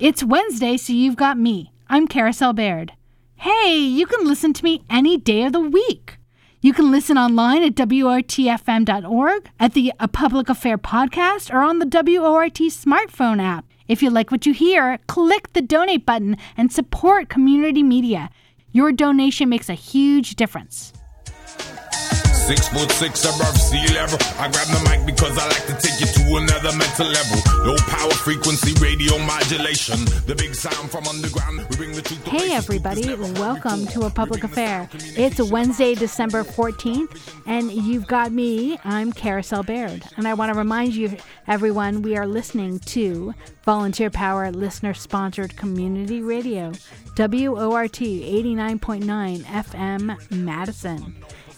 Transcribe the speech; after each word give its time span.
It's 0.00 0.22
Wednesday, 0.22 0.76
so 0.76 0.92
you've 0.92 1.16
got 1.16 1.38
me. 1.38 1.72
I'm 1.88 2.06
Carousel 2.06 2.54
Bayrd. 2.54 2.90
Hey, 3.34 3.74
you 3.74 4.06
can 4.06 4.24
listen 4.28 4.52
to 4.52 4.62
me 4.62 4.84
any 4.88 5.16
day 5.16 5.42
of 5.42 5.52
the 5.52 5.58
week. 5.58 6.18
You 6.60 6.72
can 6.72 6.92
listen 6.92 7.18
online 7.18 7.64
at 7.64 7.74
WORTFM.org, 7.74 9.50
at 9.58 9.74
the 9.74 9.92
A 9.98 10.06
Public 10.06 10.48
Affair 10.48 10.78
podcast, 10.78 11.52
or 11.52 11.62
on 11.62 11.80
the 11.80 11.86
WORT 11.86 12.54
smartphone 12.70 13.42
app. 13.42 13.64
If 13.88 14.00
you 14.00 14.08
like 14.10 14.30
what 14.30 14.46
you 14.46 14.52
hear, 14.54 14.98
click 15.08 15.52
the 15.52 15.62
donate 15.62 16.06
button 16.06 16.36
and 16.56 16.72
support 16.72 17.28
community 17.28 17.82
media. 17.82 18.30
Your 18.70 18.92
donation 18.92 19.48
makes 19.48 19.68
a 19.68 19.74
huge 19.74 20.36
difference. 20.36 20.92
Six 22.48 22.66
foot 22.68 22.90
six 22.92 23.24
above 23.26 23.60
sea 23.60 23.92
level. 23.92 24.16
I 24.38 24.48
grab 24.50 24.68
the 24.68 24.80
mic 24.88 25.04
because 25.04 25.36
I 25.36 25.46
like 25.48 25.66
to 25.66 25.86
take 25.86 26.00
you 26.00 26.06
to 26.06 26.36
another 26.36 26.74
mental 26.78 27.06
level. 27.06 27.36
Low 27.66 27.76
power 27.88 28.10
frequency 28.10 28.72
radio 28.82 29.18
modulation. 29.18 30.02
The 30.24 30.34
big 30.34 30.54
sound 30.54 30.90
from 30.90 31.06
underground. 31.06 31.66
We 31.68 31.76
bring 31.76 31.92
the 31.92 32.00
truth 32.00 32.24
Hey, 32.24 32.54
everybody, 32.54 33.14
welcome 33.38 33.86
to 33.88 34.06
A 34.06 34.10
Public 34.10 34.42
We 34.42 34.48
bring 34.48 34.54
the 34.54 34.62
Affair. 34.62 34.88
It's 35.18 35.42
Wednesday, 35.42 35.94
December 35.94 36.42
14th, 36.42 37.20
and 37.46 37.70
you've 37.70 38.06
got 38.06 38.32
me. 38.32 38.78
I'm 38.82 39.12
Carousel 39.12 39.62
Bayrd. 39.62 40.10
And 40.16 40.26
I 40.26 40.32
want 40.32 40.50
to 40.50 40.58
remind 40.58 40.94
you, 40.94 41.18
everyone, 41.48 42.00
we 42.00 42.16
are 42.16 42.26
listening 42.26 42.78
to 42.78 43.34
Volunteer 43.64 44.08
Power 44.08 44.50
Listener 44.50 44.94
Sponsored 44.94 45.54
Community 45.58 46.22
Radio, 46.22 46.72
WORT 47.18 47.92
89.9 47.92 49.42
FM 49.44 50.30
Madison. 50.30 51.14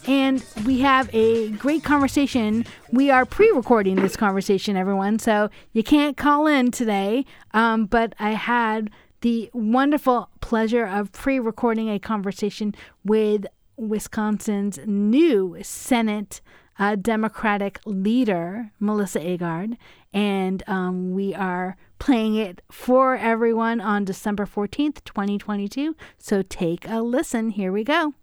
And 0.07 0.45
we 0.65 0.81
have 0.81 1.09
a 1.15 1.51
great 1.51 1.85
conversation. 1.85 2.65
We 2.91 3.11
are 3.11 3.25
pre 3.25 3.51
recording 3.51 3.97
this 3.97 4.17
conversation, 4.17 4.77
everyone, 4.77 5.19
so 5.19 5.51
you 5.73 5.83
can't 5.83 6.17
call 6.17 6.47
in 6.47 6.71
today. 6.71 7.25
Um, 7.53 7.87
but 7.87 8.15
I 8.19 8.31
had 8.33 8.91
the 9.21 9.51
wonderful 9.53 10.31
pleasure 10.41 10.87
of 10.87 11.13
pre 11.13 11.39
recording 11.39 11.91
a 11.91 11.99
conversation 11.99 12.75
with 13.05 13.47
Wisconsin's 13.77 14.79
new 14.87 15.57
Senate 15.63 16.41
uh, 16.79 16.97
Democratic 16.97 17.79
leader, 17.85 18.73
Melissa 18.81 19.21
Agard. 19.21 19.77
And 20.13 20.63
um, 20.67 21.13
we 21.13 21.35
are 21.35 21.77
playing 21.99 22.35
it 22.37 22.63
for 22.71 23.17
everyone 23.17 23.81
on 23.81 24.05
December 24.05 24.47
14th, 24.47 25.05
2022. 25.05 25.95
So 26.19 26.43
take 26.43 26.89
a 26.89 27.03
listen. 27.03 27.51
Here 27.51 27.71
we 27.71 27.85
go. 27.85 28.15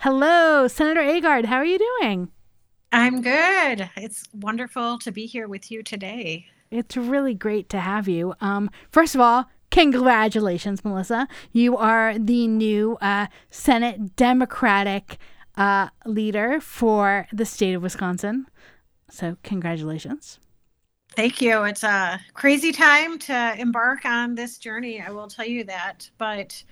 Hello, 0.00 0.68
Senator 0.68 1.00
Agard. 1.00 1.46
How 1.46 1.56
are 1.56 1.64
you 1.64 1.78
doing? 1.78 2.28
I'm 2.92 3.22
good. 3.22 3.90
It's 3.96 4.24
wonderful 4.32 4.98
to 4.98 5.10
be 5.10 5.26
here 5.26 5.48
with 5.48 5.70
you 5.70 5.82
today. 5.82 6.46
It's 6.70 6.96
really 6.96 7.34
great 7.34 7.68
to 7.70 7.80
have 7.80 8.06
you. 8.06 8.34
Um, 8.40 8.70
first 8.90 9.14
of 9.14 9.20
all, 9.20 9.46
congratulations, 9.70 10.84
Melissa. 10.84 11.26
You 11.52 11.76
are 11.76 12.18
the 12.18 12.46
new 12.46 12.96
uh, 13.00 13.28
Senate 13.50 14.14
Democratic 14.16 15.18
uh, 15.56 15.88
leader 16.04 16.60
for 16.60 17.26
the 17.32 17.46
state 17.46 17.74
of 17.74 17.82
Wisconsin. 17.82 18.46
So, 19.10 19.36
congratulations. 19.42 20.38
Thank 21.16 21.40
you. 21.40 21.62
It's 21.64 21.84
a 21.84 22.20
crazy 22.34 22.72
time 22.72 23.18
to 23.20 23.54
embark 23.56 24.04
on 24.04 24.34
this 24.34 24.58
journey, 24.58 25.00
I 25.00 25.10
will 25.10 25.28
tell 25.28 25.46
you 25.46 25.64
that. 25.64 26.10
But, 26.18 26.62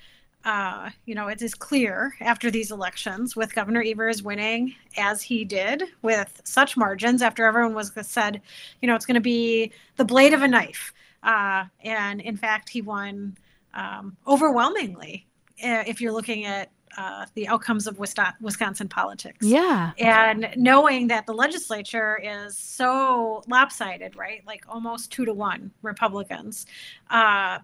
uh, 0.44 0.90
you 1.04 1.14
know, 1.14 1.28
it 1.28 1.40
is 1.40 1.54
clear 1.54 2.14
after 2.20 2.50
these 2.50 2.70
elections, 2.70 3.36
with 3.36 3.54
Governor 3.54 3.82
Evers 3.86 4.22
winning 4.22 4.74
as 4.96 5.22
he 5.22 5.44
did 5.44 5.84
with 6.02 6.40
such 6.44 6.76
margins, 6.76 7.22
after 7.22 7.44
everyone 7.44 7.74
was 7.74 7.92
said, 8.02 8.40
you 8.80 8.88
know, 8.88 8.94
it's 8.94 9.06
going 9.06 9.14
to 9.14 9.20
be 9.20 9.72
the 9.96 10.04
blade 10.04 10.34
of 10.34 10.42
a 10.42 10.48
knife. 10.48 10.92
Uh, 11.22 11.64
and 11.82 12.20
in 12.20 12.36
fact, 12.36 12.68
he 12.68 12.82
won 12.82 13.36
um, 13.74 14.16
overwhelmingly 14.26 15.26
uh, 15.62 15.84
if 15.86 16.00
you're 16.00 16.12
looking 16.12 16.44
at 16.44 16.70
uh, 16.98 17.24
the 17.34 17.48
outcomes 17.48 17.86
of 17.86 17.98
Wisconsin, 17.98 18.34
Wisconsin 18.40 18.88
politics. 18.88 19.46
Yeah. 19.46 19.92
and 19.98 20.48
knowing 20.56 21.06
that 21.08 21.26
the 21.26 21.32
legislature 21.32 22.20
is 22.22 22.58
so 22.58 23.42
lopsided 23.48 24.14
right 24.14 24.42
like 24.46 24.64
almost 24.68 25.10
two 25.10 25.24
to 25.24 25.32
one 25.32 25.70
republicans 25.80 26.66
uh, 27.08 27.60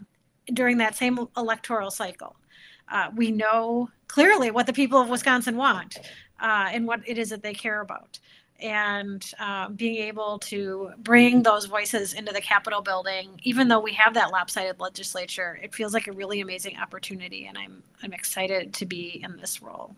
during 0.54 0.78
that 0.78 0.96
same 0.96 1.18
electoral 1.36 1.90
cycle 1.90 2.36
uh, 2.90 3.10
we 3.14 3.30
know 3.30 3.90
clearly 4.06 4.50
what 4.50 4.66
the 4.66 4.72
people 4.72 5.00
of 5.00 5.08
wisconsin 5.08 5.56
want 5.56 5.98
uh, 6.40 6.68
and 6.72 6.86
what 6.86 7.00
it 7.06 7.18
is 7.18 7.30
that 7.30 7.42
they 7.42 7.54
care 7.54 7.80
about 7.80 8.18
and 8.60 9.32
uh, 9.38 9.68
being 9.68 10.02
able 10.02 10.38
to 10.40 10.90
bring 10.98 11.44
those 11.44 11.66
voices 11.66 12.12
into 12.12 12.32
the 12.32 12.40
capitol 12.40 12.82
building 12.82 13.40
even 13.44 13.68
though 13.68 13.80
we 13.80 13.92
have 13.92 14.14
that 14.14 14.30
lopsided 14.32 14.80
legislature 14.80 15.58
it 15.62 15.74
feels 15.74 15.94
like 15.94 16.06
a 16.08 16.12
really 16.12 16.40
amazing 16.40 16.76
opportunity 16.78 17.46
and 17.46 17.56
i'm 17.58 17.82
i'm 18.02 18.12
excited 18.12 18.74
to 18.74 18.84
be 18.86 19.20
in 19.22 19.36
this 19.36 19.62
role 19.62 19.94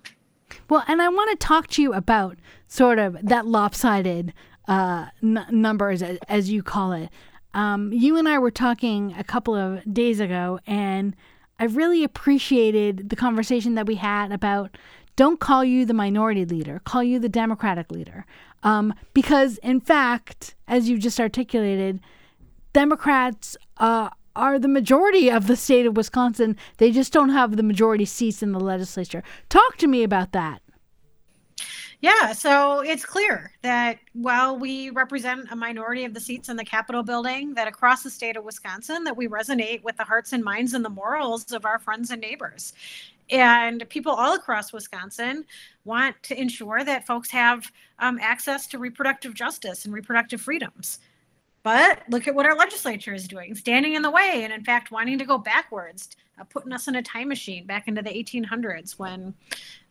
Well, 0.69 0.85
and 0.89 1.01
I 1.03 1.09
want 1.09 1.31
to 1.31 1.47
talk 1.47 1.69
to 1.69 1.83
you 1.83 1.93
about 1.93 2.39
sort 2.67 2.99
of 2.99 3.17
that 3.23 3.47
lopsided 3.47 4.33
uh, 4.69 5.07
n- 5.23 5.47
numbers, 5.51 6.03
as, 6.03 6.51
you 6.51 6.63
call 6.63 6.93
it. 6.93 7.09
Um, 7.55 7.93
you 7.93 8.17
and 8.17 8.29
I 8.29 8.39
were 8.39 8.51
talking 8.53 9.15
a 9.19 9.25
couple 9.25 9.55
of 9.55 9.83
days 9.93 10.21
ago, 10.21 10.61
and 10.67 11.17
I 11.61 11.65
really 11.65 12.03
appreciated 12.03 13.11
the 13.11 13.17
conversation 13.17 13.75
that 13.75 13.87
we 13.87 13.97
had 13.97 14.33
about 14.33 14.79
don't 15.15 15.39
call 15.39 15.63
you 15.63 15.85
the 15.85 15.93
minority 15.93 16.47
leader, 16.47 16.81
call 16.85 17.03
you 17.03 17.19
the 17.19 17.29
Democratic 17.29 17.93
leader. 17.93 18.25
Um, 18.63 18.95
because, 19.13 19.59
in 19.59 19.81
fact, 19.81 20.55
as 20.67 20.89
you 20.89 20.99
just 20.99 21.21
articulated, 21.21 22.01
Democrats 22.73 23.59
uh, 23.77 24.09
are 24.35 24.59
the 24.59 24.69
majority 24.69 25.31
of 25.31 25.47
the 25.47 25.57
state 25.57 25.85
of 25.85 25.97
Wisconsin. 25.97 26.57
They 26.79 26.91
just 26.91 27.13
don't 27.13 27.29
have 27.29 27.57
the 27.57 27.63
majority 27.63 28.07
seats 28.07 28.43
in 28.43 28.53
the 28.53 28.61
legislature. 28.61 29.23
Talk 29.51 29.77
to 29.77 29.87
me 29.87 30.03
about 30.03 30.33
that. 30.33 30.63
Yeah, 32.03 32.33
so 32.33 32.81
it's 32.81 33.05
clear 33.05 33.53
that 33.61 33.99
while 34.15 34.59
we 34.59 34.89
represent 34.89 35.49
a 35.51 35.57
minority 35.57 36.07
of 36.07 36.15
the 36.15 36.21
seats 36.21 36.49
in 36.49 36.57
the 36.57 36.65
Capitol 36.65 37.03
building, 37.03 37.53
that 37.55 37.69
across 37.69 38.03
the 38.03 38.11
state 38.11 38.39
of 38.39 38.45
Wisconsin, 38.45 39.05
that 39.05 39.17
we 39.17 39.29
resonate 39.29 39.83
with 39.83 39.99
the 39.99 40.05
hearts 40.05 40.33
and 40.33 40.43
minds 40.43 40.73
and 40.73 40.83
the 40.83 40.91
morals 40.91 41.53
of 41.53 41.67
our 41.67 41.79
friends 41.79 42.11
and 42.11 42.23
neighbors. 42.23 42.73
And 43.29 43.87
people 43.91 44.13
all 44.13 44.35
across 44.35 44.73
Wisconsin 44.73 45.45
want 45.85 46.17
to 46.25 46.41
ensure 46.41 46.83
that 46.85 47.07
folks 47.07 47.31
have 47.31 47.71
um, 47.99 48.19
access 48.21 48.67
to 48.69 48.79
reproductive 48.79 49.35
justice 49.35 49.85
and 49.85 49.93
reproductive 49.93 50.41
freedoms. 50.41 51.01
But 51.63 52.03
look 52.09 52.27
at 52.27 52.35
what 52.35 52.47
our 52.47 52.57
legislature 52.57 53.13
is 53.13 53.29
doing, 53.29 53.55
standing 53.55 53.93
in 53.93 54.01
the 54.01 54.11
way, 54.11 54.41
and 54.43 54.53
in 54.53 54.65
fact, 54.65 54.91
wanting 54.91 55.19
to 55.19 55.27
go 55.27 55.37
backwards, 55.37 56.09
uh, 56.41 56.45
putting 56.45 56.73
us 56.73 56.89
in 56.89 56.97
a 56.97 57.03
time 57.03 57.29
machine 57.29 57.67
back 57.67 57.89
into 57.89 58.03
the 58.03 58.11
1800s 58.11 58.99
when 58.99 59.35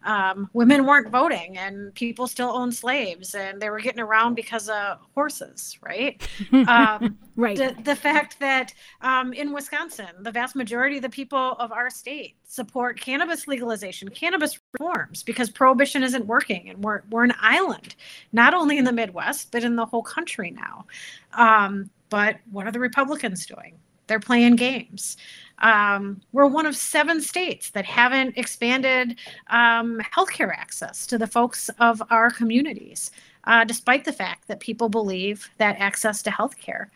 um, 0.03 0.49
women 0.53 0.85
weren't 0.85 1.09
voting 1.09 1.57
and 1.57 1.93
people 1.93 2.27
still 2.27 2.49
owned 2.49 2.73
slaves 2.73 3.35
and 3.35 3.61
they 3.61 3.69
were 3.69 3.79
getting 3.79 3.99
around 3.99 4.35
because 4.35 4.69
of 4.69 4.99
horses, 5.13 5.77
right? 5.81 6.21
Um, 6.67 7.17
Right. 7.35 7.55
the, 7.55 7.73
the 7.83 7.95
fact 7.95 8.37
that 8.41 8.73
um, 9.01 9.31
in 9.31 9.53
Wisconsin, 9.53 10.07
the 10.19 10.31
vast 10.31 10.57
majority 10.57 10.97
of 10.97 11.03
the 11.03 11.09
people 11.09 11.53
of 11.53 11.71
our 11.71 11.89
state 11.89 12.35
support 12.43 12.99
cannabis 12.99 13.47
legalization, 13.47 14.09
cannabis 14.09 14.59
reforms, 14.73 15.23
because 15.23 15.49
prohibition 15.49 16.03
isn't 16.03 16.27
working. 16.27 16.69
And 16.69 16.83
we're, 16.83 17.03
we're 17.09 17.23
an 17.23 17.33
island, 17.39 17.95
not 18.33 18.53
only 18.53 18.77
in 18.77 18.83
the 18.83 18.91
Midwest, 18.91 19.53
but 19.53 19.63
in 19.63 19.77
the 19.77 19.85
whole 19.85 20.03
country 20.03 20.51
now. 20.51 20.85
Um, 21.31 21.89
but 22.09 22.37
what 22.51 22.67
are 22.67 22.71
the 22.71 22.79
Republicans 22.79 23.45
doing? 23.45 23.79
They're 24.07 24.19
playing 24.19 24.57
games. 24.57 25.15
Um, 25.59 26.21
we're 26.31 26.47
one 26.47 26.65
of 26.65 26.75
seven 26.75 27.21
states 27.21 27.69
that 27.71 27.85
haven't 27.85 28.37
expanded 28.37 29.17
um, 29.47 29.99
healthcare 30.15 30.53
access 30.53 31.05
to 31.07 31.17
the 31.17 31.27
folks 31.27 31.69
of 31.79 32.01
our 32.09 32.31
communities, 32.31 33.11
uh, 33.45 33.63
despite 33.63 34.05
the 34.05 34.13
fact 34.13 34.47
that 34.47 34.59
people 34.59 34.89
believe 34.89 35.49
that 35.57 35.77
access 35.79 36.21
to 36.23 36.29
healthcare 36.29 36.87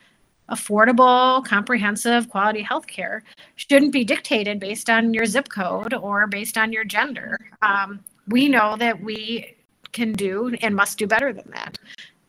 affordable, 0.50 1.44
comprehensive, 1.46 2.29
quality 2.29 2.63
healthcare 2.63 3.22
shouldn't 3.56 3.92
be 3.92 4.04
dictated 4.04 4.60
based 4.60 4.89
on 4.89 5.13
your 5.13 5.25
zip 5.25 5.50
code 5.50 5.94
or 5.94 6.27
based 6.27 6.57
on 6.57 6.74
your 6.74 6.83
gender. 6.83 7.38
Um, 7.62 8.04
we 8.27 8.50
know 8.50 8.75
that 8.77 9.01
we 9.01 9.56
can 9.92 10.13
do 10.13 10.56
and 10.62 10.75
must 10.75 10.98
do 10.98 11.07
better 11.07 11.33
than 11.33 11.50
that. 11.51 11.77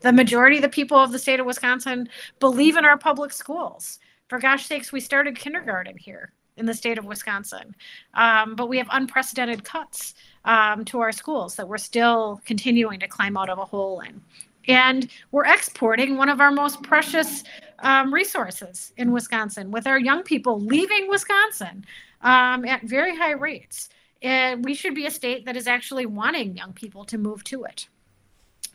The 0.00 0.12
majority 0.12 0.56
of 0.56 0.62
the 0.62 0.68
people 0.68 0.98
of 0.98 1.12
the 1.12 1.18
state 1.18 1.40
of 1.40 1.46
Wisconsin 1.46 2.08
believe 2.38 2.76
in 2.76 2.84
our 2.84 2.98
public 2.98 3.32
schools. 3.32 3.98
For 4.34 4.40
gosh 4.40 4.66
sakes, 4.66 4.90
we 4.90 4.98
started 4.98 5.38
kindergarten 5.38 5.96
here 5.96 6.32
in 6.56 6.66
the 6.66 6.74
state 6.74 6.98
of 6.98 7.04
Wisconsin, 7.04 7.76
um, 8.14 8.56
but 8.56 8.68
we 8.68 8.78
have 8.78 8.88
unprecedented 8.90 9.62
cuts 9.62 10.14
um, 10.44 10.84
to 10.86 10.98
our 10.98 11.12
schools 11.12 11.54
that 11.54 11.68
we're 11.68 11.78
still 11.78 12.40
continuing 12.44 12.98
to 12.98 13.06
climb 13.06 13.36
out 13.36 13.48
of 13.48 13.60
a 13.60 13.64
hole 13.64 14.00
in. 14.00 14.20
And 14.66 15.08
we're 15.30 15.44
exporting 15.44 16.16
one 16.16 16.28
of 16.28 16.40
our 16.40 16.50
most 16.50 16.82
precious 16.82 17.44
um, 17.78 18.12
resources 18.12 18.92
in 18.96 19.12
Wisconsin 19.12 19.70
with 19.70 19.86
our 19.86 20.00
young 20.00 20.24
people 20.24 20.58
leaving 20.58 21.08
Wisconsin 21.08 21.84
um, 22.22 22.64
at 22.64 22.82
very 22.82 23.16
high 23.16 23.34
rates. 23.34 23.88
And 24.20 24.64
we 24.64 24.74
should 24.74 24.96
be 24.96 25.06
a 25.06 25.12
state 25.12 25.44
that 25.44 25.56
is 25.56 25.68
actually 25.68 26.06
wanting 26.06 26.56
young 26.56 26.72
people 26.72 27.04
to 27.04 27.18
move 27.18 27.44
to 27.44 27.62
it. 27.62 27.86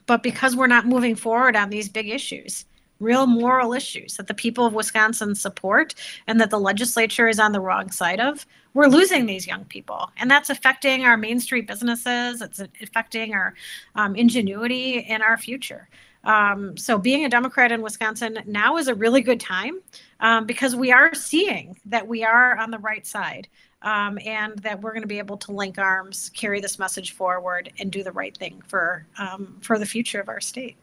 But 0.06 0.24
because 0.24 0.56
we're 0.56 0.68
not 0.68 0.88
moving 0.88 1.16
forward 1.16 1.58
on 1.58 1.70
these 1.70 1.90
big 1.90 2.08
issues, 2.08 2.64
real 3.00 3.28
moral 3.28 3.74
issues 3.74 4.18
that 4.18 4.28
the 4.28 4.34
people 4.34 4.66
of 4.66 4.74
Wisconsin 4.74 5.36
support 5.36 5.96
and 6.28 6.40
that 6.40 6.50
the 6.50 6.60
legislature 6.60 7.28
is 7.28 7.40
on 7.40 7.52
the 7.52 7.60
wrong 7.60 7.92
side 7.92 8.20
of, 8.20 8.46
we're 8.74 8.88
losing 8.88 9.26
these 9.26 9.48
young 9.48 9.66
people. 9.66 10.12
And 10.18 10.30
that's 10.30 10.50
affecting 10.50 11.06
our 11.06 11.18
Main 11.18 11.40
Street 11.40 11.68
businesses, 11.68 12.42
it's 12.42 12.60
affecting 12.82 13.34
our 13.34 13.56
um, 13.96 14.16
ingenuity 14.16 15.04
and 15.06 15.24
our 15.24 15.38
future. 15.38 15.88
Um, 16.24 16.76
so 16.76 16.98
being 16.98 17.26
a 17.26 17.30
Democrat 17.30 17.72
in 17.72 17.82
Wisconsin 17.82 18.40
now 18.46 18.78
is 18.78 18.88
a 18.88 18.96
really 18.96 19.22
good 19.22 19.40
time 19.40 19.80
um, 20.20 20.46
because 20.46 20.76
we 20.76 20.92
are 20.92 21.14
seeing 21.14 21.78
that 21.86 22.08
we 22.08 22.24
are 22.24 22.58
on 22.58 22.72
the 22.72 22.80
right 22.80 23.08
side 23.08 23.48
um, 23.82 24.20
and 24.26 24.58
that 24.60 24.82
we're 24.82 24.92
going 24.92 25.02
to 25.02 25.08
be 25.08 25.20
able 25.20 25.38
to 25.38 25.54
link 25.54 25.78
arms, 25.78 26.30
carry 26.34 26.60
this 26.60 26.78
message 26.78 27.14
forward, 27.14 27.72
and 27.80 27.92
do 27.92 28.04
the 28.04 28.12
right 28.12 28.36
thing 28.36 28.62
for 28.68 29.06
um, 29.18 29.58
for 29.62 29.80
the 29.80 29.86
future 29.86 30.20
of 30.20 30.28
our 30.28 30.42
state. 30.42 30.76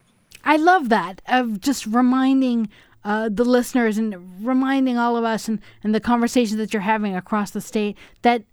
I 0.43 0.55
love 0.57 0.89
that 0.89 1.21
of 1.27 1.59
just 1.59 1.85
reminding 1.85 2.69
uh, 3.03 3.29
the 3.31 3.45
listeners 3.45 3.97
and 3.97 4.45
reminding 4.45 4.97
all 4.97 5.15
of 5.15 5.23
us 5.23 5.47
and, 5.47 5.59
and 5.83 5.93
the 5.93 5.99
conversations 5.99 6.57
that 6.57 6.73
you're 6.73 6.81
having 6.81 7.15
across 7.15 7.51
the 7.51 7.61
state 7.61 7.97
that 8.21 8.43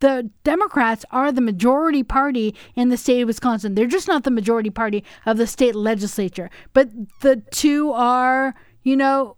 the 0.00 0.30
Democrats 0.44 1.04
are 1.10 1.32
the 1.32 1.40
majority 1.40 2.02
party 2.02 2.54
in 2.76 2.88
the 2.88 2.96
state 2.96 3.20
of 3.20 3.26
Wisconsin. 3.26 3.74
They're 3.74 3.86
just 3.86 4.08
not 4.08 4.24
the 4.24 4.30
majority 4.30 4.70
party 4.70 5.04
of 5.26 5.36
the 5.36 5.46
state 5.46 5.74
legislature. 5.74 6.50
But 6.72 6.90
the 7.20 7.42
two 7.50 7.92
are, 7.92 8.54
you 8.82 8.96
know, 8.96 9.36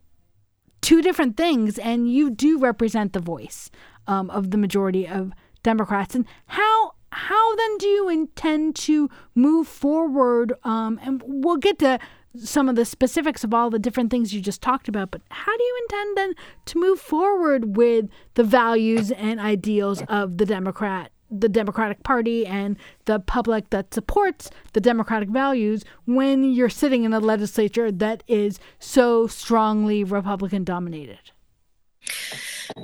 two 0.82 1.02
different 1.02 1.36
things, 1.36 1.78
and 1.78 2.12
you 2.12 2.30
do 2.30 2.58
represent 2.58 3.12
the 3.12 3.20
voice 3.20 3.70
um, 4.06 4.30
of 4.30 4.50
the 4.50 4.58
majority 4.58 5.06
of 5.06 5.32
Democrats. 5.62 6.14
And 6.14 6.26
how 6.46 6.92
how 7.12 7.56
then 7.56 7.78
do 7.78 7.86
you 7.86 8.08
intend 8.08 8.76
to 8.76 9.08
move 9.34 9.66
forward? 9.66 10.52
Um, 10.64 11.00
and 11.02 11.22
we'll 11.24 11.56
get 11.56 11.78
to 11.80 11.98
some 12.36 12.68
of 12.68 12.76
the 12.76 12.84
specifics 12.84 13.42
of 13.42 13.52
all 13.52 13.70
the 13.70 13.78
different 13.78 14.10
things 14.10 14.32
you 14.32 14.40
just 14.40 14.62
talked 14.62 14.88
about, 14.88 15.10
but 15.10 15.20
how 15.30 15.56
do 15.56 15.62
you 15.62 15.78
intend 15.82 16.16
then 16.16 16.34
to 16.66 16.78
move 16.78 17.00
forward 17.00 17.76
with 17.76 18.08
the 18.34 18.44
values 18.44 19.10
and 19.12 19.40
ideals 19.40 20.02
of 20.08 20.38
the 20.38 20.46
Democrat, 20.46 21.10
the 21.30 21.48
Democratic 21.48 22.02
Party, 22.04 22.46
and 22.46 22.76
the 23.06 23.18
public 23.18 23.70
that 23.70 23.92
supports 23.92 24.50
the 24.74 24.80
democratic 24.80 25.28
values 25.28 25.84
when 26.04 26.44
you're 26.44 26.68
sitting 26.68 27.02
in 27.02 27.12
a 27.12 27.20
legislature 27.20 27.90
that 27.90 28.22
is 28.28 28.60
so 28.78 29.26
strongly 29.26 30.04
Republican 30.04 30.62
dominated? 30.62 31.32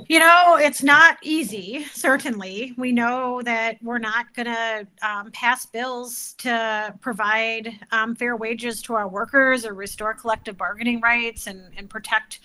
You 0.07 0.19
know, 0.19 0.57
it's 0.59 0.83
not 0.83 1.17
easy, 1.21 1.85
certainly. 1.93 2.73
We 2.77 2.91
know 2.91 3.41
that 3.43 3.77
we're 3.81 3.97
not 3.97 4.33
going 4.33 4.45
to 4.45 4.87
um, 5.01 5.31
pass 5.31 5.65
bills 5.65 6.33
to 6.39 6.93
provide 7.01 7.73
um, 7.91 8.15
fair 8.15 8.35
wages 8.35 8.81
to 8.83 8.93
our 8.93 9.07
workers 9.07 9.65
or 9.65 9.73
restore 9.73 10.13
collective 10.13 10.57
bargaining 10.57 11.01
rights 11.01 11.47
and, 11.47 11.71
and 11.77 11.89
protect 11.89 12.39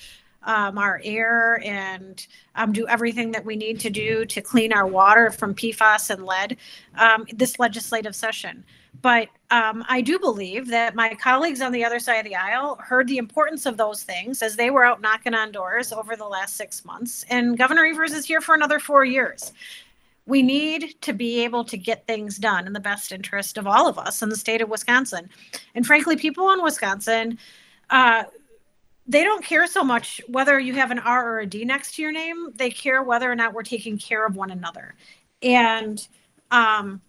um, 0.44 0.76
our 0.78 1.00
air 1.04 1.60
and 1.64 2.26
um, 2.56 2.72
do 2.72 2.86
everything 2.88 3.30
that 3.32 3.44
we 3.44 3.56
need 3.56 3.78
to 3.80 3.90
do 3.90 4.24
to 4.26 4.40
clean 4.40 4.72
our 4.72 4.86
water 4.86 5.30
from 5.30 5.54
PFAS 5.54 6.10
and 6.10 6.26
lead 6.26 6.56
um, 6.96 7.26
this 7.32 7.58
legislative 7.58 8.16
session. 8.16 8.64
But 9.02 9.28
um, 9.50 9.84
I 9.88 10.00
do 10.00 10.18
believe 10.18 10.68
that 10.68 10.94
my 10.94 11.14
colleagues 11.14 11.60
on 11.60 11.72
the 11.72 11.84
other 11.84 11.98
side 11.98 12.18
of 12.18 12.24
the 12.24 12.36
aisle 12.36 12.76
heard 12.76 13.08
the 13.08 13.18
importance 13.18 13.66
of 13.66 13.76
those 13.76 14.04
things 14.04 14.42
as 14.42 14.54
they 14.54 14.70
were 14.70 14.84
out 14.84 15.00
knocking 15.00 15.34
on 15.34 15.50
doors 15.50 15.92
over 15.92 16.14
the 16.14 16.24
last 16.24 16.56
six 16.56 16.84
months. 16.84 17.24
And 17.28 17.58
Governor 17.58 17.84
Evers 17.84 18.12
is 18.12 18.24
here 18.24 18.40
for 18.40 18.54
another 18.54 18.78
four 18.78 19.04
years. 19.04 19.52
We 20.24 20.40
need 20.40 20.94
to 21.00 21.12
be 21.12 21.42
able 21.42 21.64
to 21.64 21.76
get 21.76 22.06
things 22.06 22.38
done 22.38 22.68
in 22.68 22.72
the 22.72 22.80
best 22.80 23.10
interest 23.10 23.58
of 23.58 23.66
all 23.66 23.88
of 23.88 23.98
us 23.98 24.22
in 24.22 24.28
the 24.28 24.36
state 24.36 24.62
of 24.62 24.68
Wisconsin. 24.68 25.28
And 25.74 25.84
frankly, 25.84 26.16
people 26.16 26.52
in 26.52 26.62
Wisconsin, 26.62 27.38
uh, 27.90 28.22
they 29.08 29.24
don't 29.24 29.44
care 29.44 29.66
so 29.66 29.82
much 29.82 30.20
whether 30.28 30.60
you 30.60 30.74
have 30.74 30.92
an 30.92 31.00
R 31.00 31.34
or 31.34 31.40
a 31.40 31.46
D 31.46 31.64
next 31.64 31.96
to 31.96 32.02
your 32.02 32.12
name. 32.12 32.52
They 32.54 32.70
care 32.70 33.02
whether 33.02 33.30
or 33.30 33.34
not 33.34 33.52
we're 33.52 33.64
taking 33.64 33.98
care 33.98 34.24
of 34.24 34.36
one 34.36 34.52
another. 34.52 34.94
And 35.42 36.06
um, 36.52 37.00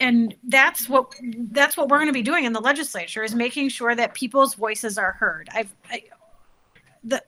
and 0.00 0.34
that's 0.44 0.88
what 0.88 1.14
that's 1.50 1.76
what 1.76 1.88
we're 1.88 1.98
going 1.98 2.08
to 2.08 2.12
be 2.12 2.22
doing 2.22 2.44
in 2.44 2.52
the 2.52 2.60
legislature 2.60 3.22
is 3.22 3.34
making 3.34 3.68
sure 3.68 3.94
that 3.94 4.14
people's 4.14 4.54
voices 4.54 4.98
are 4.98 5.12
heard. 5.12 5.48
I've 5.52 5.72
I, 5.90 6.04
the 7.04 7.22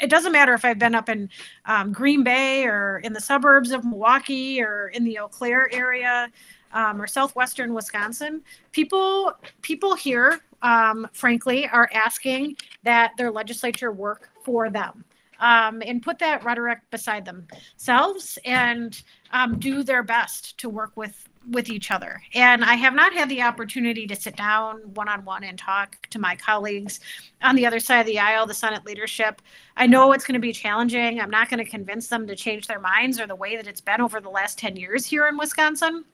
it 0.00 0.10
doesn't 0.10 0.32
matter 0.32 0.54
if 0.54 0.64
I've 0.64 0.78
been 0.78 0.94
up 0.94 1.08
in 1.08 1.30
um, 1.66 1.92
Green 1.92 2.24
Bay 2.24 2.64
or 2.64 2.98
in 3.04 3.12
the 3.12 3.20
suburbs 3.20 3.70
of 3.70 3.84
Milwaukee 3.84 4.60
or 4.60 4.88
in 4.88 5.04
the 5.04 5.18
Eau 5.20 5.28
Claire 5.28 5.72
area 5.72 6.30
um, 6.72 7.00
or 7.00 7.06
southwestern 7.06 7.74
Wisconsin. 7.74 8.42
People 8.72 9.32
people 9.62 9.94
here, 9.94 10.40
um, 10.62 11.06
frankly, 11.12 11.68
are 11.68 11.90
asking 11.92 12.56
that 12.82 13.12
their 13.16 13.30
legislature 13.30 13.92
work 13.92 14.30
for 14.42 14.70
them. 14.70 15.04
Um, 15.40 15.82
and 15.84 16.00
put 16.00 16.20
that 16.20 16.44
rhetoric 16.44 16.78
beside 16.90 17.24
themselves 17.24 18.38
and 18.44 19.02
um, 19.32 19.58
do 19.58 19.82
their 19.82 20.04
best 20.04 20.56
to 20.58 20.68
work 20.68 20.92
with 20.96 21.28
with 21.50 21.68
each 21.68 21.90
other. 21.90 22.22
And 22.34 22.64
I 22.64 22.74
have 22.74 22.94
not 22.94 23.12
had 23.12 23.28
the 23.28 23.42
opportunity 23.42 24.06
to 24.06 24.16
sit 24.16 24.36
down 24.36 24.78
one 24.94 25.08
on 25.08 25.24
one 25.24 25.44
and 25.44 25.58
talk 25.58 26.06
to 26.10 26.18
my 26.18 26.36
colleagues 26.36 27.00
on 27.42 27.56
the 27.56 27.66
other 27.66 27.80
side 27.80 28.00
of 28.00 28.06
the 28.06 28.18
aisle, 28.18 28.46
the 28.46 28.54
Senate 28.54 28.84
leadership. 28.86 29.42
I 29.76 29.86
know 29.86 30.12
it's 30.12 30.24
going 30.24 30.34
to 30.34 30.40
be 30.40 30.52
challenging. 30.52 31.20
I'm 31.20 31.30
not 31.30 31.50
going 31.50 31.64
to 31.64 31.70
convince 31.70 32.08
them 32.08 32.26
to 32.26 32.36
change 32.36 32.66
their 32.66 32.80
minds 32.80 33.20
or 33.20 33.26
the 33.26 33.36
way 33.36 33.56
that 33.56 33.66
it's 33.66 33.80
been 33.80 34.00
over 34.00 34.20
the 34.20 34.30
last 34.30 34.58
10 34.58 34.76
years 34.76 35.06
here 35.06 35.26
in 35.26 35.36
Wisconsin. 35.36 36.04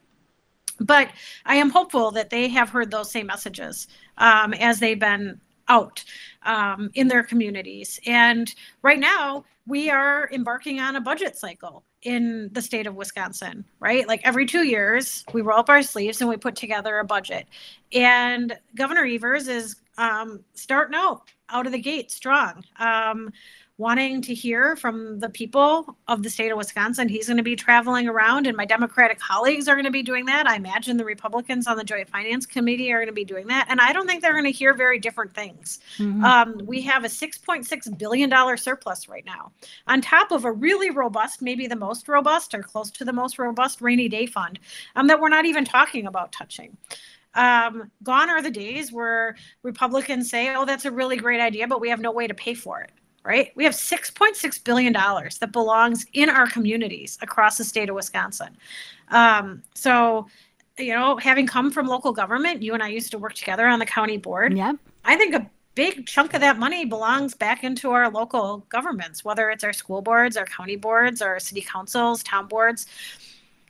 But 0.80 1.10
I 1.44 1.56
am 1.56 1.70
hopeful 1.70 2.10
that 2.12 2.30
they 2.30 2.48
have 2.48 2.70
heard 2.70 2.90
those 2.90 3.10
same 3.10 3.26
messages 3.26 3.86
um, 4.16 4.54
as 4.54 4.80
they've 4.80 4.98
been 4.98 5.40
out 5.68 6.02
um, 6.42 6.90
in 6.94 7.08
their 7.08 7.22
communities. 7.22 8.00
And 8.06 8.52
right 8.82 8.98
now, 8.98 9.44
we 9.66 9.90
are 9.90 10.28
embarking 10.32 10.80
on 10.80 10.96
a 10.96 11.00
budget 11.00 11.36
cycle 11.36 11.84
in 12.02 12.48
the 12.52 12.62
state 12.62 12.86
of 12.86 12.94
Wisconsin, 12.94 13.64
right? 13.78 14.08
Like 14.08 14.20
every 14.24 14.46
two 14.46 14.64
years, 14.64 15.24
we 15.32 15.42
roll 15.42 15.58
up 15.58 15.68
our 15.68 15.82
sleeves 15.82 16.20
and 16.20 16.30
we 16.30 16.36
put 16.36 16.56
together 16.56 16.98
a 16.98 17.04
budget. 17.04 17.46
And 17.92 18.56
Governor 18.74 19.04
Evers 19.04 19.48
is 19.48 19.76
um, 19.98 20.42
starting 20.54 20.94
out 20.96 21.30
out 21.50 21.66
of 21.66 21.72
the 21.72 21.78
gate 21.78 22.10
strong. 22.10 22.64
Um, 22.78 23.32
wanting 23.80 24.20
to 24.20 24.34
hear 24.34 24.76
from 24.76 25.18
the 25.20 25.30
people 25.30 25.96
of 26.06 26.22
the 26.22 26.28
state 26.28 26.52
of 26.52 26.58
Wisconsin. 26.58 27.08
He's 27.08 27.28
going 27.28 27.38
to 27.38 27.42
be 27.42 27.56
traveling 27.56 28.06
around, 28.06 28.46
and 28.46 28.54
my 28.54 28.66
Democratic 28.66 29.18
colleagues 29.18 29.68
are 29.68 29.74
going 29.74 29.86
to 29.86 29.90
be 29.90 30.02
doing 30.02 30.26
that. 30.26 30.46
I 30.46 30.56
imagine 30.56 30.98
the 30.98 31.04
Republicans 31.04 31.66
on 31.66 31.78
the 31.78 31.82
Joint 31.82 32.10
Finance 32.10 32.44
Committee 32.44 32.92
are 32.92 32.98
going 32.98 33.06
to 33.06 33.12
be 33.12 33.24
doing 33.24 33.46
that. 33.46 33.66
And 33.70 33.80
I 33.80 33.94
don't 33.94 34.06
think 34.06 34.20
they're 34.20 34.34
going 34.34 34.44
to 34.44 34.50
hear 34.50 34.74
very 34.74 34.98
different 34.98 35.34
things. 35.34 35.80
Mm-hmm. 35.96 36.22
Um, 36.22 36.60
we 36.66 36.82
have 36.82 37.04
a 37.04 37.08
$6.6 37.08 37.98
billion 37.98 38.58
surplus 38.58 39.08
right 39.08 39.24
now, 39.24 39.50
on 39.86 40.02
top 40.02 40.30
of 40.30 40.44
a 40.44 40.52
really 40.52 40.90
robust, 40.90 41.40
maybe 41.40 41.66
the 41.66 41.74
most 41.74 42.06
robust 42.06 42.54
or 42.54 42.62
close 42.62 42.90
to 42.90 43.04
the 43.06 43.14
most 43.14 43.38
robust 43.38 43.80
rainy 43.80 44.10
day 44.10 44.26
fund 44.26 44.58
um, 44.94 45.06
that 45.06 45.20
we're 45.20 45.30
not 45.30 45.46
even 45.46 45.64
talking 45.64 46.06
about 46.06 46.32
touching. 46.32 46.76
Um, 47.34 47.90
gone 48.02 48.28
are 48.28 48.42
the 48.42 48.50
days 48.50 48.92
where 48.92 49.36
Republicans 49.62 50.28
say, 50.28 50.54
oh, 50.54 50.66
that's 50.66 50.84
a 50.84 50.90
really 50.90 51.16
great 51.16 51.40
idea, 51.40 51.66
but 51.66 51.80
we 51.80 51.88
have 51.88 52.00
no 52.00 52.12
way 52.12 52.26
to 52.26 52.34
pay 52.34 52.52
for 52.52 52.80
it 52.80 52.90
right? 53.24 53.52
We 53.54 53.64
have 53.64 53.74
$6.6 53.74 54.64
billion 54.64 54.92
that 54.92 55.50
belongs 55.52 56.06
in 56.12 56.28
our 56.28 56.46
communities 56.46 57.18
across 57.20 57.58
the 57.58 57.64
state 57.64 57.88
of 57.88 57.94
Wisconsin. 57.94 58.56
Um, 59.08 59.62
so, 59.74 60.26
you 60.78 60.94
know, 60.94 61.16
having 61.16 61.46
come 61.46 61.70
from 61.70 61.86
local 61.86 62.12
government, 62.12 62.62
you 62.62 62.74
and 62.74 62.82
I 62.82 62.88
used 62.88 63.10
to 63.10 63.18
work 63.18 63.34
together 63.34 63.66
on 63.66 63.78
the 63.78 63.86
county 63.86 64.16
board. 64.16 64.56
Yeah. 64.56 64.72
I 65.04 65.16
think 65.16 65.34
a 65.34 65.50
big 65.74 66.06
chunk 66.06 66.34
of 66.34 66.40
that 66.40 66.58
money 66.58 66.84
belongs 66.84 67.34
back 67.34 67.62
into 67.64 67.90
our 67.90 68.10
local 68.10 68.64
governments, 68.68 69.24
whether 69.24 69.50
it's 69.50 69.64
our 69.64 69.72
school 69.72 70.02
boards, 70.02 70.36
our 70.36 70.46
county 70.46 70.76
boards, 70.76 71.22
our 71.22 71.38
city 71.38 71.60
councils, 71.60 72.22
town 72.22 72.46
boards, 72.46 72.86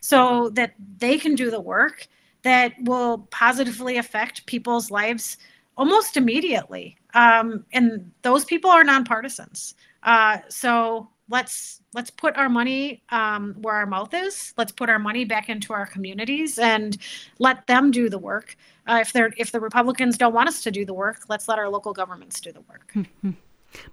so 0.01 0.49
that 0.51 0.75
they 0.99 1.19
can 1.19 1.35
do 1.35 1.51
the 1.51 1.61
work 1.61 2.07
that 2.43 2.73
will 2.83 3.19
positively 3.31 3.99
affect 3.99 4.47
people's 4.47 4.91
lives 4.91 5.37
almost 5.77 6.17
immediately. 6.17 6.97
Um, 7.15 7.65
and 7.73 8.11
those 8.23 8.45
people 8.45 8.71
are 8.71 8.85
nonpartisans. 8.85 9.75
Uh, 10.03 10.39
so 10.49 11.09
let's 11.29 11.81
let's 11.95 12.11
put 12.11 12.37
our 12.37 12.49
money 12.49 13.03
um, 13.11 13.55
where 13.61 13.75
our 13.75 13.87
mouth 13.87 14.13
is. 14.13 14.53
Let's 14.57 14.73
put 14.73 14.91
our 14.91 14.99
money 14.99 15.25
back 15.25 15.49
into 15.49 15.73
our 15.73 15.87
communities 15.87 16.59
and 16.59 16.97
let 17.39 17.67
them 17.67 17.91
do 17.91 18.09
the 18.09 18.19
work. 18.19 18.57
Uh, 18.87 18.99
if 19.01 19.13
they're 19.13 19.33
if 19.37 19.53
the 19.53 19.61
Republicans 19.61 20.19
don't 20.19 20.35
want 20.35 20.49
us 20.49 20.63
to 20.63 20.71
do 20.71 20.85
the 20.85 20.95
work, 20.95 21.25
let's 21.29 21.49
let 21.49 21.59
our 21.59 21.69
local 21.69 21.93
governments 21.93 22.41
do 22.41 22.53
the 22.53 22.63
work. 22.63 22.95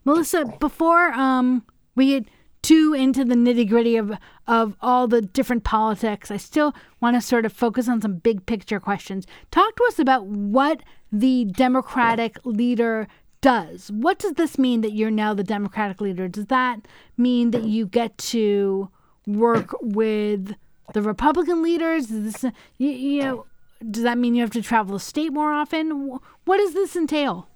Melissa, 0.05 0.45
before 0.59 1.11
um, 1.13 1.63
we 1.95 2.25
too 2.61 2.93
into 2.93 3.23
the 3.23 3.35
nitty 3.35 3.67
gritty 3.69 3.95
of 3.97 4.13
of 4.47 4.75
all 4.81 5.07
the 5.07 5.21
different 5.21 5.63
politics, 5.63 6.31
I 6.31 6.37
still 6.37 6.73
want 7.01 7.15
to 7.15 7.21
sort 7.21 7.45
of 7.45 7.53
focus 7.53 7.87
on 7.87 8.01
some 8.01 8.15
big 8.15 8.45
picture 8.45 8.79
questions. 8.79 9.25
Talk 9.51 9.75
to 9.75 9.83
us 9.87 9.99
about 9.99 10.25
what 10.25 10.81
the 11.11 11.45
Democratic 11.45 12.37
leader 12.43 13.07
does. 13.41 13.91
What 13.91 14.19
does 14.19 14.33
this 14.33 14.57
mean 14.57 14.81
that 14.81 14.93
you're 14.93 15.11
now 15.11 15.33
the 15.33 15.43
Democratic 15.43 16.01
leader? 16.01 16.27
Does 16.27 16.47
that 16.47 16.87
mean 17.17 17.51
that 17.51 17.63
you 17.63 17.85
get 17.85 18.17
to 18.17 18.89
work 19.25 19.75
with 19.81 20.55
the 20.93 21.01
Republican 21.01 21.61
leaders? 21.61 22.09
Is 22.09 22.33
this, 22.33 22.51
you, 22.77 22.89
you 22.89 23.21
know, 23.21 23.45
does 23.89 24.03
that 24.03 24.17
mean 24.17 24.35
you 24.35 24.41
have 24.41 24.51
to 24.51 24.61
travel 24.61 24.93
the 24.93 24.99
state 24.99 25.31
more 25.31 25.51
often? 25.51 26.19
What 26.45 26.57
does 26.57 26.73
this 26.73 26.95
entail? 26.95 27.47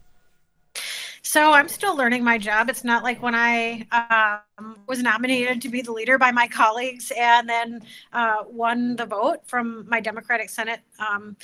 So 1.32 1.54
I'm 1.54 1.70
still 1.70 1.96
learning 1.96 2.26
my 2.26 2.38
job. 2.38 2.70
It's 2.70 2.84
not 2.84 3.04
like 3.04 3.22
when 3.22 3.34
I 3.34 3.88
um, 4.58 4.76
was 4.86 5.02
nominated 5.02 5.62
to 5.62 5.70
be 5.70 5.82
the 5.82 5.94
leader 5.94 6.18
by 6.18 6.30
my 6.30 6.46
colleagues 6.46 7.10
and 7.18 7.48
then 7.48 7.84
uh, 8.12 8.44
won 8.50 8.98
the 8.98 9.06
vote 9.06 9.38
from 9.46 9.88
my 9.88 10.02
Democratic 10.02 10.50
Senate 10.50 10.82
um, 11.00 11.38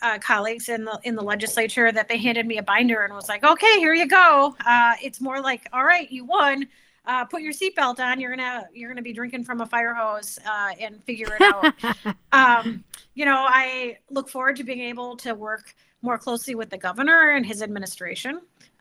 uh, 0.00 0.20
colleagues 0.20 0.68
in 0.68 0.84
the 0.84 1.00
in 1.02 1.16
the 1.16 1.24
legislature 1.24 1.90
that 1.90 2.06
they 2.06 2.18
handed 2.18 2.46
me 2.46 2.58
a 2.58 2.62
binder 2.62 3.02
and 3.02 3.12
was 3.14 3.28
like, 3.28 3.42
"Okay, 3.42 3.80
here 3.80 3.94
you 3.94 4.06
go." 4.06 4.54
Uh, 4.64 4.94
it's 5.02 5.20
more 5.20 5.40
like, 5.40 5.68
"All 5.72 5.84
right, 5.84 6.08
you 6.08 6.24
won." 6.24 6.68
Uh, 7.04 7.24
put 7.24 7.42
your 7.42 7.52
seatbelt 7.52 7.98
on. 7.98 8.20
You're 8.20 8.30
gonna 8.30 8.68
you're 8.72 8.88
gonna 8.88 9.02
be 9.02 9.12
drinking 9.12 9.42
from 9.42 9.60
a 9.60 9.66
fire 9.66 9.92
hose 9.92 10.38
uh, 10.48 10.70
and 10.78 11.02
figure 11.02 11.36
it 11.40 11.42
out. 11.42 12.14
um, 12.32 12.84
you 13.14 13.24
know, 13.24 13.44
I 13.44 13.98
look 14.08 14.28
forward 14.28 14.54
to 14.54 14.62
being 14.62 14.82
able 14.82 15.16
to 15.16 15.34
work 15.34 15.74
more 16.00 16.16
closely 16.16 16.54
with 16.54 16.70
the 16.70 16.78
governor 16.78 17.30
and 17.30 17.44
his 17.44 17.60
administration 17.60 18.40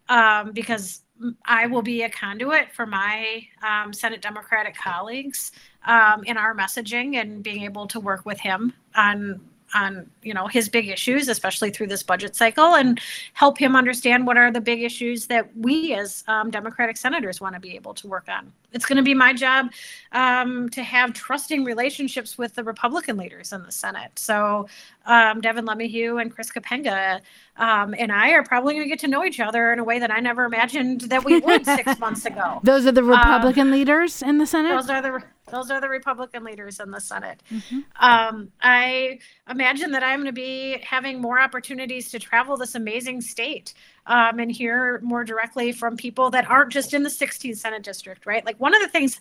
um, 0.10 0.52
because 0.52 1.02
I 1.46 1.68
will 1.68 1.82
be 1.82 2.04
a 2.04 2.10
conduit 2.10 2.72
for 2.74 2.86
my 2.86 3.48
um, 3.64 3.94
Senate 3.94 4.22
Democratic 4.22 4.76
colleagues 4.76 5.52
um, 5.86 6.24
in 6.26 6.38
our 6.38 6.54
messaging 6.54 7.16
and 7.16 7.42
being 7.42 7.64
able 7.64 7.88
to 7.88 8.00
work 8.00 8.26
with 8.26 8.40
him 8.40 8.74
on 8.96 9.42
on 9.74 10.10
you 10.22 10.34
know 10.34 10.48
his 10.48 10.70
big 10.70 10.88
issues 10.88 11.28
especially 11.28 11.72
through 11.72 11.88
this 11.88 12.04
budget 12.04 12.36
cycle 12.36 12.76
and 12.76 13.00
help 13.34 13.58
him 13.58 13.76
understand 13.76 14.28
what 14.28 14.38
are 14.38 14.52
the 14.52 14.62
big 14.62 14.84
issues 14.84 15.28
that 15.28 15.50
we 15.58 15.94
as 15.94 16.24
um, 16.28 16.52
democratic 16.52 16.98
senators 16.98 17.42
want 17.42 17.54
to 17.56 17.60
be 17.60 17.76
able 17.76 17.94
to 17.94 18.08
work 18.08 18.28
on. 18.30 18.52
It's 18.72 18.86
going 18.86 18.98
to 18.98 19.04
be 19.04 19.14
my 19.14 19.34
job 19.34 19.72
um, 20.12 20.70
to 20.70 20.84
have 20.84 21.14
trusting 21.14 21.64
relationships 21.64 22.38
with 22.38 22.56
the 22.56 22.64
republican 22.64 23.18
leaders 23.18 23.54
in 23.54 23.64
the 23.64 23.72
senate. 23.72 24.18
So 24.18 24.68
um, 25.06 25.42
devin 25.42 25.66
LeMahieu 25.66 26.22
and 26.22 26.34
chris 26.34 26.52
kapenga 26.52 27.22
um, 27.58 27.96
and 27.98 28.12
i 28.12 28.32
are 28.32 28.44
probably 28.44 28.74
going 28.74 28.86
to 28.86 28.90
get 28.90 29.00
to 29.00 29.08
know 29.08 29.24
each 29.26 29.40
other 29.40 29.74
in 29.74 29.80
a 29.80 29.84
way 29.84 30.00
that 30.00 30.12
i 30.12 30.20
never 30.20 30.46
imagined 30.46 31.02
that 31.02 31.24
we 31.24 31.40
would 31.40 31.66
six 31.66 32.00
months 32.06 32.26
ago. 32.26 32.60
Those 32.64 32.86
are 32.86 32.92
the 32.92 33.04
republican 33.04 33.72
leaders 33.72 34.22
in 34.22 34.38
the 34.38 34.46
senate? 34.46 34.76
those 34.76 34.90
are 34.90 35.02
the 35.02 35.24
those 35.52 35.70
are 35.70 35.80
the 35.80 35.90
Republican 35.90 36.44
leaders 36.44 36.80
in 36.80 36.92
the 36.92 37.00
Senate. 37.00 37.44
Mm-hmm. 37.52 37.80
Um, 38.00 38.52
I 38.62 39.20
imagine 39.50 39.92
that 39.92 40.04
I'm 40.04 40.20
going 40.20 40.28
to 40.28 40.34
be 40.34 40.80
having 40.84 41.22
more 41.22 41.40
opportunities 41.40 42.10
to 42.12 42.20
travel 42.20 42.58
this 42.58 42.76
amazing 42.76 43.22
state 43.22 43.74
um, 44.08 44.40
and 44.40 44.52
hear 44.52 45.00
more 45.04 45.24
directly 45.24 45.72
from 45.72 45.98
people 45.98 46.32
that 46.32 46.50
aren't 46.50 46.72
just 46.72 46.94
in 46.94 47.04
the 47.04 47.10
16th 47.10 47.58
Senate 47.58 47.84
district, 47.84 48.26
right? 48.26 48.46
Like 48.46 48.60
one 48.60 48.76
of 48.76 48.82
the 48.82 48.88
things 48.88 49.20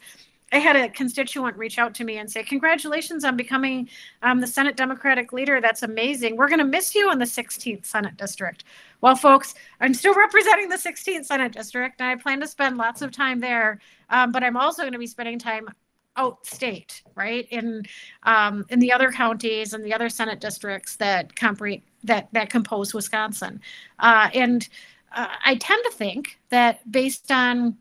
I 0.52 0.58
had 0.58 0.76
a 0.76 0.88
constituent 0.88 1.56
reach 1.56 1.78
out 1.78 1.94
to 1.94 2.04
me 2.04 2.18
and 2.18 2.30
say, 2.30 2.42
Congratulations 2.42 3.24
on 3.24 3.36
becoming 3.36 3.88
um, 4.22 4.40
the 4.40 4.46
Senate 4.46 4.76
Democratic 4.76 5.32
leader. 5.32 5.60
That's 5.60 5.82
amazing. 5.82 6.36
We're 6.36 6.48
going 6.48 6.60
to 6.60 6.64
miss 6.64 6.94
you 6.94 7.10
in 7.10 7.18
the 7.18 7.24
16th 7.24 7.84
Senate 7.84 8.16
district. 8.16 8.64
Well, 9.00 9.16
folks, 9.16 9.54
I'm 9.80 9.94
still 9.94 10.14
representing 10.16 10.68
the 10.68 10.76
16th 10.76 11.26
Senate 11.26 11.52
district, 11.52 12.00
and 12.00 12.08
I 12.08 12.16
plan 12.16 12.40
to 12.40 12.46
spend 12.46 12.76
lots 12.76 13.02
of 13.02 13.10
time 13.10 13.40
there. 13.40 13.80
Um, 14.10 14.32
but 14.32 14.44
I'm 14.44 14.56
also 14.56 14.82
going 14.82 14.92
to 14.92 14.98
be 14.98 15.06
spending 15.06 15.38
time 15.38 15.68
outstate, 16.16 17.02
right? 17.14 17.46
In 17.50 17.84
um, 18.22 18.64
in 18.68 18.78
the 18.78 18.92
other 18.92 19.10
counties 19.10 19.72
and 19.72 19.84
the 19.84 19.94
other 19.94 20.08
Senate 20.08 20.40
districts 20.40 20.96
that 20.96 21.34
compre- 21.34 21.82
that 22.04 22.28
that 22.32 22.50
compose 22.50 22.94
Wisconsin, 22.94 23.60
uh, 23.98 24.30
and 24.34 24.68
uh, 25.14 25.28
I 25.44 25.56
tend 25.56 25.82
to 25.84 25.96
think 25.96 26.38
that 26.50 26.90
based 26.90 27.30
on 27.30 27.76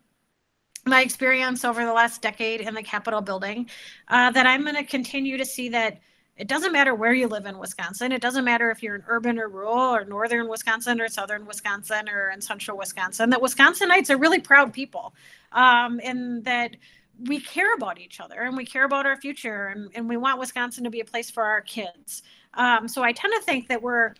my 0.85 1.01
experience 1.01 1.63
over 1.63 1.85
the 1.85 1.93
last 1.93 2.21
decade 2.21 2.61
in 2.61 2.73
the 2.73 2.83
Capitol 2.83 3.21
building, 3.21 3.69
uh, 4.09 4.31
that 4.31 4.45
I'm 4.45 4.63
going 4.63 4.75
to 4.75 4.83
continue 4.83 5.37
to 5.37 5.45
see 5.45 5.69
that 5.69 5.99
it 6.35 6.47
doesn't 6.47 6.73
matter 6.73 6.95
where 6.95 7.13
you 7.13 7.27
live 7.27 7.45
in 7.45 7.59
Wisconsin. 7.59 8.11
It 8.11 8.21
doesn't 8.21 8.43
matter 8.43 8.71
if 8.71 8.81
you're 8.81 8.95
in 8.95 9.03
urban 9.07 9.37
or 9.37 9.47
rural 9.47 9.77
or 9.77 10.03
northern 10.03 10.49
Wisconsin 10.49 10.99
or 10.99 11.07
southern 11.07 11.45
Wisconsin 11.45 12.09
or 12.09 12.31
in 12.31 12.41
central 12.41 12.75
Wisconsin, 12.75 13.29
that 13.29 13.39
Wisconsinites 13.39 14.09
are 14.09 14.17
really 14.17 14.39
proud 14.39 14.73
people. 14.73 15.13
Um, 15.51 16.01
and 16.03 16.43
that 16.45 16.75
we 17.19 17.39
care 17.39 17.73
about 17.75 17.99
each 17.99 18.19
other 18.19 18.41
and 18.41 18.57
we 18.57 18.65
care 18.65 18.83
about 18.83 19.05
our 19.05 19.19
future 19.19 19.67
and, 19.67 19.89
and 19.95 20.09
we 20.09 20.17
want 20.17 20.39
Wisconsin 20.39 20.83
to 20.83 20.89
be 20.89 20.99
a 20.99 21.05
place 21.05 21.29
for 21.29 21.43
our 21.43 21.61
kids. 21.61 22.23
Um, 22.55 22.87
so 22.87 23.03
I 23.03 23.11
tend 23.11 23.33
to 23.37 23.41
think 23.45 23.67
that 23.67 23.81
we're, 23.81 24.13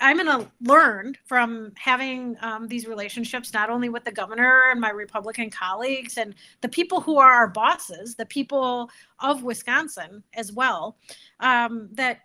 I'm 0.00 0.18
going 0.18 0.44
to 0.44 0.50
learn 0.60 1.16
from 1.24 1.72
having 1.76 2.36
um, 2.42 2.68
these 2.68 2.86
relationships, 2.86 3.54
not 3.54 3.70
only 3.70 3.88
with 3.88 4.04
the 4.04 4.12
governor 4.12 4.70
and 4.70 4.80
my 4.80 4.90
Republican 4.90 5.50
colleagues 5.50 6.18
and 6.18 6.34
the 6.60 6.68
people 6.68 7.00
who 7.00 7.18
are 7.18 7.32
our 7.32 7.48
bosses, 7.48 8.14
the 8.14 8.26
people 8.26 8.90
of 9.20 9.42
Wisconsin 9.42 10.22
as 10.34 10.52
well, 10.52 10.98
um, 11.40 11.88
that 11.92 12.20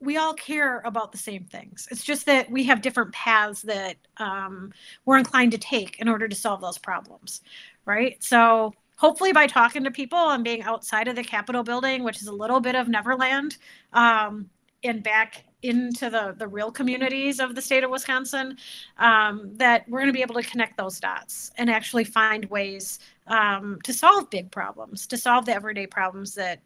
we 0.00 0.16
all 0.16 0.34
care 0.34 0.80
about 0.84 1.12
the 1.12 1.18
same 1.18 1.44
things. 1.44 1.88
It's 1.90 2.04
just 2.04 2.26
that 2.26 2.50
we 2.50 2.64
have 2.64 2.82
different 2.82 3.12
paths 3.12 3.62
that 3.62 3.96
um, 4.18 4.72
we're 5.04 5.18
inclined 5.18 5.52
to 5.52 5.58
take 5.58 5.98
in 5.98 6.08
order 6.08 6.28
to 6.28 6.36
solve 6.36 6.60
those 6.60 6.78
problems, 6.78 7.40
right? 7.86 8.22
So 8.22 8.74
hopefully 8.96 9.32
by 9.32 9.46
talking 9.46 9.84
to 9.84 9.90
people 9.90 10.30
and 10.30 10.44
being 10.44 10.62
outside 10.62 11.08
of 11.08 11.16
the 11.16 11.24
Capitol 11.24 11.62
building, 11.62 12.04
which 12.04 12.20
is 12.20 12.28
a 12.28 12.32
little 12.32 12.60
bit 12.60 12.74
of 12.74 12.88
Neverland, 12.88 13.56
um, 13.92 14.48
and 14.82 15.02
back 15.02 15.44
into 15.62 16.10
the 16.10 16.34
the 16.36 16.46
real 16.46 16.70
communities 16.70 17.40
of 17.40 17.54
the 17.54 17.62
state 17.62 17.84
of 17.84 17.90
Wisconsin, 17.90 18.56
um, 18.98 19.50
that 19.54 19.88
we're 19.88 20.00
going 20.00 20.08
to 20.08 20.12
be 20.12 20.22
able 20.22 20.34
to 20.34 20.42
connect 20.42 20.76
those 20.76 21.00
dots 21.00 21.50
and 21.56 21.70
actually 21.70 22.04
find 22.04 22.44
ways 22.46 22.98
um, 23.26 23.78
to 23.84 23.92
solve 23.92 24.28
big 24.30 24.50
problems, 24.50 25.06
to 25.06 25.16
solve 25.16 25.46
the 25.46 25.54
everyday 25.54 25.86
problems 25.86 26.34
that 26.34 26.60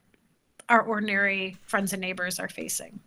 our 0.69 0.83
ordinary 0.83 1.57
friends 1.63 1.93
and 1.93 2.01
neighbors 2.01 2.39
are 2.39 2.49
facing. 2.49 3.01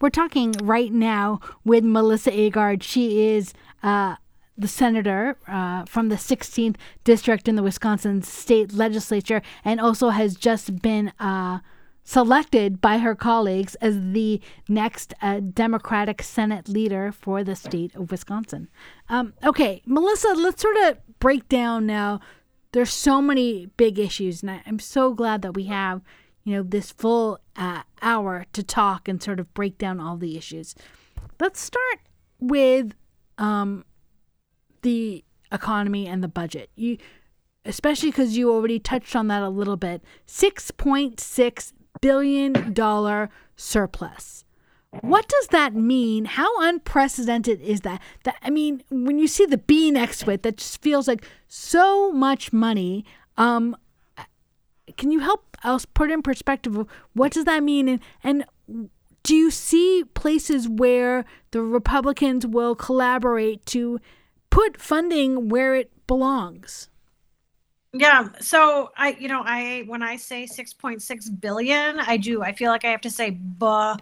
We're 0.00 0.10
talking 0.10 0.52
right 0.62 0.92
now 0.92 1.40
with 1.64 1.82
Melissa 1.84 2.30
Agard. 2.30 2.82
She 2.82 3.28
is 3.28 3.54
uh, 3.82 4.16
the 4.58 4.68
senator 4.68 5.36
uh, 5.46 5.84
from 5.84 6.08
the 6.08 6.16
16th 6.16 6.76
district 7.04 7.48
in 7.48 7.56
the 7.56 7.62
Wisconsin 7.62 8.22
state 8.22 8.72
legislature 8.72 9.42
and 9.64 9.80
also 9.80 10.10
has 10.10 10.34
just 10.36 10.80
been 10.80 11.12
uh, 11.20 11.58
selected 12.06 12.80
by 12.80 12.98
her 12.98 13.16
colleagues 13.16 13.74
as 13.76 13.96
the 14.12 14.40
next 14.68 15.12
uh, 15.20 15.40
Democratic 15.40 16.22
Senate 16.22 16.68
leader 16.68 17.10
for 17.10 17.42
the 17.42 17.56
state 17.56 17.94
of 17.96 18.12
Wisconsin. 18.12 18.68
Um, 19.08 19.34
okay, 19.44 19.82
Melissa, 19.84 20.28
let's 20.28 20.62
sort 20.62 20.76
of 20.84 20.98
break 21.18 21.48
down 21.48 21.84
now. 21.84 22.20
There's 22.70 22.92
so 22.92 23.20
many 23.20 23.66
big 23.76 23.98
issues, 23.98 24.42
and 24.42 24.50
I, 24.50 24.62
am 24.66 24.78
so 24.78 25.14
glad 25.14 25.42
that 25.42 25.54
we 25.54 25.64
have, 25.64 26.00
you 26.44 26.54
know, 26.54 26.62
this 26.62 26.92
full 26.92 27.40
uh, 27.56 27.82
hour 28.00 28.46
to 28.52 28.62
talk 28.62 29.08
and 29.08 29.20
sort 29.20 29.40
of 29.40 29.52
break 29.52 29.76
down 29.76 29.98
all 29.98 30.16
the 30.16 30.36
issues. 30.36 30.76
Let's 31.40 31.60
start 31.60 31.98
with 32.38 32.94
um, 33.36 33.84
the 34.82 35.24
economy 35.52 36.06
and 36.06 36.22
the 36.22 36.28
budget. 36.28 36.70
You 36.74 36.98
especially 37.64 38.12
cuz 38.12 38.36
you 38.36 38.52
already 38.52 38.78
touched 38.78 39.16
on 39.16 39.28
that 39.28 39.42
a 39.42 39.48
little 39.48 39.76
bit. 39.76 40.02
6.6 40.26 41.72
billion 42.00 42.72
dollar 42.72 43.30
surplus. 43.56 44.44
What 45.00 45.28
does 45.28 45.48
that 45.48 45.74
mean? 45.74 46.24
How 46.24 46.48
unprecedented 46.60 47.60
is 47.60 47.82
that? 47.82 48.00
That 48.24 48.36
I 48.42 48.50
mean, 48.50 48.82
when 48.88 49.18
you 49.18 49.26
see 49.26 49.44
the 49.44 49.58
B 49.58 49.90
next 49.90 50.20
to 50.20 50.30
it, 50.30 50.42
that 50.42 50.58
just 50.58 50.80
feels 50.80 51.06
like 51.08 51.26
so 51.48 52.12
much 52.12 52.52
money. 52.52 53.04
Um, 53.36 53.76
can 54.96 55.10
you 55.10 55.20
help 55.20 55.56
us 55.64 55.84
put 55.84 56.10
in 56.10 56.22
perspective 56.22 56.86
what 57.14 57.32
does 57.32 57.44
that 57.44 57.62
mean 57.62 57.88
and, 57.88 58.00
and 58.22 58.44
do 59.22 59.34
you 59.34 59.50
see 59.50 60.04
places 60.14 60.68
where 60.68 61.24
the 61.50 61.60
Republicans 61.60 62.46
will 62.46 62.76
collaborate 62.76 63.66
to 63.66 63.98
put 64.50 64.80
funding 64.80 65.48
where 65.48 65.74
it 65.74 65.90
belongs. 66.06 66.88
Yeah. 67.92 68.28
So 68.40 68.90
I, 68.96 69.16
you 69.18 69.28
know, 69.28 69.42
I 69.44 69.84
when 69.86 70.02
I 70.02 70.16
say 70.16 70.46
6.6 70.46 71.40
billion, 71.40 72.00
I 72.00 72.16
do. 72.16 72.42
I 72.42 72.52
feel 72.52 72.70
like 72.70 72.84
I 72.84 72.88
have 72.88 73.00
to 73.02 73.10
say 73.10 73.30
ba 73.30 73.96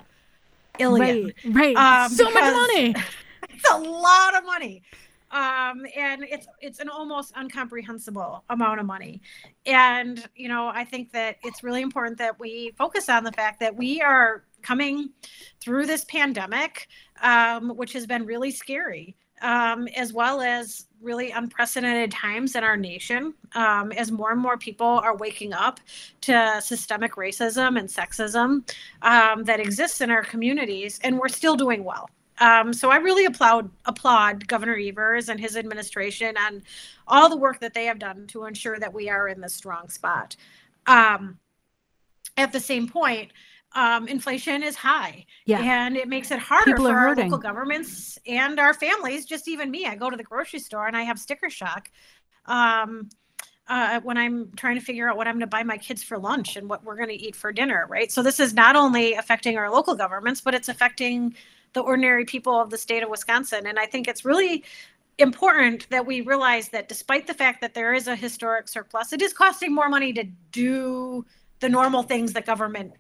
Right. 0.80 1.34
Right. 1.44 1.76
Um, 1.76 2.10
so 2.10 2.30
much 2.30 2.54
money. 2.54 2.94
It's 3.50 3.70
a 3.70 3.78
lot 3.78 4.36
of 4.36 4.44
money. 4.44 4.82
Um, 5.30 5.86
and 5.96 6.24
it's 6.24 6.46
it's 6.60 6.80
an 6.80 6.88
almost 6.88 7.32
incomprehensible 7.36 8.42
amount 8.50 8.80
of 8.80 8.86
money. 8.86 9.20
And 9.64 10.26
you 10.34 10.48
know, 10.48 10.68
I 10.68 10.84
think 10.84 11.12
that 11.12 11.36
it's 11.44 11.62
really 11.62 11.82
important 11.82 12.18
that 12.18 12.40
we 12.40 12.72
focus 12.76 13.08
on 13.08 13.22
the 13.22 13.32
fact 13.32 13.60
that 13.60 13.76
we 13.76 14.00
are 14.00 14.44
coming 14.62 15.10
through 15.60 15.86
this 15.86 16.04
pandemic, 16.06 16.88
um, 17.22 17.70
which 17.76 17.92
has 17.92 18.06
been 18.06 18.26
really 18.26 18.50
scary 18.50 19.14
um, 19.42 19.88
as 19.88 20.12
well 20.12 20.40
as 20.40 20.86
really 21.00 21.30
unprecedented 21.30 22.10
times 22.10 22.56
in 22.56 22.64
our 22.64 22.76
nation 22.76 23.34
um, 23.54 23.92
as 23.92 24.10
more 24.10 24.32
and 24.32 24.40
more 24.40 24.56
people 24.56 24.86
are 24.86 25.16
waking 25.16 25.52
up 25.52 25.80
to 26.22 26.60
systemic 26.62 27.12
racism 27.12 27.78
and 27.78 27.88
sexism 27.88 28.66
um, 29.02 29.44
that 29.44 29.60
exists 29.60 30.00
in 30.00 30.10
our 30.10 30.24
communities, 30.24 30.98
and 31.04 31.18
we're 31.18 31.28
still 31.28 31.56
doing 31.56 31.84
well. 31.84 32.08
Um, 32.38 32.72
so 32.72 32.90
I 32.90 32.96
really 32.96 33.26
applaud 33.26 33.70
applaud 33.84 34.48
Governor 34.48 34.76
Evers 34.76 35.28
and 35.28 35.38
his 35.38 35.56
administration 35.56 36.34
and 36.36 36.62
all 37.06 37.28
the 37.28 37.36
work 37.36 37.60
that 37.60 37.74
they 37.74 37.84
have 37.84 37.98
done 37.98 38.26
to 38.28 38.44
ensure 38.44 38.78
that 38.78 38.92
we 38.92 39.08
are 39.08 39.28
in 39.28 39.40
this 39.40 39.54
strong 39.54 39.88
spot. 39.88 40.34
Um, 40.86 41.38
at 42.36 42.50
the 42.50 42.60
same 42.60 42.88
point, 42.88 43.30
um, 43.74 44.06
inflation 44.08 44.62
is 44.62 44.76
high 44.76 45.26
Yeah. 45.46 45.60
and 45.60 45.96
it 45.96 46.08
makes 46.08 46.30
it 46.30 46.38
harder 46.38 46.72
People 46.72 46.86
for 46.86 46.96
our 46.96 47.14
local 47.16 47.38
governments 47.38 48.18
and 48.26 48.58
our 48.60 48.72
families 48.74 49.24
just 49.24 49.48
even 49.48 49.70
me. 49.70 49.84
I 49.86 49.96
go 49.96 50.10
to 50.10 50.16
the 50.16 50.22
grocery 50.22 50.60
store 50.60 50.86
and 50.86 50.96
i 50.96 51.02
have 51.02 51.18
sticker 51.18 51.50
shock 51.50 51.90
um, 52.46 53.08
uh, 53.66 54.00
when 54.02 54.16
i'm 54.16 54.50
trying 54.56 54.76
to 54.76 54.80
figure 54.80 55.08
out 55.08 55.16
what 55.16 55.26
i'm 55.26 55.34
going 55.34 55.40
to 55.40 55.46
buy 55.46 55.62
my 55.62 55.76
kids 55.78 56.02
for 56.02 56.18
lunch 56.18 56.56
and 56.56 56.68
what 56.68 56.84
we're 56.84 56.96
going 56.96 57.08
to 57.08 57.14
eat 57.14 57.34
for 57.36 57.52
dinner 57.52 57.86
right? 57.88 58.12
So 58.12 58.22
this 58.22 58.38
is 58.40 58.54
not 58.54 58.76
only 58.76 59.14
affecting 59.14 59.56
our 59.58 59.70
local 59.70 59.94
governments 59.94 60.40
but 60.40 60.54
it's 60.54 60.68
affecting 60.68 61.34
the 61.72 61.80
ordinary 61.80 62.24
people 62.24 62.60
of 62.60 62.70
the 62.70 62.78
state 62.78 63.02
of 63.02 63.08
wisconsin. 63.08 63.66
And 63.66 63.78
i 63.78 63.86
think 63.86 64.06
it's 64.08 64.24
really 64.24 64.62
important 65.18 65.88
that 65.90 66.06
we 66.06 66.20
realize 66.20 66.68
that 66.70 66.88
despite 66.88 67.26
the 67.26 67.34
fact 67.34 67.60
that 67.60 67.72
there 67.74 67.94
is 67.94 68.08
a 68.08 68.16
historic 68.16 68.68
surplus 68.68 69.12
it 69.12 69.22
is 69.22 69.32
costing 69.32 69.72
more 69.74 69.88
money 69.88 70.12
to 70.12 70.24
do 70.50 71.24
the 71.60 71.68
normal 71.68 72.02
things 72.02 72.32
that 72.32 72.44
government 72.44 72.92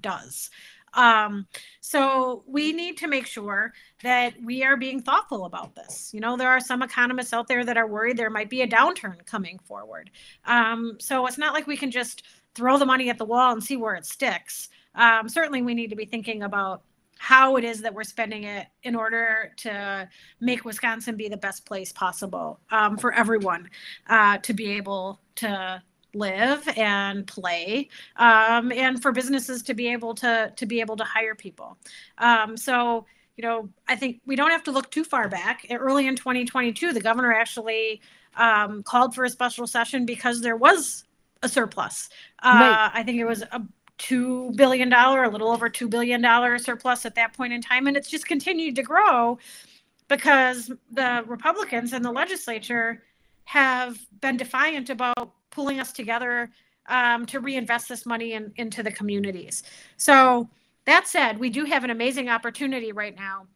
does. 0.00 0.50
Um, 0.94 1.46
so 1.80 2.44
we 2.46 2.72
need 2.72 2.96
to 2.98 3.08
make 3.08 3.26
sure 3.26 3.72
that 4.02 4.34
we 4.42 4.62
are 4.62 4.76
being 4.76 5.02
thoughtful 5.02 5.44
about 5.44 5.74
this. 5.74 6.10
You 6.14 6.20
know, 6.20 6.36
there 6.36 6.48
are 6.48 6.60
some 6.60 6.82
economists 6.82 7.32
out 7.32 7.48
there 7.48 7.64
that 7.64 7.76
are 7.76 7.86
worried 7.86 8.16
there 8.16 8.30
might 8.30 8.50
be 8.50 8.62
a 8.62 8.68
downturn 8.68 9.24
coming 9.26 9.58
forward. 9.58 10.10
Um, 10.44 10.96
so 11.00 11.26
it's 11.26 11.38
not 11.38 11.52
like 11.52 11.66
we 11.66 11.76
can 11.76 11.90
just 11.90 12.22
throw 12.54 12.78
the 12.78 12.86
money 12.86 13.10
at 13.10 13.18
the 13.18 13.24
wall 13.24 13.52
and 13.52 13.62
see 13.62 13.76
where 13.76 13.94
it 13.94 14.06
sticks. 14.06 14.68
Um, 14.94 15.28
certainly, 15.28 15.62
we 15.62 15.74
need 15.74 15.90
to 15.90 15.96
be 15.96 16.04
thinking 16.04 16.44
about 16.44 16.82
how 17.18 17.56
it 17.56 17.64
is 17.64 17.80
that 17.80 17.94
we're 17.94 18.04
spending 18.04 18.44
it 18.44 18.66
in 18.82 18.94
order 18.94 19.52
to 19.56 20.08
make 20.40 20.64
Wisconsin 20.64 21.16
be 21.16 21.28
the 21.28 21.36
best 21.36 21.64
place 21.64 21.92
possible 21.92 22.60
um, 22.70 22.96
for 22.96 23.12
everyone 23.12 23.70
uh, 24.08 24.38
to 24.38 24.52
be 24.52 24.72
able 24.72 25.20
to 25.36 25.82
live 26.14 26.66
and 26.76 27.26
play 27.26 27.88
um, 28.16 28.72
and 28.72 29.00
for 29.02 29.12
businesses 29.12 29.62
to 29.62 29.74
be 29.74 29.88
able 29.92 30.14
to 30.14 30.52
to 30.56 30.66
be 30.66 30.80
able 30.80 30.96
to 30.96 31.04
hire 31.04 31.34
people. 31.34 31.76
Um, 32.18 32.56
so 32.56 33.06
you 33.36 33.42
know 33.42 33.68
i 33.88 33.96
think 33.96 34.20
we 34.26 34.36
don't 34.36 34.50
have 34.50 34.62
to 34.64 34.70
look 34.72 34.90
too 34.90 35.04
far 35.04 35.28
back. 35.28 35.66
Early 35.70 36.06
in 36.06 36.16
2022 36.16 36.92
the 36.92 37.00
governor 37.00 37.32
actually 37.32 38.00
um, 38.36 38.82
called 38.82 39.14
for 39.14 39.24
a 39.24 39.30
special 39.30 39.66
session 39.66 40.06
because 40.06 40.40
there 40.40 40.56
was 40.56 41.04
a 41.42 41.48
surplus. 41.48 42.08
Uh, 42.42 42.58
Right. 42.60 42.90
i 42.94 43.02
think 43.02 43.18
it 43.18 43.24
was 43.24 43.42
a 43.42 43.62
two 43.98 44.50
billion 44.56 44.88
dollar 44.88 45.22
a 45.24 45.28
little 45.28 45.50
over 45.50 45.68
two 45.68 45.88
billion 45.88 46.20
dollar 46.20 46.58
surplus 46.58 47.06
at 47.06 47.14
that 47.14 47.32
point 47.32 47.52
in 47.52 47.60
time 47.62 47.86
and 47.86 47.96
it's 47.96 48.10
just 48.10 48.26
continued 48.26 48.74
to 48.74 48.82
grow 48.82 49.38
because 50.08 50.70
the 50.90 51.22
republicans 51.26 51.92
and 51.92 52.04
the 52.04 52.10
legislature 52.10 53.02
have 53.44 53.98
been 54.20 54.36
defiant 54.36 54.90
about 54.90 55.32
pulling 55.54 55.80
us 55.80 55.92
together 55.92 56.50
um, 56.86 57.24
to 57.26 57.40
reinvest 57.40 57.88
this 57.88 58.04
money 58.04 58.32
in, 58.32 58.52
into 58.56 58.82
the 58.82 58.92
communities. 58.92 59.62
So, 59.96 60.48
that 60.86 61.08
said, 61.08 61.38
we 61.38 61.48
do 61.48 61.64
have 61.64 61.82
an 61.82 61.90
amazing 61.90 62.28
opportunity 62.28 62.92
right 62.92 63.16
now 63.16 63.46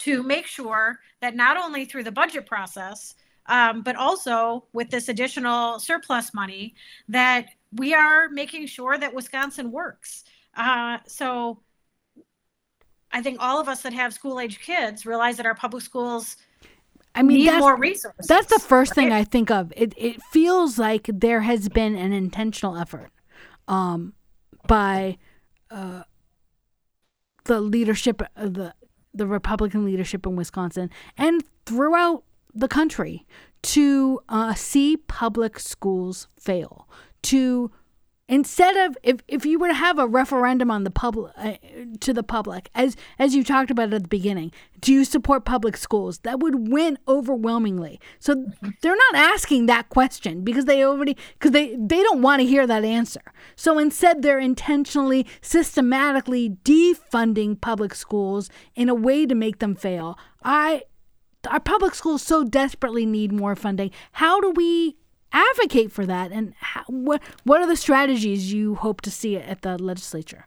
to 0.00 0.22
make 0.22 0.46
sure 0.46 0.98
that 1.20 1.34
not 1.34 1.56
only 1.56 1.86
through 1.86 2.04
the 2.04 2.12
budget 2.12 2.44
process, 2.44 3.14
um, 3.46 3.82
but 3.82 3.96
also 3.96 4.66
with 4.74 4.90
this 4.90 5.08
additional 5.08 5.78
surplus 5.78 6.34
money, 6.34 6.74
that 7.08 7.46
we 7.72 7.94
are 7.94 8.28
making 8.28 8.66
sure 8.66 8.98
that 8.98 9.14
Wisconsin 9.14 9.72
works. 9.72 10.24
Uh, 10.54 10.98
so, 11.06 11.60
I 13.12 13.22
think 13.22 13.38
all 13.40 13.58
of 13.58 13.68
us 13.68 13.80
that 13.82 13.94
have 13.94 14.12
school 14.12 14.38
age 14.40 14.58
kids 14.58 15.06
realize 15.06 15.38
that 15.38 15.46
our 15.46 15.54
public 15.54 15.82
schools 15.82 16.36
I 17.16 17.22
mean, 17.22 17.38
need 17.38 17.48
that's, 17.48 17.60
more 17.60 17.76
resources. 17.76 18.26
that's 18.26 18.52
the 18.52 18.60
first 18.60 18.94
thing? 18.94 19.12
I 19.12 19.24
think 19.24 19.50
of. 19.50 19.72
It 19.76 19.94
it 19.96 20.22
feels 20.30 20.78
like 20.78 21.08
there 21.12 21.40
has 21.40 21.68
been 21.68 21.96
an 21.96 22.12
intentional 22.12 22.76
effort 22.76 23.10
um, 23.66 24.12
by 24.66 25.16
uh, 25.70 26.02
the 27.44 27.60
leadership 27.60 28.22
of 28.36 28.54
the 28.54 28.74
the 29.14 29.26
Republican 29.26 29.84
leadership 29.84 30.26
in 30.26 30.36
Wisconsin 30.36 30.90
and 31.16 31.42
throughout 31.64 32.22
the 32.54 32.68
country 32.68 33.26
to 33.62 34.20
uh, 34.28 34.54
see 34.54 34.96
public 34.96 35.58
schools 35.58 36.28
fail. 36.38 36.88
To 37.22 37.72
instead 38.28 38.76
of 38.76 38.96
if, 39.02 39.20
if 39.28 39.46
you 39.46 39.58
were 39.58 39.68
to 39.68 39.74
have 39.74 39.98
a 39.98 40.06
referendum 40.06 40.70
on 40.70 40.84
the 40.84 40.90
public 40.90 41.32
uh, 41.36 41.54
to 42.00 42.12
the 42.12 42.22
public 42.22 42.70
as 42.74 42.96
as 43.18 43.34
you 43.34 43.44
talked 43.44 43.70
about 43.70 43.92
at 43.92 44.02
the 44.02 44.08
beginning 44.08 44.52
do 44.80 44.92
you 44.92 45.04
support 45.04 45.44
public 45.44 45.76
schools? 45.76 46.18
That 46.18 46.40
would 46.40 46.68
win 46.68 46.98
overwhelmingly. 47.08 48.00
So 48.18 48.46
they're 48.82 48.96
not 49.12 49.14
asking 49.14 49.66
that 49.66 49.88
question 49.88 50.42
because 50.44 50.66
they 50.66 50.84
already 50.84 51.16
because 51.32 51.52
they 51.52 51.76
they 51.76 52.02
don't 52.02 52.22
want 52.22 52.40
to 52.40 52.46
hear 52.46 52.66
that 52.66 52.84
answer. 52.84 53.22
So 53.56 53.78
instead 53.78 54.22
they're 54.22 54.38
intentionally 54.38 55.26
systematically 55.40 56.50
defunding 56.62 57.60
public 57.60 57.94
schools 57.94 58.50
in 58.74 58.88
a 58.88 58.94
way 58.94 59.26
to 59.26 59.34
make 59.34 59.58
them 59.58 59.74
fail. 59.74 60.18
I 60.44 60.82
our 61.50 61.60
public 61.60 61.94
schools 61.94 62.22
so 62.22 62.44
desperately 62.44 63.06
need 63.06 63.32
more 63.32 63.56
funding. 63.56 63.90
How 64.12 64.40
do 64.40 64.50
we 64.50 64.96
advocate 65.36 65.92
for 65.92 66.06
that 66.06 66.32
and 66.32 66.54
how, 66.58 66.82
what 66.88 67.22
what 67.44 67.60
are 67.60 67.66
the 67.66 67.76
strategies 67.76 68.52
you 68.52 68.74
hope 68.76 69.00
to 69.02 69.10
see 69.10 69.36
at 69.36 69.60
the 69.62 69.76
legislature 69.78 70.46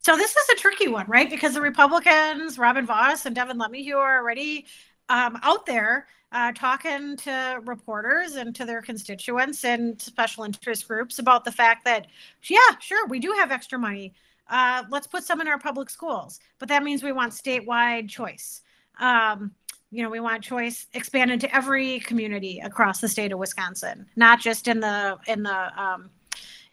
So 0.00 0.16
this 0.16 0.30
is 0.36 0.48
a 0.50 0.54
tricky 0.54 0.88
one, 0.88 1.06
right? 1.08 1.28
Because 1.28 1.54
the 1.54 1.60
Republicans, 1.60 2.58
Robin 2.58 2.86
Vos 2.86 3.26
and 3.26 3.34
Devin 3.34 3.58
LeMahieu, 3.58 3.96
are 3.96 4.18
already 4.20 4.64
um, 5.08 5.38
out 5.42 5.66
there 5.66 6.06
uh, 6.30 6.52
talking 6.52 7.16
to 7.16 7.60
reporters 7.64 8.36
and 8.36 8.54
to 8.54 8.64
their 8.64 8.82
constituents 8.82 9.64
and 9.64 10.00
special 10.00 10.44
interest 10.44 10.86
groups 10.86 11.18
about 11.18 11.44
the 11.44 11.52
fact 11.52 11.84
that, 11.84 12.06
yeah, 12.44 12.58
sure, 12.80 13.06
we 13.08 13.18
do 13.18 13.32
have 13.32 13.50
extra 13.50 13.78
money. 13.78 14.12
Uh, 14.48 14.84
let's 14.90 15.08
put 15.08 15.24
some 15.24 15.40
in 15.40 15.48
our 15.48 15.58
public 15.58 15.90
schools, 15.90 16.38
but 16.60 16.68
that 16.68 16.84
means 16.84 17.02
we 17.02 17.10
want 17.12 17.32
statewide 17.32 18.08
choice. 18.08 18.62
Um, 19.00 19.52
you 19.90 20.02
know, 20.02 20.10
we 20.10 20.20
want 20.20 20.42
choice 20.42 20.86
expanded 20.94 21.40
to 21.40 21.54
every 21.54 22.00
community 22.00 22.60
across 22.60 23.00
the 23.00 23.08
state 23.08 23.32
of 23.32 23.38
Wisconsin, 23.38 24.06
not 24.16 24.40
just 24.40 24.68
in 24.68 24.80
the 24.80 25.16
in 25.26 25.42
the 25.42 25.82
um, 25.82 26.10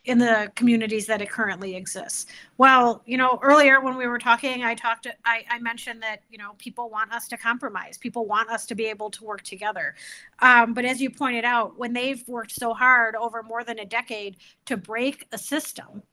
in 0.06 0.18
the 0.18 0.52
communities 0.56 1.06
that 1.08 1.22
it 1.22 1.30
currently 1.30 1.76
exists. 1.76 2.26
Well, 2.58 3.02
you 3.06 3.18
know, 3.18 3.40
earlier 3.42 3.80
when 3.80 3.96
we 3.96 4.06
were 4.06 4.20
talking, 4.20 4.64
I 4.64 4.76
talked, 4.76 5.08
I, 5.24 5.46
I 5.50 5.60
mentioned 5.60 6.04
that, 6.04 6.24
you 6.30 6.38
know, 6.38 6.56
people 6.58 6.90
want 6.90 7.14
us 7.14 7.28
to 7.30 7.38
compromise. 7.38 7.98
People 7.98 8.26
want 8.26 8.50
us 8.50 8.66
to 8.66 8.76
be 8.76 8.86
able 8.86 9.10
to 9.12 9.24
work 9.24 9.44
together. 9.44 9.96
Um, 10.40 10.74
but 10.74 10.84
as 10.84 11.02
you 11.02 11.10
pointed 11.10 11.46
out, 11.46 11.78
when 11.78 11.94
they've 11.94 12.24
worked 12.28 12.52
so 12.52 12.74
hard 12.74 13.16
over 13.16 13.44
more 13.44 13.64
than 13.64 13.80
a 13.80 13.86
decade 13.86 14.38
to 14.66 14.76
break 14.76 15.26
a 15.32 15.38
system, 15.38 16.04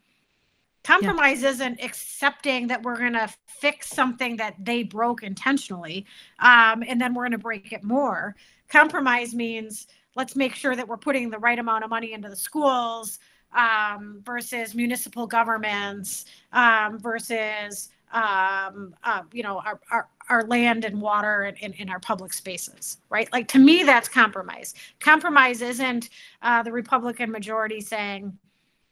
compromise 0.83 1.43
isn't 1.43 1.83
accepting 1.83 2.67
that 2.69 2.83
we're 2.83 2.97
going 2.97 3.13
to 3.13 3.29
fix 3.47 3.89
something 3.89 4.37
that 4.37 4.55
they 4.59 4.83
broke 4.83 5.23
intentionally 5.23 6.07
um, 6.39 6.83
and 6.87 7.01
then 7.01 7.15
we're 7.15 7.25
going 7.25 7.33
to 7.33 7.39
break 7.39 7.73
it 7.73 7.85
more. 7.85 8.35
Compromise 8.69 9.35
means 9.35 9.87
let's 10.17 10.37
make 10.37 10.55
sure 10.55 10.75
that 10.75 10.87
we're 10.87 10.97
putting 10.97 11.31
the 11.31 11.39
right 11.39 11.59
amount 11.59 11.85
of 11.85 11.91
money 11.91 12.13
into 12.13 12.29
the 12.29 12.37
schools 12.37 13.19
um, 13.53 14.23
versus 14.25 14.75
municipal 14.75 15.27
governments 15.27 16.25
um, 16.53 16.99
versus 16.99 17.91
um, 18.13 18.95
uh, 19.05 19.23
you 19.33 19.43
know 19.43 19.61
our, 19.65 19.81
our, 19.91 20.09
our 20.29 20.45
land 20.45 20.85
and 20.85 21.01
water 21.01 21.43
and 21.43 21.57
in, 21.59 21.73
in 21.75 21.89
our 21.89 22.01
public 22.01 22.33
spaces 22.33 22.99
right? 23.09 23.33
Like 23.33 23.49
to 23.49 23.59
me 23.59 23.83
that's 23.83 24.09
compromise. 24.09 24.75
Compromise 24.99 25.63
isn't 25.63 26.11
uh, 26.43 26.63
the 26.63 26.73
republican 26.73 27.31
majority 27.31 27.81
saying 27.81 28.37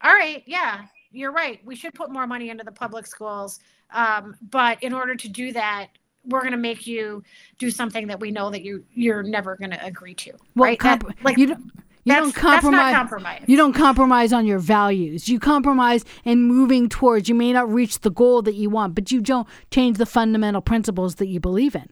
all 0.02 0.12
right 0.12 0.42
yeah 0.46 0.84
you're 1.10 1.32
right 1.32 1.60
we 1.64 1.74
should 1.74 1.94
put 1.94 2.10
more 2.10 2.26
money 2.26 2.50
into 2.50 2.64
the 2.64 2.72
public 2.72 3.06
schools 3.06 3.60
um, 3.90 4.36
but 4.50 4.82
in 4.82 4.92
order 4.92 5.14
to 5.14 5.28
do 5.28 5.52
that 5.52 5.88
we're 6.24 6.40
going 6.40 6.52
to 6.52 6.58
make 6.58 6.86
you 6.86 7.22
do 7.58 7.70
something 7.70 8.06
that 8.06 8.20
we 8.20 8.30
know 8.30 8.50
that 8.50 8.62
you 8.62 8.84
you're 8.94 9.22
never 9.22 9.56
going 9.56 9.70
to 9.70 9.84
agree 9.84 10.14
to 10.14 10.32
well 10.54 10.68
right 10.68 10.80
That- 10.80 11.02
like 11.24 11.38
you 11.38 11.46
don't 11.48 11.70
you 12.04 12.14
that's, 12.14 12.24
don't 12.26 12.34
compromise 12.34 12.78
that's 12.78 12.92
not 12.92 12.94
compromise 12.94 13.42
you 13.46 13.56
don't 13.56 13.72
compromise 13.74 14.32
on 14.32 14.46
your 14.46 14.58
values 14.58 15.28
you 15.28 15.38
compromise 15.38 16.04
in 16.24 16.42
moving 16.44 16.88
towards 16.88 17.28
you 17.28 17.34
may 17.34 17.52
not 17.52 17.70
reach 17.70 18.00
the 18.00 18.10
goal 18.10 18.40
that 18.42 18.54
you 18.54 18.70
want 18.70 18.94
but 18.94 19.10
you 19.12 19.20
don't 19.20 19.46
change 19.70 19.98
the 19.98 20.06
fundamental 20.06 20.60
principles 20.62 21.16
that 21.16 21.26
you 21.26 21.40
believe 21.40 21.74
in 21.74 21.88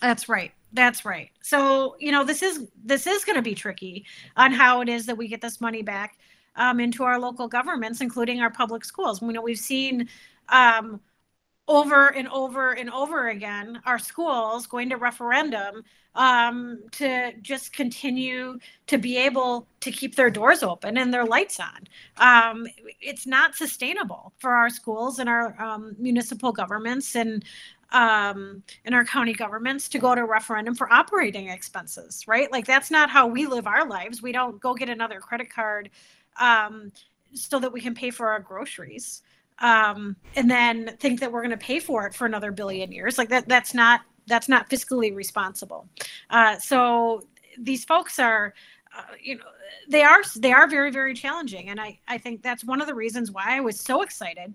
That's 0.00 0.28
right. 0.28 0.52
That's 0.72 1.04
right. 1.04 1.30
So, 1.42 1.96
you 1.98 2.12
know, 2.12 2.24
this 2.24 2.42
is 2.42 2.66
this 2.84 3.06
is 3.06 3.24
going 3.24 3.36
to 3.36 3.42
be 3.42 3.54
tricky 3.54 4.06
on 4.36 4.52
how 4.52 4.80
it 4.80 4.88
is 4.88 5.06
that 5.06 5.16
we 5.16 5.28
get 5.28 5.40
this 5.40 5.60
money 5.60 5.82
back 5.82 6.18
um, 6.56 6.80
into 6.80 7.04
our 7.04 7.18
local 7.18 7.48
governments, 7.48 8.00
including 8.00 8.40
our 8.40 8.50
public 8.50 8.84
schools. 8.84 9.22
You 9.22 9.32
know, 9.32 9.42
we've 9.42 9.58
seen 9.58 10.08
um, 10.48 11.00
over 11.68 12.08
and 12.08 12.26
over 12.28 12.72
and 12.72 12.90
over 12.90 13.28
again 13.28 13.80
our 13.86 13.98
schools 13.98 14.66
going 14.66 14.88
to 14.90 14.96
referendum 14.96 15.84
um, 16.16 16.80
to 16.90 17.32
just 17.40 17.72
continue 17.72 18.58
to 18.88 18.98
be 18.98 19.16
able 19.16 19.68
to 19.80 19.92
keep 19.92 20.16
their 20.16 20.30
doors 20.30 20.64
open 20.64 20.98
and 20.98 21.14
their 21.14 21.24
lights 21.24 21.60
on. 21.60 21.86
Um, 22.16 22.66
it's 23.00 23.26
not 23.26 23.54
sustainable 23.54 24.32
for 24.38 24.50
our 24.50 24.68
schools 24.68 25.20
and 25.20 25.28
our 25.28 25.54
um, 25.62 25.94
municipal 25.98 26.50
governments 26.50 27.14
and 27.14 27.44
um, 27.92 28.62
in 28.84 28.94
our 28.94 29.04
county 29.04 29.32
governments 29.32 29.88
to 29.88 29.98
go 29.98 30.14
to 30.14 30.24
referendum 30.24 30.74
for 30.74 30.92
operating 30.92 31.48
expenses, 31.48 32.26
right? 32.26 32.50
Like 32.50 32.66
that's 32.66 32.90
not 32.90 33.10
how 33.10 33.26
we 33.26 33.46
live 33.46 33.66
our 33.66 33.86
lives. 33.88 34.22
We 34.22 34.32
don't 34.32 34.60
go 34.60 34.74
get 34.74 34.88
another 34.88 35.20
credit 35.20 35.52
card 35.52 35.90
um, 36.40 36.90
so 37.32 37.60
that 37.60 37.72
we 37.72 37.80
can 37.80 37.94
pay 37.94 38.10
for 38.10 38.28
our 38.30 38.40
groceries. 38.40 39.22
um, 39.60 40.16
and 40.36 40.50
then 40.50 40.96
think 40.98 41.20
that 41.20 41.30
we're 41.30 41.42
going 41.42 41.50
to 41.50 41.56
pay 41.56 41.80
for 41.80 42.06
it 42.06 42.14
for 42.14 42.26
another 42.26 42.50
billion 42.50 42.90
years. 42.92 43.18
Like 43.18 43.28
that, 43.28 43.48
that's 43.48 43.74
not 43.74 44.00
that's 44.26 44.48
not 44.48 44.70
fiscally 44.70 45.14
responsible. 45.14 45.88
Uh, 46.30 46.58
so 46.58 47.22
these 47.58 47.84
folks 47.84 48.18
are, 48.18 48.54
uh, 48.96 49.02
you 49.22 49.36
know, 49.36 49.44
they 49.88 50.02
are 50.02 50.22
they 50.36 50.52
are 50.52 50.68
very 50.68 50.90
very 50.90 51.14
challenging, 51.14 51.68
and 51.68 51.80
I 51.80 51.98
I 52.08 52.18
think 52.18 52.42
that's 52.42 52.64
one 52.64 52.80
of 52.80 52.86
the 52.86 52.94
reasons 52.94 53.30
why 53.30 53.56
I 53.56 53.60
was 53.60 53.78
so 53.78 54.02
excited. 54.02 54.54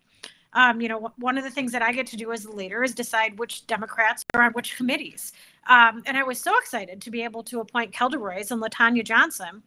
Um, 0.54 0.80
you 0.80 0.88
know, 0.88 1.12
one 1.18 1.38
of 1.38 1.44
the 1.44 1.50
things 1.50 1.74
that 1.74 1.82
I 1.82 1.92
get 1.92 2.08
to 2.08 2.18
do 2.18 2.32
as 2.32 2.46
a 2.46 2.52
leader 2.52 2.82
is 2.82 2.96
decide 2.96 3.38
which 3.38 3.68
Democrats 3.68 4.24
are 4.34 4.42
on 4.42 4.54
which 4.54 4.78
committees. 4.78 5.34
Um, 5.68 6.02
and 6.06 6.16
I 6.16 6.24
was 6.24 6.40
so 6.40 6.58
excited 6.58 7.02
to 7.02 7.12
be 7.12 7.24
able 7.24 7.44
to 7.44 7.60
appoint 7.60 7.92
Kelda 7.92 8.18
Roys 8.18 8.52
and 8.52 8.62
LaTonya 8.62 9.04
Johnson 9.04 9.62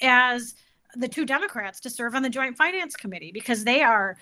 as 0.00 0.54
the 0.96 1.08
two 1.08 1.24
Democrats 1.24 1.80
to 1.80 1.90
serve 1.90 2.14
on 2.14 2.22
the 2.22 2.30
Joint 2.30 2.56
Finance 2.56 2.96
Committee 2.96 3.32
because 3.32 3.64
they 3.64 3.82
are 3.82 4.16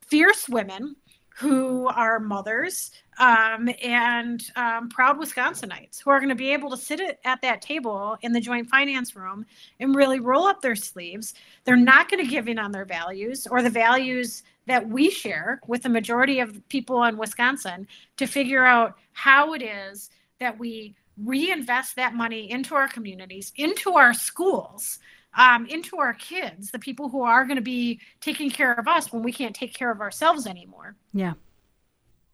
fierce 0.00 0.48
women 0.48 0.96
who 1.36 1.86
are 1.88 2.18
mothers 2.18 2.90
um, 3.18 3.68
and 3.82 4.50
um, 4.56 4.88
proud 4.88 5.18
Wisconsinites 5.18 6.00
who 6.02 6.08
are 6.08 6.18
going 6.18 6.30
to 6.30 6.34
be 6.34 6.50
able 6.50 6.70
to 6.70 6.78
sit 6.78 7.18
at 7.24 7.42
that 7.42 7.60
table 7.60 8.16
in 8.22 8.32
the 8.32 8.40
joint 8.40 8.70
finance 8.70 9.14
room 9.14 9.44
and 9.78 9.94
really 9.94 10.18
roll 10.18 10.46
up 10.46 10.62
their 10.62 10.74
sleeves. 10.74 11.34
They're 11.64 11.76
not 11.76 12.10
going 12.10 12.24
to 12.24 12.30
give 12.30 12.48
in 12.48 12.58
on 12.58 12.72
their 12.72 12.86
values 12.86 13.46
or 13.46 13.60
the 13.60 13.68
values 13.68 14.44
that 14.66 14.88
we 14.88 15.10
share 15.10 15.60
with 15.66 15.82
the 15.82 15.90
majority 15.90 16.40
of 16.40 16.66
people 16.70 17.04
in 17.04 17.18
Wisconsin 17.18 17.86
to 18.16 18.26
figure 18.26 18.64
out 18.64 18.96
how 19.12 19.52
it 19.52 19.62
is 19.62 20.08
that 20.38 20.58
we 20.58 20.94
reinvest 21.22 21.96
that 21.96 22.14
money 22.14 22.50
into 22.50 22.74
our 22.74 22.88
communities, 22.88 23.52
into 23.56 23.92
our 23.92 24.14
schools, 24.14 25.00
um, 25.36 25.66
into 25.66 25.98
our 25.98 26.14
kids, 26.14 26.70
the 26.70 26.78
people 26.78 27.08
who 27.08 27.22
are 27.22 27.44
going 27.44 27.56
to 27.56 27.62
be 27.62 28.00
taking 28.20 28.50
care 28.50 28.72
of 28.72 28.88
us 28.88 29.12
when 29.12 29.22
we 29.22 29.32
can't 29.32 29.54
take 29.54 29.74
care 29.74 29.90
of 29.90 30.00
ourselves 30.00 30.46
anymore. 30.46 30.96
Yeah. 31.12 31.34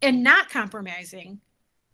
And 0.00 0.22
not 0.22 0.48
compromising 0.48 1.40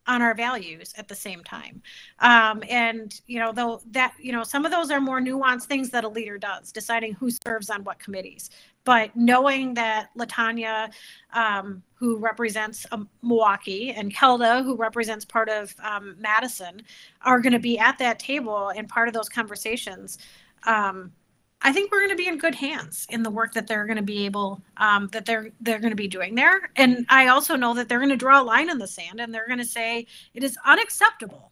on 0.06 0.22
our 0.22 0.34
values 0.34 0.94
at 0.96 1.06
the 1.06 1.14
same 1.14 1.44
time. 1.44 1.82
Um, 2.20 2.64
and, 2.68 3.20
you 3.26 3.38
know, 3.38 3.52
though 3.52 3.82
that, 3.90 4.14
you 4.18 4.32
know, 4.32 4.42
some 4.42 4.64
of 4.64 4.72
those 4.72 4.90
are 4.90 5.00
more 5.00 5.20
nuanced 5.20 5.64
things 5.64 5.90
that 5.90 6.02
a 6.02 6.08
leader 6.08 6.38
does, 6.38 6.72
deciding 6.72 7.12
who 7.12 7.30
serves 7.44 7.68
on 7.68 7.84
what 7.84 7.98
committees. 7.98 8.48
But 8.84 9.14
knowing 9.14 9.74
that 9.74 10.08
LaTonya, 10.16 10.90
um, 11.34 11.82
who 11.94 12.16
represents 12.16 12.86
um, 12.90 13.06
Milwaukee, 13.22 13.90
and 13.90 14.14
Kelda, 14.14 14.62
who 14.62 14.76
represents 14.76 15.26
part 15.26 15.50
of 15.50 15.74
um, 15.82 16.16
Madison, 16.18 16.80
are 17.20 17.40
going 17.40 17.52
to 17.52 17.58
be 17.58 17.78
at 17.78 17.98
that 17.98 18.18
table 18.18 18.70
and 18.70 18.88
part 18.88 19.08
of 19.08 19.14
those 19.14 19.28
conversations 19.28 20.16
um, 20.64 21.12
I 21.60 21.72
think 21.72 21.90
we're 21.90 22.00
going 22.00 22.10
to 22.10 22.16
be 22.16 22.28
in 22.28 22.38
good 22.38 22.54
hands 22.54 23.06
in 23.10 23.22
the 23.22 23.30
work 23.30 23.52
that 23.54 23.66
they're 23.66 23.86
going 23.86 23.96
to 23.96 24.02
be 24.02 24.24
able 24.26 24.62
um, 24.76 25.08
that 25.12 25.26
they're 25.26 25.50
they're 25.60 25.80
going 25.80 25.90
to 25.90 25.96
be 25.96 26.06
doing 26.06 26.34
there. 26.34 26.70
And 26.76 27.04
I 27.08 27.28
also 27.28 27.56
know 27.56 27.74
that 27.74 27.88
they're 27.88 27.98
going 27.98 28.10
to 28.10 28.16
draw 28.16 28.40
a 28.40 28.44
line 28.44 28.70
in 28.70 28.78
the 28.78 28.86
sand 28.86 29.20
and 29.20 29.34
they're 29.34 29.46
going 29.46 29.58
to 29.58 29.64
say 29.64 30.06
it 30.34 30.44
is 30.44 30.56
unacceptable 30.64 31.50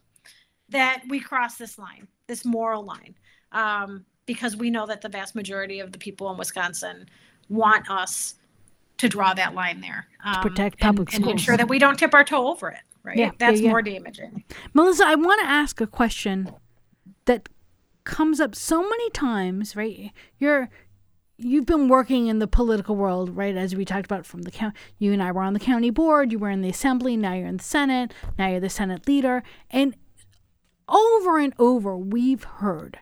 that 0.69 1.03
we 1.09 1.19
cross 1.19 1.57
this 1.57 1.77
line, 1.77 2.07
this 2.27 2.45
moral 2.45 2.83
line, 2.83 3.15
um, 3.51 4.05
because 4.25 4.55
we 4.55 4.69
know 4.69 4.85
that 4.85 5.01
the 5.01 5.09
vast 5.09 5.35
majority 5.35 5.79
of 5.79 5.91
the 5.91 5.97
people 5.97 6.31
in 6.31 6.37
Wisconsin 6.37 7.07
want 7.49 7.89
us 7.89 8.35
to 8.97 9.09
draw 9.09 9.33
that 9.33 9.53
line 9.53 9.81
there 9.81 10.07
um, 10.23 10.35
to 10.35 10.41
protect 10.41 10.79
public 10.79 11.09
and, 11.13 11.23
schools 11.23 11.31
and 11.31 11.39
ensure 11.39 11.57
that 11.57 11.69
we 11.69 11.79
don't 11.79 11.99
tip 11.99 12.13
our 12.13 12.23
toe 12.23 12.47
over 12.47 12.69
it. 12.69 12.79
Right? 13.03 13.17
Yeah, 13.17 13.31
that's 13.37 13.59
yeah, 13.59 13.65
yeah. 13.65 13.71
more 13.71 13.81
damaging. 13.81 14.43
Melissa, 14.73 15.05
I 15.05 15.15
want 15.15 15.41
to 15.41 15.47
ask 15.47 15.79
a 15.79 15.87
question 15.87 16.51
that 17.25 17.47
comes 18.07 18.39
up 18.39 18.55
so 18.55 18.81
many 18.81 19.09
times, 19.11 19.75
right? 19.75 20.11
You're 20.39 20.69
you've 21.37 21.67
been 21.67 21.87
working 21.87 22.25
in 22.27 22.39
the 22.39 22.47
political 22.47 22.95
world, 22.95 23.35
right? 23.35 23.55
As 23.55 23.75
we 23.75 23.85
talked 23.85 24.05
about 24.05 24.25
from 24.25 24.41
the 24.41 24.49
county, 24.49 24.75
you 24.97 25.13
and 25.13 25.21
I 25.21 25.31
were 25.31 25.43
on 25.43 25.53
the 25.53 25.59
county 25.59 25.91
board, 25.91 26.31
you 26.31 26.39
were 26.39 26.49
in 26.49 26.61
the 26.61 26.69
assembly, 26.69 27.15
now 27.15 27.33
you're 27.33 27.45
in 27.45 27.57
the 27.57 27.63
Senate, 27.63 28.11
now 28.39 28.47
you're 28.47 28.59
the 28.59 28.71
Senate 28.71 29.07
leader. 29.07 29.43
And 29.69 29.95
over 30.89 31.37
and 31.37 31.53
over, 31.59 31.95
we've 31.95 32.43
heard, 32.43 32.97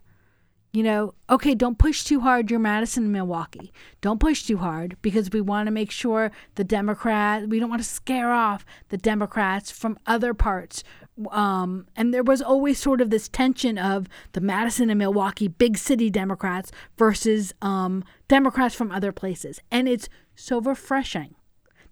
you 0.74 0.84
know, 0.84 1.14
okay, 1.30 1.56
don't 1.56 1.78
push 1.78 2.04
too 2.04 2.20
hard, 2.20 2.52
you're 2.52 2.60
Madison 2.60 3.10
Milwaukee. 3.10 3.72
Don't 4.02 4.20
push 4.20 4.44
too 4.44 4.58
hard 4.58 4.98
because 5.02 5.30
we 5.30 5.40
want 5.40 5.68
to 5.68 5.72
make 5.72 5.92
sure 5.92 6.30
the 6.56 6.66
Democrat, 6.66 7.48
we 7.48 7.60
don't 7.60 7.70
want 7.70 7.82
to 7.82 7.88
scare 7.88 8.34
off 8.34 8.66
the 8.90 8.98
Democrats 8.98 9.72
from 9.72 9.98
other 10.06 10.34
parts 10.34 10.84
um, 11.32 11.88
and 11.96 12.14
there 12.14 12.24
was 12.24 12.42
always 12.42 12.80
sort 12.80 13.02
of 13.02 13.10
this 13.10 13.30
tension 13.30 13.78
of 13.78 14.08
the 14.34 14.42
Madison 14.42 14.90
and 14.90 15.00
Milwaukee 15.00 15.48
big 15.48 15.78
city 15.78 16.10
Democrats 16.10 16.72
versus 16.98 17.54
um, 17.62 18.04
Democrats 18.28 18.76
from 18.76 18.92
other 18.92 19.12
places. 19.12 19.60
And 19.72 19.88
it's 19.88 20.10
so 20.36 20.60
refreshing 20.60 21.36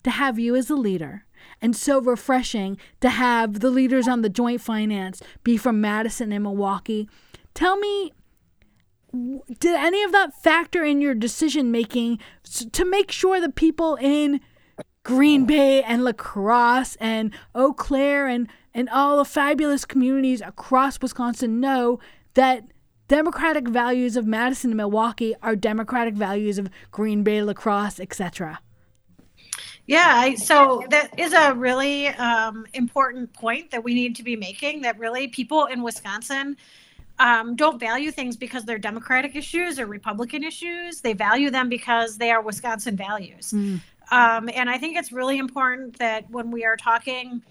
to 0.03 0.11
have 0.11 0.37
you 0.37 0.55
as 0.55 0.69
a 0.69 0.75
leader 0.75 1.25
and 1.61 1.75
so 1.75 2.01
refreshing 2.01 2.77
to 3.01 3.09
have 3.09 3.59
the 3.59 3.69
leaders 3.69 4.07
on 4.07 4.21
the 4.21 4.29
joint 4.29 4.61
finance 4.61 5.21
be 5.43 5.57
from 5.57 5.79
Madison 5.79 6.31
and 6.31 6.43
Milwaukee. 6.43 7.09
Tell 7.53 7.77
me, 7.77 8.11
did 9.59 9.75
any 9.75 10.03
of 10.03 10.11
that 10.11 10.33
factor 10.41 10.83
in 10.83 10.99
your 10.99 11.13
decision 11.13 11.71
making 11.71 12.19
to 12.71 12.83
make 12.83 13.11
sure 13.11 13.39
the 13.39 13.51
people 13.51 13.95
in 14.01 14.41
Green 15.03 15.45
Bay 15.45 15.83
and 15.83 16.03
La 16.03 16.13
Crosse 16.13 16.95
and 16.99 17.33
Eau 17.53 17.73
Claire 17.73 18.27
and 18.27 18.47
and 18.73 18.89
all 18.89 19.17
the 19.17 19.25
fabulous 19.25 19.85
communities 19.85 20.41
across 20.41 20.99
Wisconsin 21.01 21.59
know 21.59 21.99
that 22.33 22.65
democratic 23.07 23.67
values 23.67 24.15
of 24.17 24.25
Madison 24.25 24.71
and 24.71 24.77
Milwaukee 24.77 25.35
are 25.41 25.55
democratic 25.55 26.15
values 26.15 26.57
of 26.57 26.69
Green 26.91 27.23
Bay, 27.23 27.41
La 27.43 27.53
Crosse, 27.53 27.99
etc. 27.99 28.59
Yeah, 29.85 30.33
so 30.35 30.83
that 30.89 31.17
is 31.19 31.33
a 31.33 31.53
really 31.53 32.07
um, 32.07 32.65
important 32.73 33.33
point 33.33 33.69
that 33.71 33.83
we 33.83 33.93
need 33.93 34.15
to 34.15 34.23
be 34.23 34.35
making. 34.35 34.81
That 34.81 34.97
really 34.97 35.27
people 35.27 35.65
in 35.65 35.83
Wisconsin 35.83 36.55
um, 37.19 37.55
don't 37.55 37.79
value 37.79 38.09
things 38.09 38.37
because 38.37 38.63
they're 38.63 38.79
Democratic 38.79 39.35
issues 39.35 39.79
or 39.79 39.85
Republican 39.85 40.43
issues. 40.43 41.01
They 41.01 41.13
value 41.13 41.51
them 41.51 41.67
because 41.67 42.17
they 42.17 42.31
are 42.31 42.41
Wisconsin 42.41 42.95
values. 42.95 43.51
Mm. 43.51 43.81
Um, 44.11 44.49
and 44.53 44.69
I 44.69 44.77
think 44.77 44.97
it's 44.97 45.11
really 45.11 45.37
important 45.37 45.97
that 45.99 46.29
when 46.29 46.49
we 46.49 46.65
are 46.65 46.77
talking 46.77 47.41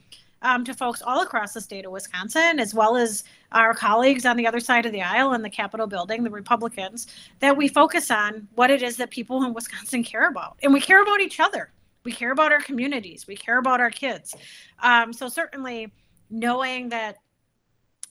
um, 0.43 0.65
to 0.65 0.75
folks 0.75 1.03
all 1.03 1.23
across 1.23 1.55
the 1.55 1.61
state 1.61 1.85
of 1.85 1.93
Wisconsin, 1.93 2.59
as 2.59 2.75
well 2.75 2.97
as 2.97 3.25
our 3.53 3.75
colleagues 3.75 4.27
on 4.27 4.37
the 4.37 4.47
other 4.47 4.61
side 4.61 4.87
of 4.87 4.93
the 4.93 5.03
aisle 5.03 5.33
in 5.35 5.43
the 5.43 5.51
Capitol 5.51 5.87
building, 5.87 6.23
the 6.23 6.31
Republicans, 6.31 7.07
that 7.41 7.57
we 7.57 7.69
focus 7.69 8.11
on 8.11 8.49
what 8.55 8.71
it 8.71 8.83
is 8.83 8.97
that 8.97 9.11
people 9.11 9.45
in 9.45 9.55
Wisconsin 9.55 10.03
care 10.03 10.29
about. 10.29 10.59
And 10.63 10.73
we 10.73 10.81
care 10.81 11.03
about 11.03 11.21
each 11.21 11.41
other. 11.41 11.71
We 12.05 12.13
care 12.13 12.33
about 12.33 12.53
our 12.53 12.61
communities. 12.61 13.27
We 13.27 13.37
care 13.37 13.59
about 13.59 13.81
our 13.81 13.91
kids. 13.91 14.35
Um, 14.83 15.13
so, 15.13 15.29
certainly, 15.29 15.93
knowing 16.31 16.89
that 16.89 17.19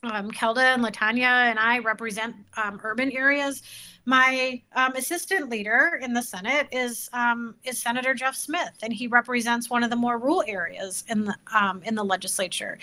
um, 0.04 0.32
Kelda 0.32 0.62
and 0.62 0.84
LaTonya 0.84 1.50
and 1.50 1.60
I 1.60 1.80
represent 1.80 2.36
um, 2.58 2.80
urban 2.84 3.12
areas. 3.12 3.62
My 4.06 4.62
um, 4.74 4.96
assistant 4.96 5.50
leader 5.50 6.00
in 6.02 6.14
the 6.14 6.22
Senate 6.22 6.68
is 6.72 7.10
um, 7.14 7.56
is 7.64 7.82
Senator 7.82 8.14
Jeff 8.14 8.36
Smith, 8.36 8.78
and 8.82 8.92
he 8.92 9.08
represents 9.08 9.70
one 9.70 9.84
of 9.84 9.90
the 9.90 9.96
more 9.96 10.18
rural 10.18 10.44
areas 10.48 11.04
in 11.08 11.26
the 11.26 11.36
um, 11.54 11.82
in 11.84 11.96
the 11.96 12.04
legislature. 12.04 12.80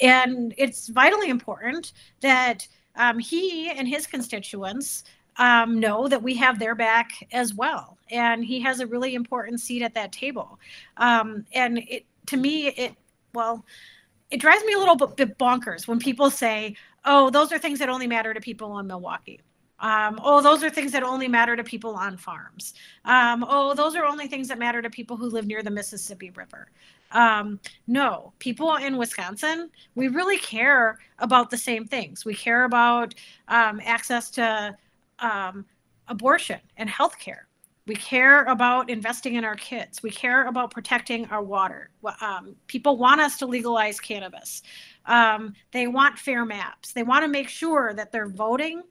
And 0.00 0.54
it's 0.56 0.88
vitally 0.88 1.28
important 1.28 1.92
that 2.20 2.66
um, 2.96 3.18
he 3.18 3.70
and 3.70 3.86
his 3.86 4.06
constituents 4.06 5.04
know 5.38 6.08
that 6.08 6.22
we 6.22 6.34
have 6.36 6.58
their 6.58 6.74
back 6.74 7.10
as 7.32 7.54
well. 7.54 7.98
And 8.10 8.44
he 8.44 8.60
has 8.60 8.80
a 8.80 8.86
really 8.86 9.14
important 9.14 9.60
seat 9.60 9.82
at 9.82 9.94
that 9.94 10.12
table. 10.12 10.58
and 10.98 11.78
it 11.88 12.06
to 12.26 12.36
me, 12.36 12.68
it 12.68 12.94
well 13.34 13.64
it 14.30 14.40
drives 14.40 14.64
me 14.64 14.72
a 14.72 14.78
little 14.78 14.96
bit 14.96 15.38
bonkers 15.38 15.86
when 15.86 15.98
people 15.98 16.30
say, 16.30 16.74
"Oh, 17.04 17.28
those 17.30 17.52
are 17.52 17.58
things 17.58 17.78
that 17.80 17.90
only 17.90 18.06
matter 18.06 18.32
to 18.32 18.40
people 18.40 18.78
in 18.78 18.86
Milwaukee." 18.86 19.40
Um, 19.82 20.20
oh, 20.22 20.40
those 20.40 20.62
are 20.62 20.70
things 20.70 20.92
that 20.92 21.02
only 21.02 21.28
matter 21.28 21.56
to 21.56 21.64
people 21.64 21.94
on 21.94 22.16
farms. 22.16 22.74
Um, 23.04 23.44
oh, 23.46 23.74
those 23.74 23.96
are 23.96 24.04
only 24.04 24.28
things 24.28 24.48
that 24.48 24.58
matter 24.58 24.80
to 24.80 24.88
people 24.88 25.16
who 25.16 25.28
live 25.28 25.46
near 25.46 25.62
the 25.62 25.70
Mississippi 25.70 26.30
River. 26.30 26.68
Um, 27.10 27.60
no, 27.86 28.32
people 28.38 28.76
in 28.76 28.96
Wisconsin, 28.96 29.70
we 29.96 30.08
really 30.08 30.38
care 30.38 30.98
about 31.18 31.50
the 31.50 31.58
same 31.58 31.84
things. 31.86 32.24
We 32.24 32.34
care 32.34 32.64
about 32.64 33.14
um, 33.48 33.80
access 33.84 34.30
to 34.30 34.74
um, 35.18 35.66
abortion 36.08 36.60
and 36.76 36.88
health 36.88 37.18
care. 37.18 37.48
We 37.86 37.96
care 37.96 38.44
about 38.44 38.88
investing 38.88 39.34
in 39.34 39.44
our 39.44 39.56
kids. 39.56 40.04
We 40.04 40.10
care 40.10 40.46
about 40.46 40.70
protecting 40.70 41.26
our 41.26 41.42
water. 41.42 41.90
Um, 42.20 42.54
people 42.68 42.96
want 42.96 43.20
us 43.20 43.36
to 43.38 43.46
legalize 43.46 43.98
cannabis. 43.98 44.62
Um, 45.06 45.54
they 45.72 45.88
want 45.88 46.16
fair 46.16 46.44
maps. 46.44 46.92
They 46.92 47.02
want 47.02 47.24
to 47.24 47.28
make 47.28 47.48
sure 47.48 47.92
that 47.94 48.12
they're 48.12 48.28
voting 48.28 48.82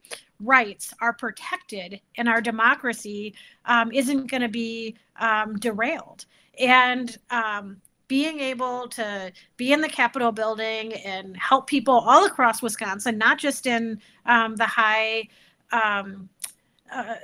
rights 0.42 0.92
are 1.00 1.12
protected 1.12 2.00
and 2.16 2.28
our 2.28 2.40
democracy 2.40 3.34
um, 3.64 3.92
isn't 3.92 4.30
going 4.30 4.42
to 4.42 4.48
be 4.48 4.96
um, 5.20 5.58
derailed. 5.58 6.26
And 6.58 7.16
um, 7.30 7.80
being 8.08 8.40
able 8.40 8.88
to 8.88 9.32
be 9.56 9.72
in 9.72 9.80
the 9.80 9.88
Capitol 9.88 10.32
building 10.32 10.92
and 10.92 11.36
help 11.36 11.66
people 11.66 11.94
all 11.94 12.26
across 12.26 12.60
Wisconsin, 12.60 13.16
not 13.16 13.38
just 13.38 13.66
in 13.66 14.00
um, 14.26 14.56
the 14.56 14.66
high. 14.66 15.28
Uh, 15.70 17.14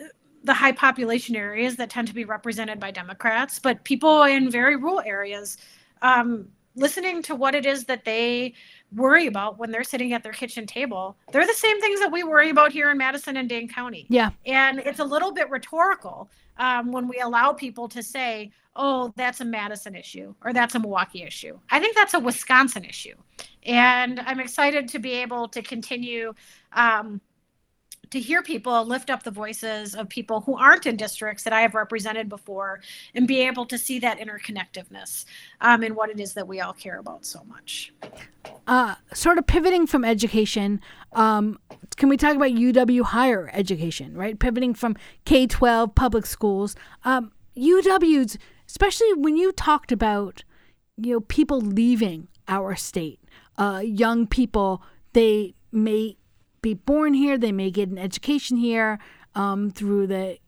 the 0.45 0.55
high 0.55 0.73
population 0.73 1.37
areas 1.37 1.77
that 1.77 1.91
tend 1.91 2.09
to 2.09 2.15
be 2.15 2.25
represented 2.25 2.81
by 2.81 2.91
Democrats, 2.91 3.59
but 3.59 3.85
people 3.85 4.23
in 4.23 4.51
very 4.51 4.77
rural 4.77 5.01
areas 5.01 5.59
um, 6.01 6.49
listening 6.79 7.23
to 7.23 7.35
what 7.35 7.55
it 7.55 7.67
is 7.67 7.85
that 7.85 8.05
they 8.05 8.55
worry 8.95 9.27
about 9.27 9.59
when 9.59 9.71
they're 9.71 9.85
sitting 9.85 10.13
at 10.13 10.23
their 10.23 10.33
kitchen 10.33 10.67
table. 10.67 11.17
They're 11.33 11.47
the 11.47 11.53
same 11.53 11.81
things 11.81 12.01
that 12.01 12.11
we 12.11 12.25
worry 12.25 12.51
about 12.51 12.73
here 12.73 12.91
in 12.91 12.99
Madison 12.99 13.37
and 13.37 13.49
Dane 13.49 13.69
County. 13.69 14.07
Yeah. 14.09 14.31
And 14.47 14.79
it's 14.81 14.99
a 14.99 15.05
little 15.05 15.33
bit 15.33 15.51
rhetorical 15.51 16.31
um, 16.59 16.93
when 16.93 17.07
we 17.07 17.19
allow 17.19 17.53
people 17.53 17.89
to 17.89 18.03
say, 18.03 18.51
oh, 18.77 19.13
that's 19.17 19.41
a 19.41 19.45
Madison 19.45 19.95
issue 19.95 20.35
or 20.43 20.53
that's 20.53 20.75
a 20.75 20.79
Milwaukee 20.79 21.23
issue. 21.23 21.59
I 21.71 21.81
think 21.81 21.97
that's 21.97 22.15
a 22.15 22.19
Wisconsin 22.19 22.85
issue. 22.85 23.15
And 23.65 24.21
I'm 24.21 24.41
excited 24.41 24.89
to 24.89 24.99
be 24.99 25.13
able 25.13 25.49
to 25.49 25.63
continue 25.63 26.35
um, 26.73 27.21
to 28.11 28.21
hear 28.21 28.43
people 28.43 28.85
lift 28.85 29.11
up 29.11 29.23
the 29.23 29.31
voices 29.31 29.95
of 29.95 30.09
people 30.09 30.41
who 30.41 30.57
aren't 30.57 30.87
in 30.87 30.97
districts 30.97 31.45
that 31.45 31.53
I 31.53 31.61
have 31.61 31.75
represented 31.75 32.29
before 32.29 32.81
and 33.15 33.27
be 33.27 33.41
able 33.43 33.67
to 33.67 33.79
see 33.79 33.99
that 34.01 34.19
interconnectedness 34.19 35.25
um, 35.61 35.83
in 35.83 35.95
what 35.95 36.11
it 36.11 36.21
is 36.21 36.35
that 36.35 36.47
we 36.47 36.61
all 36.61 36.73
care 36.73 36.99
about 36.99 37.25
so 37.25 37.43
much. 37.45 37.93
Uh, 38.67 38.95
sort 39.13 39.39
of 39.39 39.47
pivoting 39.47 39.87
from 39.87 40.05
education, 40.05 40.81
um, 41.13 41.59
can 41.97 42.09
we 42.09 42.17
talk 42.17 42.37
about 42.37 42.51
UW 42.51 43.03
higher 43.03 43.51
education, 43.53 44.17
right? 44.17 44.39
Pivoting 44.39 44.75
from 44.75 44.97
K 45.25 45.47
12 45.47 45.95
public 45.95 46.27
schools. 46.27 46.77
Um, 47.05 47.33
UW's, 47.57 48.39
especially 48.69 49.13
when 49.15 49.37
you 49.37 49.53
talked 49.53 49.91
about 49.91 50.45
you 50.97 51.15
know 51.15 51.21
people 51.21 51.61
leaving 51.61 52.29
our 52.47 52.77
state, 52.77 53.21
uh, 53.57 53.83
young 53.85 54.27
people, 54.27 54.83
they 55.13 55.55
may 55.73 56.17
be 56.63 56.75
born 56.75 57.15
here. 57.15 57.39
They 57.39 57.53
may 57.53 57.71
get 57.71 57.89
an 57.89 57.99
education 57.99 58.57
here 58.57 58.99
um, 59.35 59.71
through 59.71 60.07
the, 60.09 60.39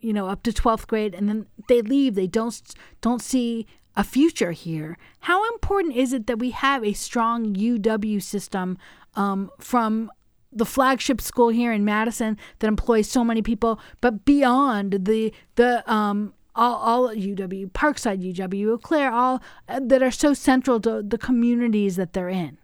you 0.00 0.12
know, 0.12 0.28
up 0.28 0.42
to 0.44 0.52
twelfth 0.52 0.86
grade, 0.86 1.14
and 1.14 1.28
then 1.28 1.46
they 1.68 1.82
leave. 1.82 2.14
They 2.14 2.26
don't 2.26 2.60
don't 3.00 3.22
see 3.22 3.66
a 3.96 4.04
future 4.04 4.52
here. 4.52 4.98
How 5.20 5.50
important 5.52 5.96
is 5.96 6.12
it 6.12 6.26
that 6.26 6.38
we 6.38 6.50
have 6.50 6.84
a 6.84 6.92
strong 6.92 7.54
UW 7.54 8.22
system 8.22 8.76
um, 9.14 9.50
from 9.58 10.10
the 10.52 10.66
flagship 10.66 11.20
school 11.20 11.48
here 11.48 11.72
in 11.72 11.84
Madison 11.84 12.38
that 12.58 12.68
employs 12.68 13.08
so 13.08 13.24
many 13.24 13.42
people, 13.42 13.80
but 14.00 14.24
beyond 14.24 15.06
the 15.06 15.32
the 15.56 15.90
um, 15.90 16.34
all, 16.54 16.76
all 16.76 17.14
UW, 17.14 17.70
Parkside 17.72 18.22
UW, 18.34 18.72
Eau 18.72 18.78
Claire, 18.78 19.12
all 19.12 19.42
uh, 19.68 19.80
that 19.82 20.02
are 20.02 20.10
so 20.10 20.32
central 20.32 20.80
to 20.80 21.02
the 21.02 21.18
communities 21.18 21.96
that 21.96 22.14
they're 22.14 22.30
in. 22.30 22.58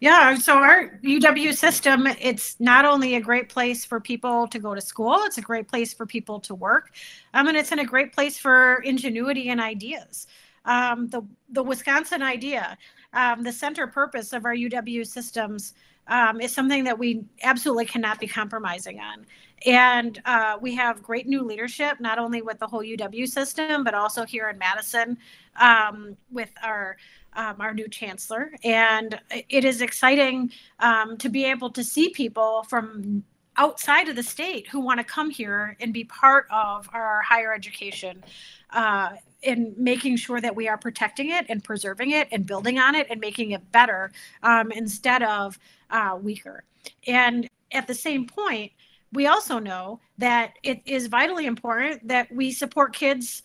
Yeah, 0.00 0.34
so 0.36 0.56
our 0.58 0.98
UW 1.02 1.54
system, 1.54 2.06
it's 2.06 2.58
not 2.60 2.84
only 2.84 3.14
a 3.14 3.20
great 3.20 3.48
place 3.48 3.84
for 3.84 4.00
people 4.00 4.46
to 4.48 4.58
go 4.58 4.74
to 4.74 4.80
school, 4.80 5.16
it's 5.22 5.38
a 5.38 5.42
great 5.42 5.68
place 5.68 5.94
for 5.94 6.04
people 6.04 6.40
to 6.40 6.54
work, 6.54 6.90
um, 7.32 7.48
and 7.48 7.56
it's 7.56 7.72
in 7.72 7.78
a 7.78 7.84
great 7.84 8.12
place 8.12 8.36
for 8.36 8.82
ingenuity 8.84 9.48
and 9.50 9.60
ideas. 9.60 10.26
Um, 10.64 11.08
the, 11.08 11.22
the 11.50 11.62
Wisconsin 11.62 12.22
idea, 12.22 12.76
um, 13.12 13.42
the 13.42 13.52
center 13.52 13.86
purpose 13.86 14.32
of 14.32 14.44
our 14.44 14.54
UW 14.54 15.06
systems 15.06 15.74
um, 16.08 16.40
is 16.40 16.54
something 16.54 16.84
that 16.84 16.98
we 16.98 17.24
absolutely 17.42 17.86
cannot 17.86 18.20
be 18.20 18.26
compromising 18.26 19.00
on. 19.00 19.26
And 19.66 20.20
uh, 20.24 20.58
we 20.60 20.74
have 20.74 21.02
great 21.02 21.26
new 21.26 21.42
leadership, 21.42 21.98
not 22.00 22.18
only 22.18 22.42
with 22.42 22.58
the 22.58 22.66
whole 22.66 22.82
UW 22.82 23.26
system, 23.26 23.84
but 23.84 23.94
also 23.94 24.24
here 24.24 24.48
in 24.48 24.58
Madison 24.58 25.16
um, 25.56 26.16
with 26.30 26.50
our 26.62 26.96
um, 27.36 27.60
our 27.60 27.74
new 27.74 27.88
chancellor. 27.88 28.52
And 28.62 29.18
it 29.48 29.64
is 29.64 29.80
exciting 29.80 30.52
um, 30.78 31.16
to 31.18 31.28
be 31.28 31.44
able 31.44 31.70
to 31.70 31.82
see 31.82 32.10
people 32.10 32.64
from 32.68 33.24
outside 33.56 34.08
of 34.08 34.16
the 34.16 34.22
state 34.22 34.68
who 34.68 34.80
want 34.80 34.98
to 34.98 35.04
come 35.04 35.30
here 35.30 35.76
and 35.80 35.92
be 35.92 36.04
part 36.04 36.46
of 36.50 36.88
our 36.92 37.22
higher 37.22 37.52
education 37.52 38.22
uh, 38.70 39.10
in 39.44 39.74
making 39.76 40.16
sure 40.16 40.40
that 40.40 40.56
we 40.56 40.68
are 40.68 40.78
protecting 40.78 41.30
it 41.30 41.46
and 41.48 41.62
preserving 41.62 42.10
it 42.10 42.28
and 42.32 42.46
building 42.46 42.78
on 42.78 42.94
it 42.94 43.06
and 43.10 43.20
making 43.20 43.52
it 43.52 43.70
better 43.72 44.10
um, 44.42 44.72
instead 44.72 45.22
of 45.22 45.58
uh, 45.90 46.18
weaker. 46.20 46.64
And 47.06 47.48
at 47.72 47.86
the 47.86 47.94
same 47.94 48.26
point, 48.26 48.72
we 49.12 49.26
also 49.26 49.58
know 49.58 50.00
that 50.18 50.54
it 50.62 50.82
is 50.86 51.06
vitally 51.06 51.46
important 51.46 52.08
that 52.08 52.32
we 52.32 52.50
support 52.50 52.94
kids 52.94 53.42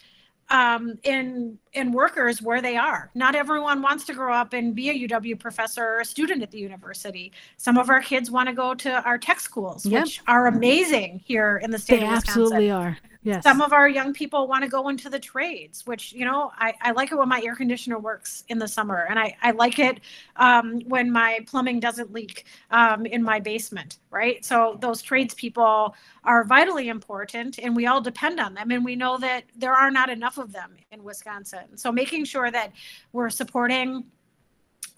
um, 0.49 0.97
in 1.03 1.59
in 1.73 1.91
workers 1.91 2.41
where 2.41 2.61
they 2.61 2.77
are. 2.77 3.11
Not 3.13 3.35
everyone 3.35 3.81
wants 3.81 4.05
to 4.05 4.13
grow 4.13 4.33
up 4.33 4.53
and 4.53 4.75
be 4.75 4.89
a 4.89 5.07
UW 5.07 5.39
professor 5.39 5.83
or 5.83 5.99
a 5.99 6.05
student 6.05 6.41
at 6.41 6.51
the 6.51 6.59
university. 6.59 7.31
Some 7.57 7.77
of 7.77 7.89
our 7.89 8.01
kids 8.01 8.31
want 8.31 8.49
to 8.49 8.53
go 8.53 8.73
to 8.75 9.03
our 9.03 9.17
tech 9.17 9.39
schools, 9.39 9.85
yep. 9.85 10.03
which 10.03 10.21
are 10.27 10.47
amazing 10.47 11.21
here 11.25 11.57
in 11.63 11.71
the 11.71 11.79
state 11.79 11.99
they 11.99 12.05
of 12.05 12.11
Wisconsin. 12.11 12.41
Absolutely 12.41 12.71
are. 12.71 12.97
Yes. 13.21 13.43
Some 13.43 13.61
of 13.61 13.73
our 13.73 13.89
young 13.89 14.13
people 14.13 14.47
want 14.47 14.63
to 14.63 14.69
go 14.69 14.87
into 14.87 15.09
the 15.09 15.19
trades, 15.19 15.85
which, 15.85 16.13
you 16.13 16.23
know, 16.23 16.51
I, 16.57 16.73
I 16.81 16.91
like 16.91 17.11
it 17.11 17.17
when 17.17 17.27
my 17.27 17.41
air 17.43 17.53
conditioner 17.53 17.99
works 17.99 18.45
in 18.47 18.59
the 18.59 18.67
summer. 18.67 19.05
And 19.09 19.19
I, 19.19 19.35
I 19.41 19.51
like 19.51 19.77
it 19.77 19.99
um, 20.37 20.79
when 20.87 21.11
my 21.11 21.39
plumbing 21.45 21.81
doesn't 21.81 22.13
leak 22.13 22.45
um, 22.71 23.05
in 23.05 23.21
my 23.21 23.41
basement, 23.41 23.97
right? 24.09 24.43
So 24.45 24.77
those 24.79 25.01
tradespeople 25.01 25.95
are 26.23 26.43
vitally 26.45 26.87
important 26.87 27.59
and 27.59 27.75
we 27.75 27.87
all 27.87 27.99
depend 27.99 28.39
on 28.39 28.53
them. 28.53 28.71
And 28.71 28.85
we 28.85 28.95
know 28.95 29.17
that 29.17 29.43
there 29.53 29.73
are 29.73 29.91
not 29.91 30.09
enough 30.09 30.37
of 30.37 30.53
them 30.53 30.77
in 30.91 31.03
Wisconsin. 31.03 31.58
So 31.75 31.91
making 31.91 32.25
sure 32.25 32.51
that 32.51 32.73
we're 33.13 33.29
supporting 33.29 34.05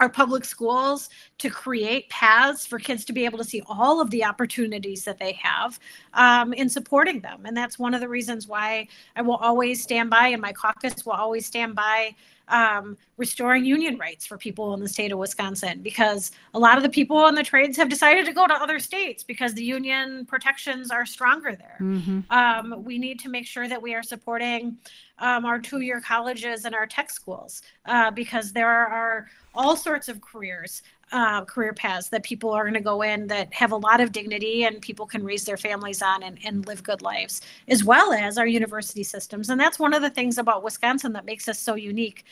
our 0.01 0.09
public 0.09 0.43
schools 0.43 1.09
to 1.37 1.49
create 1.49 2.09
paths 2.09 2.65
for 2.65 2.79
kids 2.79 3.05
to 3.05 3.13
be 3.13 3.23
able 3.23 3.37
to 3.37 3.43
see 3.43 3.61
all 3.67 4.01
of 4.01 4.09
the 4.09 4.25
opportunities 4.25 5.05
that 5.05 5.19
they 5.19 5.33
have 5.33 5.79
um, 6.15 6.53
in 6.53 6.67
supporting 6.67 7.21
them. 7.21 7.45
And 7.45 7.55
that's 7.55 7.77
one 7.77 7.93
of 7.93 8.01
the 8.01 8.09
reasons 8.09 8.47
why 8.47 8.87
I 9.15 9.21
will 9.21 9.35
always 9.35 9.83
stand 9.83 10.09
by, 10.09 10.29
and 10.29 10.41
my 10.41 10.53
caucus 10.53 11.05
will 11.05 11.13
always 11.13 11.45
stand 11.45 11.75
by 11.75 12.15
um, 12.51 12.97
restoring 13.17 13.65
union 13.65 13.97
rights 13.97 14.25
for 14.25 14.37
people 14.37 14.73
in 14.73 14.81
the 14.81 14.89
state 14.89 15.11
of 15.11 15.17
Wisconsin 15.17 15.81
because 15.81 16.31
a 16.53 16.59
lot 16.59 16.77
of 16.77 16.83
the 16.83 16.89
people 16.89 17.25
in 17.27 17.35
the 17.35 17.43
trades 17.43 17.77
have 17.77 17.89
decided 17.89 18.25
to 18.25 18.33
go 18.33 18.45
to 18.45 18.53
other 18.53 18.77
states 18.77 19.23
because 19.23 19.53
the 19.53 19.63
union 19.63 20.25
protections 20.25 20.91
are 20.91 21.05
stronger 21.05 21.55
there. 21.55 21.77
Mm-hmm. 21.79 22.19
Um, 22.29 22.83
we 22.83 22.99
need 22.99 23.19
to 23.21 23.29
make 23.29 23.47
sure 23.47 23.67
that 23.67 23.81
we 23.81 23.95
are 23.95 24.03
supporting 24.03 24.77
um, 25.17 25.45
our 25.45 25.59
two 25.59 25.79
year 25.79 26.01
colleges 26.01 26.65
and 26.65 26.75
our 26.75 26.85
tech 26.85 27.09
schools 27.09 27.61
uh, 27.85 28.11
because 28.11 28.51
there 28.51 28.69
are 28.69 29.27
all 29.55 29.75
sorts 29.75 30.09
of 30.09 30.21
careers. 30.21 30.83
Uh, 31.13 31.43
career 31.43 31.73
paths 31.73 32.07
that 32.07 32.23
people 32.23 32.51
are 32.51 32.63
going 32.63 32.73
to 32.73 32.79
go 32.79 33.01
in 33.01 33.27
that 33.27 33.53
have 33.53 33.73
a 33.73 33.75
lot 33.75 33.99
of 33.99 34.13
dignity 34.13 34.63
and 34.63 34.81
people 34.81 35.05
can 35.05 35.25
raise 35.25 35.43
their 35.43 35.57
families 35.57 36.01
on 36.01 36.23
and, 36.23 36.37
and 36.45 36.65
live 36.67 36.81
good 36.83 37.01
lives, 37.01 37.41
as 37.67 37.83
well 37.83 38.13
as 38.13 38.37
our 38.37 38.47
university 38.47 39.03
systems. 39.03 39.49
And 39.49 39.59
that's 39.59 39.77
one 39.77 39.93
of 39.93 40.01
the 40.01 40.09
things 40.09 40.37
about 40.37 40.63
Wisconsin 40.63 41.11
that 41.11 41.25
makes 41.25 41.49
us 41.49 41.59
so 41.59 41.75
unique 41.75 42.23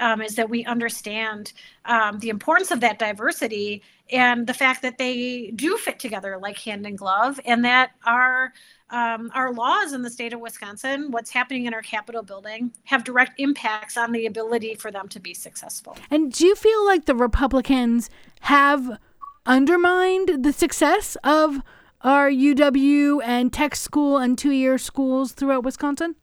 um, 0.00 0.22
is 0.22 0.34
that 0.36 0.48
we 0.48 0.64
understand 0.64 1.52
um, 1.84 2.18
the 2.20 2.30
importance 2.30 2.70
of 2.70 2.80
that 2.80 2.98
diversity 2.98 3.82
and 4.10 4.46
the 4.46 4.54
fact 4.54 4.80
that 4.80 4.96
they 4.96 5.52
do 5.54 5.76
fit 5.76 5.98
together 5.98 6.38
like 6.40 6.58
hand 6.58 6.86
and 6.86 6.96
glove, 6.96 7.38
and 7.44 7.62
that 7.64 7.90
our 8.06 8.54
um, 8.92 9.30
our 9.34 9.52
laws 9.52 9.94
in 9.94 10.02
the 10.02 10.10
state 10.10 10.32
of 10.32 10.40
Wisconsin, 10.40 11.10
what's 11.10 11.30
happening 11.30 11.66
in 11.66 11.74
our 11.74 11.82
Capitol 11.82 12.22
building, 12.22 12.72
have 12.84 13.04
direct 13.04 13.40
impacts 13.40 13.96
on 13.96 14.12
the 14.12 14.26
ability 14.26 14.74
for 14.74 14.90
them 14.90 15.08
to 15.08 15.18
be 15.18 15.34
successful. 15.34 15.96
And 16.10 16.32
do 16.32 16.46
you 16.46 16.54
feel 16.54 16.84
like 16.84 17.06
the 17.06 17.14
Republicans 17.14 18.10
have 18.40 18.98
undermined 19.46 20.44
the 20.44 20.52
success 20.52 21.16
of 21.24 21.62
our 22.02 22.30
UW 22.30 23.20
and 23.24 23.52
tech 23.52 23.74
school 23.74 24.18
and 24.18 24.36
two 24.36 24.50
year 24.50 24.76
schools 24.78 25.32
throughout 25.32 25.64
Wisconsin? 25.64 26.14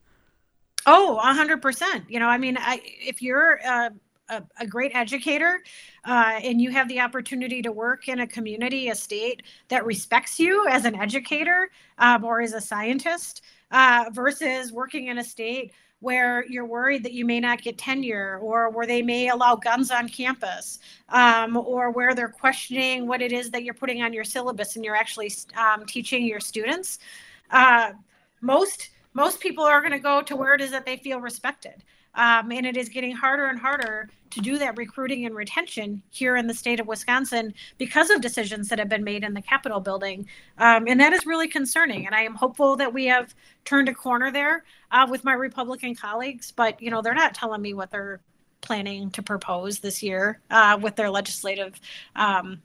Oh, 0.85 1.17
a 1.17 1.33
hundred 1.33 1.61
percent. 1.61 2.05
You 2.07 2.19
know, 2.19 2.27
I 2.27 2.37
mean, 2.37 2.57
I, 2.57 2.81
if 2.83 3.21
you're 3.21 3.55
a, 3.65 3.91
a, 4.29 4.43
a 4.59 4.67
great 4.67 4.91
educator 4.95 5.61
uh, 6.05 6.39
and 6.43 6.61
you 6.61 6.71
have 6.71 6.87
the 6.87 6.99
opportunity 6.99 7.61
to 7.61 7.71
work 7.71 8.07
in 8.07 8.21
a 8.21 8.27
community, 8.27 8.89
a 8.89 8.95
state 8.95 9.43
that 9.67 9.85
respects 9.85 10.39
you 10.39 10.67
as 10.67 10.85
an 10.85 10.95
educator 10.95 11.69
um, 11.97 12.23
or 12.23 12.41
as 12.41 12.53
a 12.53 12.61
scientist, 12.61 13.41
uh, 13.71 14.05
versus 14.13 14.71
working 14.71 15.07
in 15.07 15.19
a 15.19 15.23
state 15.23 15.71
where 16.01 16.45
you're 16.47 16.65
worried 16.65 17.03
that 17.03 17.11
you 17.11 17.25
may 17.25 17.39
not 17.39 17.61
get 17.61 17.77
tenure 17.77 18.39
or 18.41 18.69
where 18.69 18.87
they 18.87 19.01
may 19.01 19.29
allow 19.29 19.55
guns 19.55 19.91
on 19.91 20.07
campus 20.07 20.79
um, 21.09 21.57
or 21.57 21.91
where 21.91 22.15
they're 22.15 22.29
questioning 22.29 23.05
what 23.05 23.21
it 23.21 23.31
is 23.33 23.51
that 23.51 23.63
you're 23.63 23.73
putting 23.73 24.01
on 24.01 24.13
your 24.13 24.23
syllabus 24.23 24.75
and 24.75 24.85
you're 24.85 24.95
actually 24.95 25.31
um, 25.57 25.85
teaching 25.85 26.25
your 26.25 26.39
students. 26.39 26.99
Uh, 27.51 27.91
most 28.41 28.91
most 29.13 29.39
people 29.39 29.63
are 29.63 29.81
going 29.81 29.91
to 29.91 29.99
go 29.99 30.21
to 30.21 30.35
where 30.35 30.53
it 30.53 30.61
is 30.61 30.71
that 30.71 30.85
they 30.85 30.95
feel 30.95 31.19
respected. 31.19 31.83
Um, 32.15 32.51
and 32.51 32.65
it 32.65 32.75
is 32.75 32.89
getting 32.89 33.15
harder 33.15 33.45
and 33.45 33.59
harder 33.59 34.09
to 34.31 34.41
do 34.41 34.57
that 34.59 34.77
recruiting 34.77 35.25
and 35.25 35.35
retention 35.35 36.01
here 36.11 36.35
in 36.35 36.47
the 36.47 36.53
state 36.53 36.79
of 36.79 36.87
Wisconsin 36.87 37.53
because 37.77 38.09
of 38.09 38.21
decisions 38.21 38.69
that 38.69 38.79
have 38.79 38.89
been 38.89 39.03
made 39.03 39.23
in 39.23 39.33
the 39.33 39.41
Capitol 39.41 39.79
building. 39.79 40.27
Um, 40.57 40.87
and 40.87 40.99
that 40.99 41.13
is 41.13 41.25
really 41.25 41.47
concerning. 41.47 42.05
And 42.05 42.15
I 42.15 42.21
am 42.21 42.35
hopeful 42.35 42.75
that 42.77 42.93
we 42.93 43.05
have 43.05 43.33
turned 43.65 43.89
a 43.89 43.93
corner 43.93 44.31
there 44.31 44.63
uh, 44.91 45.07
with 45.09 45.23
my 45.23 45.33
Republican 45.33 45.95
colleagues. 45.95 46.51
But, 46.51 46.81
you 46.81 46.91
know, 46.91 47.01
they're 47.01 47.13
not 47.13 47.33
telling 47.33 47.61
me 47.61 47.73
what 47.73 47.91
they're 47.91 48.19
planning 48.61 49.09
to 49.11 49.23
propose 49.23 49.79
this 49.79 50.03
year 50.03 50.39
uh, 50.51 50.77
with 50.81 50.95
their 50.95 51.09
legislative 51.09 51.79
um, 52.15 52.61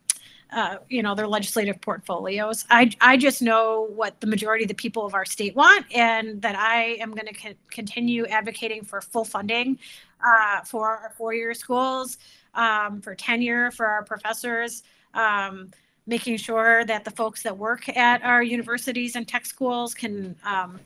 uh, 0.52 0.76
you 0.88 1.02
know 1.02 1.14
their 1.14 1.26
legislative 1.26 1.80
portfolios. 1.80 2.64
I 2.70 2.90
I 3.00 3.16
just 3.16 3.42
know 3.42 3.88
what 3.94 4.20
the 4.20 4.26
majority 4.26 4.64
of 4.64 4.68
the 4.68 4.74
people 4.74 5.04
of 5.04 5.14
our 5.14 5.24
state 5.24 5.54
want, 5.56 5.86
and 5.94 6.40
that 6.42 6.56
I 6.56 6.96
am 7.00 7.12
going 7.12 7.26
to 7.26 7.34
co- 7.34 7.54
continue 7.70 8.26
advocating 8.26 8.84
for 8.84 9.00
full 9.00 9.24
funding 9.24 9.78
uh, 10.24 10.60
for 10.62 10.88
our 10.88 11.12
four-year 11.16 11.54
schools, 11.54 12.18
um, 12.54 13.00
for 13.00 13.14
tenure 13.14 13.70
for 13.70 13.86
our 13.86 14.04
professors. 14.04 14.82
Um, 15.14 15.70
making 16.06 16.36
sure 16.36 16.84
that 16.84 17.02
the 17.04 17.10
folks 17.10 17.42
that 17.42 17.56
work 17.56 17.88
at 17.96 18.22
our 18.22 18.42
universities 18.42 19.16
and 19.16 19.26
tech 19.26 19.46
schools 19.46 19.94
can 19.94 20.36
um, 20.44 20.78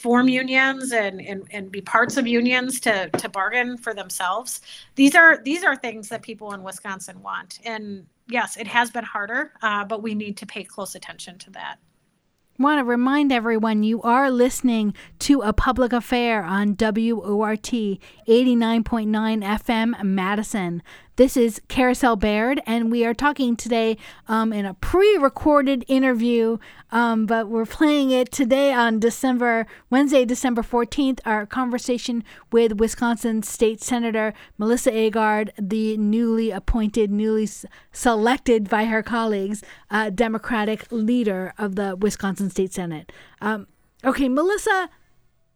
form 0.00 0.28
unions 0.30 0.92
and, 0.92 1.20
and 1.20 1.46
and 1.50 1.70
be 1.70 1.82
parts 1.82 2.16
of 2.16 2.26
unions 2.26 2.80
to 2.80 3.10
to 3.10 3.28
bargain 3.28 3.76
for 3.76 3.92
themselves. 3.92 4.62
These 4.94 5.14
are 5.14 5.42
these 5.42 5.62
are 5.62 5.76
things 5.76 6.08
that 6.08 6.22
people 6.22 6.54
in 6.54 6.62
Wisconsin 6.62 7.22
want. 7.22 7.60
And 7.64 8.06
yes, 8.26 8.56
it 8.56 8.66
has 8.66 8.90
been 8.90 9.04
harder, 9.04 9.52
uh, 9.60 9.84
but 9.84 10.02
we 10.02 10.14
need 10.14 10.38
to 10.38 10.46
pay 10.46 10.64
close 10.64 10.94
attention 10.94 11.38
to 11.40 11.50
that 11.50 11.78
want 12.60 12.78
to 12.78 12.84
remind 12.84 13.32
everyone 13.32 13.82
you 13.82 14.02
are 14.02 14.30
listening 14.30 14.92
to 15.18 15.40
a 15.40 15.50
public 15.50 15.94
affair 15.94 16.42
on 16.42 16.76
WORT 16.78 17.62
89.9 17.62 19.08
FM 19.08 20.02
Madison. 20.04 20.82
This 21.16 21.36
is 21.36 21.60
Carousel 21.68 22.16
Bayrd, 22.16 22.60
and 22.66 22.90
we 22.90 23.04
are 23.04 23.12
talking 23.12 23.56
today 23.56 23.98
um, 24.28 24.52
in 24.52 24.64
a 24.64 24.74
pre 24.74 25.18
recorded 25.18 25.84
interview, 25.88 26.58
um, 26.92 27.26
but 27.26 27.48
we're 27.48 27.66
playing 27.66 28.10
it 28.10 28.32
today 28.32 28.72
on 28.72 29.00
December, 29.00 29.66
Wednesday, 29.90 30.24
December 30.24 30.62
14th. 30.62 31.20
Our 31.26 31.46
conversation 31.46 32.24
with 32.52 32.78
Wisconsin 32.80 33.42
State 33.42 33.82
Senator 33.82 34.32
Melissa 34.56 34.92
Agard, 34.92 35.50
the 35.58 35.96
newly 35.96 36.50
appointed, 36.50 37.10
newly 37.10 37.48
selected 37.92 38.70
by 38.70 38.86
her 38.86 39.02
colleagues, 39.02 39.62
uh, 39.90 40.10
Democratic 40.10 40.90
leader 40.90 41.52
of 41.58 41.76
the 41.76 41.96
Wisconsin 41.96 42.50
State 42.50 42.72
Senate. 42.72 43.12
Um, 43.42 43.66
okay, 44.04 44.28
Melissa 44.28 44.88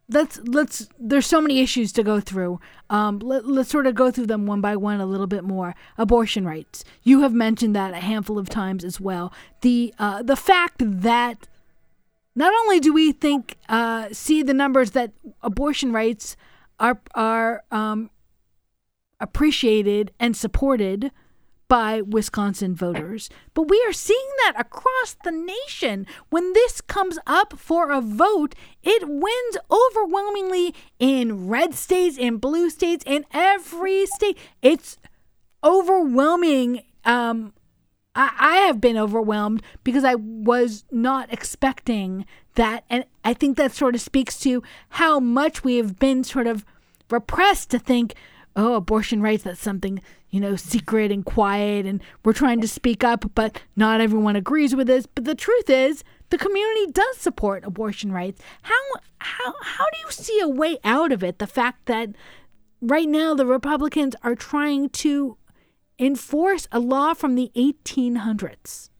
let's 0.09 0.39
let's 0.45 0.89
there's 0.99 1.27
so 1.27 1.41
many 1.41 1.61
issues 1.61 1.93
to 1.93 2.03
go 2.03 2.21
through. 2.21 2.61
Um 2.91 3.19
let, 3.21 3.47
let's 3.47 3.71
sort 3.71 3.87
of 3.87 3.95
go 3.95 4.11
through 4.11 4.27
them 4.27 4.47
one 4.47 4.61
by 4.61 4.77
one 4.77 5.01
a 5.01 5.07
little 5.07 5.27
bit 5.27 5.45
more. 5.45 5.75
Abortion 5.97 6.45
rights. 6.45 6.85
You 7.03 7.21
have 7.21 7.33
mentioned 7.33 7.75
that 7.77 7.95
a 7.95 8.01
handful 8.01 8.39
of 8.39 8.49
times 8.49 8.85
as 8.85 9.01
well. 9.01 9.33
The 9.63 9.95
uh 9.99 10.23
the 10.23 10.37
fact 10.37 10.77
that 10.79 11.49
not 12.37 12.53
only 12.63 12.81
do 12.81 12.93
we 12.93 13.13
think 13.13 13.57
uh 13.69 14.09
see 14.13 14.43
the 14.43 14.55
numbers 14.55 14.91
that 14.93 15.13
abortion 15.43 15.93
rights 15.93 16.37
are 16.79 17.01
are 17.15 17.63
um 17.71 18.11
appreciated 19.21 20.13
and 20.21 20.37
supported 20.37 21.11
by 21.75 22.01
Wisconsin 22.03 22.73
voters. 22.73 23.29
But 23.53 23.69
we 23.69 23.85
are 23.89 23.93
seeing 23.93 24.29
that 24.45 24.55
across 24.57 25.17
the 25.25 25.33
nation. 25.33 26.07
When 26.31 26.53
this 26.53 26.81
comes 26.81 27.19
up 27.27 27.59
for 27.59 27.91
a 27.91 28.01
vote, 28.01 28.55
it 28.85 29.09
wins 29.09 29.57
overwhelmingly 29.69 30.73
in 31.01 31.49
red 31.49 31.75
states, 31.75 32.17
in 32.17 32.37
blue 32.37 32.71
states, 32.71 33.03
in 33.05 33.27
every 33.33 34.07
state. 34.07 34.39
It's 34.63 34.99
overwhelming. 35.65 36.85
Um, 37.05 37.53
I, 38.15 38.31
I 38.39 38.57
have 38.69 38.81
been 38.81 38.97
overwhelmed 38.97 39.61
because 39.83 40.05
I 40.05 40.15
was 40.15 40.85
not 40.93 41.33
expecting 41.33 42.25
that. 42.55 42.85
And 42.89 43.05
I 43.25 43.35
think 43.35 43.57
that 43.57 43.73
sort 43.73 43.97
of 43.97 44.01
speaks 44.01 44.39
to 44.41 44.63
how 44.91 45.19
much 45.19 45.65
we 45.65 45.79
have 45.79 45.99
been 45.99 46.23
sort 46.23 46.47
of 46.47 46.65
repressed 47.11 47.71
to 47.71 47.81
think, 47.81 48.15
oh, 48.55 48.75
abortion 48.75 49.21
rights, 49.21 49.43
that's 49.43 49.61
something 49.61 50.01
you 50.35 50.41
know, 50.41 50.57
secret 50.57 51.13
and 51.13 51.25
quiet, 51.25 51.87
and 51.87 52.03
we're 52.25 52.33
trying 52.33 52.61
to 52.61 52.67
speak 52.67 53.05
up, 53.05 53.25
but 53.37 53.63
not 53.77 54.01
everyone 54.01 54.35
agrees 54.35 54.75
with 54.75 54.91
us. 54.91 55.07
But 55.07 55.27
the 55.27 55.37
truth 55.37 55.71
is, 55.71 56.03
the 56.31 56.39
community 56.39 56.91
does 56.91 57.19
support 57.19 57.65
abortion 57.65 58.11
rights. 58.11 58.43
How 58.63 58.75
how 59.19 59.55
how 59.63 59.85
do 59.85 59.99
you 60.05 60.11
see 60.11 60.41
a 60.41 60.49
way 60.49 60.79
out 60.83 61.13
of 61.13 61.23
it? 61.23 61.39
The 61.39 61.47
fact 61.47 61.87
that 61.87 62.09
right 62.81 63.09
now 63.09 63.35
the 63.35 63.47
Republicans 63.47 64.17
are 64.25 64.35
trying 64.35 64.89
to 65.05 65.37
enforce 66.01 66.67
a 66.73 66.81
law 66.81 67.15
from 67.15 67.37
the 67.37 67.53
1800s. 67.55 68.91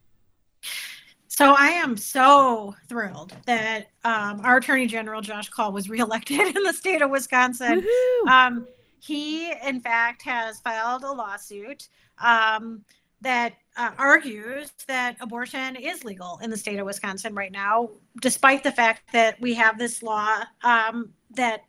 So 1.27 1.57
I 1.59 1.71
am 1.71 1.97
so 1.97 2.77
thrilled 2.89 3.37
that 3.47 3.89
um, 4.05 4.41
our 4.45 4.59
Attorney 4.59 4.87
General 4.87 5.21
Josh 5.21 5.49
Kaul 5.49 5.73
was 5.73 5.89
reelected 5.89 6.39
in 6.57 6.63
the 6.63 6.73
state 6.73 7.03
of 7.03 7.11
Wisconsin. 7.11 7.85
Um, 8.29 8.69
he, 9.07 9.53
in 9.53 9.81
fact, 9.81 10.23
has 10.23 10.61
filed 10.61 11.05
a 11.05 11.13
lawsuit 11.13 11.89
um, 12.19 12.83
that 13.21 13.55
uh, 13.77 13.91
argues 13.99 14.71
that 14.87 15.17
abortion 15.21 15.77
is 15.77 16.05
legal 16.05 16.39
in 16.43 16.49
the 16.49 16.57
state 16.57 16.79
of 16.79 16.87
Wisconsin 16.87 17.35
right 17.35 17.53
now, 17.53 17.91
despite 18.23 18.65
the 18.65 18.73
fact 18.73 19.13
that 19.13 19.39
we 19.43 19.53
have 19.53 19.79
this 19.79 20.03
law 20.03 20.39
um, 20.63 21.13
that 21.33 21.65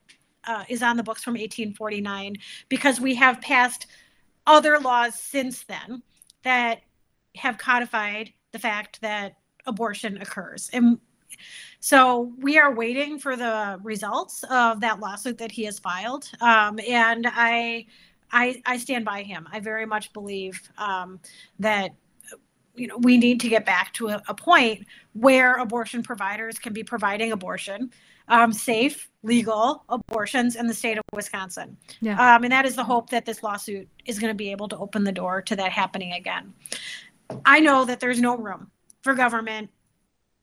uh, 0.45 0.63
is 0.69 0.81
on 0.81 0.95
the 0.95 1.03
books 1.03 1.23
from 1.23 1.33
1849, 1.33 2.37
because 2.69 3.01
we 3.01 3.15
have 3.15 3.41
passed 3.41 3.87
other 4.47 4.79
laws 4.79 5.15
since 5.15 5.63
then 5.63 6.01
that 6.43 6.83
have 7.35 7.57
codified 7.57 8.31
the 8.53 8.59
fact 8.59 9.01
that 9.01 9.35
abortion 9.65 10.21
occurs. 10.21 10.69
And 10.71 10.99
so 11.79 12.33
we 12.39 12.57
are 12.57 12.73
waiting 12.73 13.19
for 13.19 13.35
the 13.35 13.79
results 13.83 14.43
of 14.49 14.81
that 14.81 14.99
lawsuit 14.99 15.37
that 15.37 15.51
he 15.51 15.65
has 15.65 15.77
filed, 15.77 16.29
um, 16.41 16.79
and 16.87 17.27
I, 17.29 17.85
I, 18.31 18.61
I 18.65 18.77
stand 18.77 19.05
by 19.05 19.21
him. 19.21 19.47
I 19.51 19.59
very 19.59 19.85
much 19.85 20.11
believe 20.11 20.61
um, 20.77 21.19
that 21.59 21.91
you 22.75 22.87
know 22.87 22.97
we 22.97 23.17
need 23.17 23.39
to 23.41 23.49
get 23.49 23.65
back 23.65 23.93
to 23.93 24.09
a, 24.09 24.21
a, 24.27 24.33
point 24.33 24.85
where 25.13 25.55
abortion 25.55 26.03
providers 26.03 26.59
can 26.59 26.73
be 26.73 26.83
providing 26.83 27.31
abortion 27.31 27.91
um, 28.27 28.51
safe 28.51 29.09
legal 29.23 29.83
abortions 29.89 30.55
in 30.55 30.67
the 30.67 30.73
state 30.73 30.97
of 30.97 31.03
wisconsin 31.13 31.77
yeah. 32.01 32.35
um, 32.35 32.43
and 32.43 32.51
that 32.51 32.65
is 32.65 32.75
the 32.75 32.83
hope 32.83 33.09
that 33.09 33.25
this 33.25 33.43
lawsuit 33.43 33.87
is 34.05 34.19
going 34.19 34.31
to 34.31 34.35
be 34.35 34.51
able 34.51 34.67
to 34.67 34.77
open 34.77 35.03
the 35.03 35.11
door 35.11 35.41
to 35.41 35.55
that 35.55 35.71
happening 35.71 36.13
again 36.13 36.53
i 37.45 37.59
know 37.59 37.85
that 37.85 37.99
there's 37.99 38.19
no 38.19 38.37
room 38.37 38.69
for 39.01 39.13
government 39.13 39.69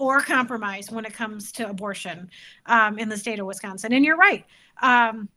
or 0.03 0.21
compromise 0.21 0.91
when 0.91 1.05
it 1.05 1.15
comes 1.15 1.53
to 1.53 1.71
abortion 1.71 2.29
um, 2.67 2.99
in 2.99 3.09
the 3.09 3.17
state 3.17 3.38
of 3.38 3.47
Wisconsin. 3.47 3.93
And 3.93 4.05
you're 4.05 4.17
right. 4.17 4.45
Um, 4.83 5.29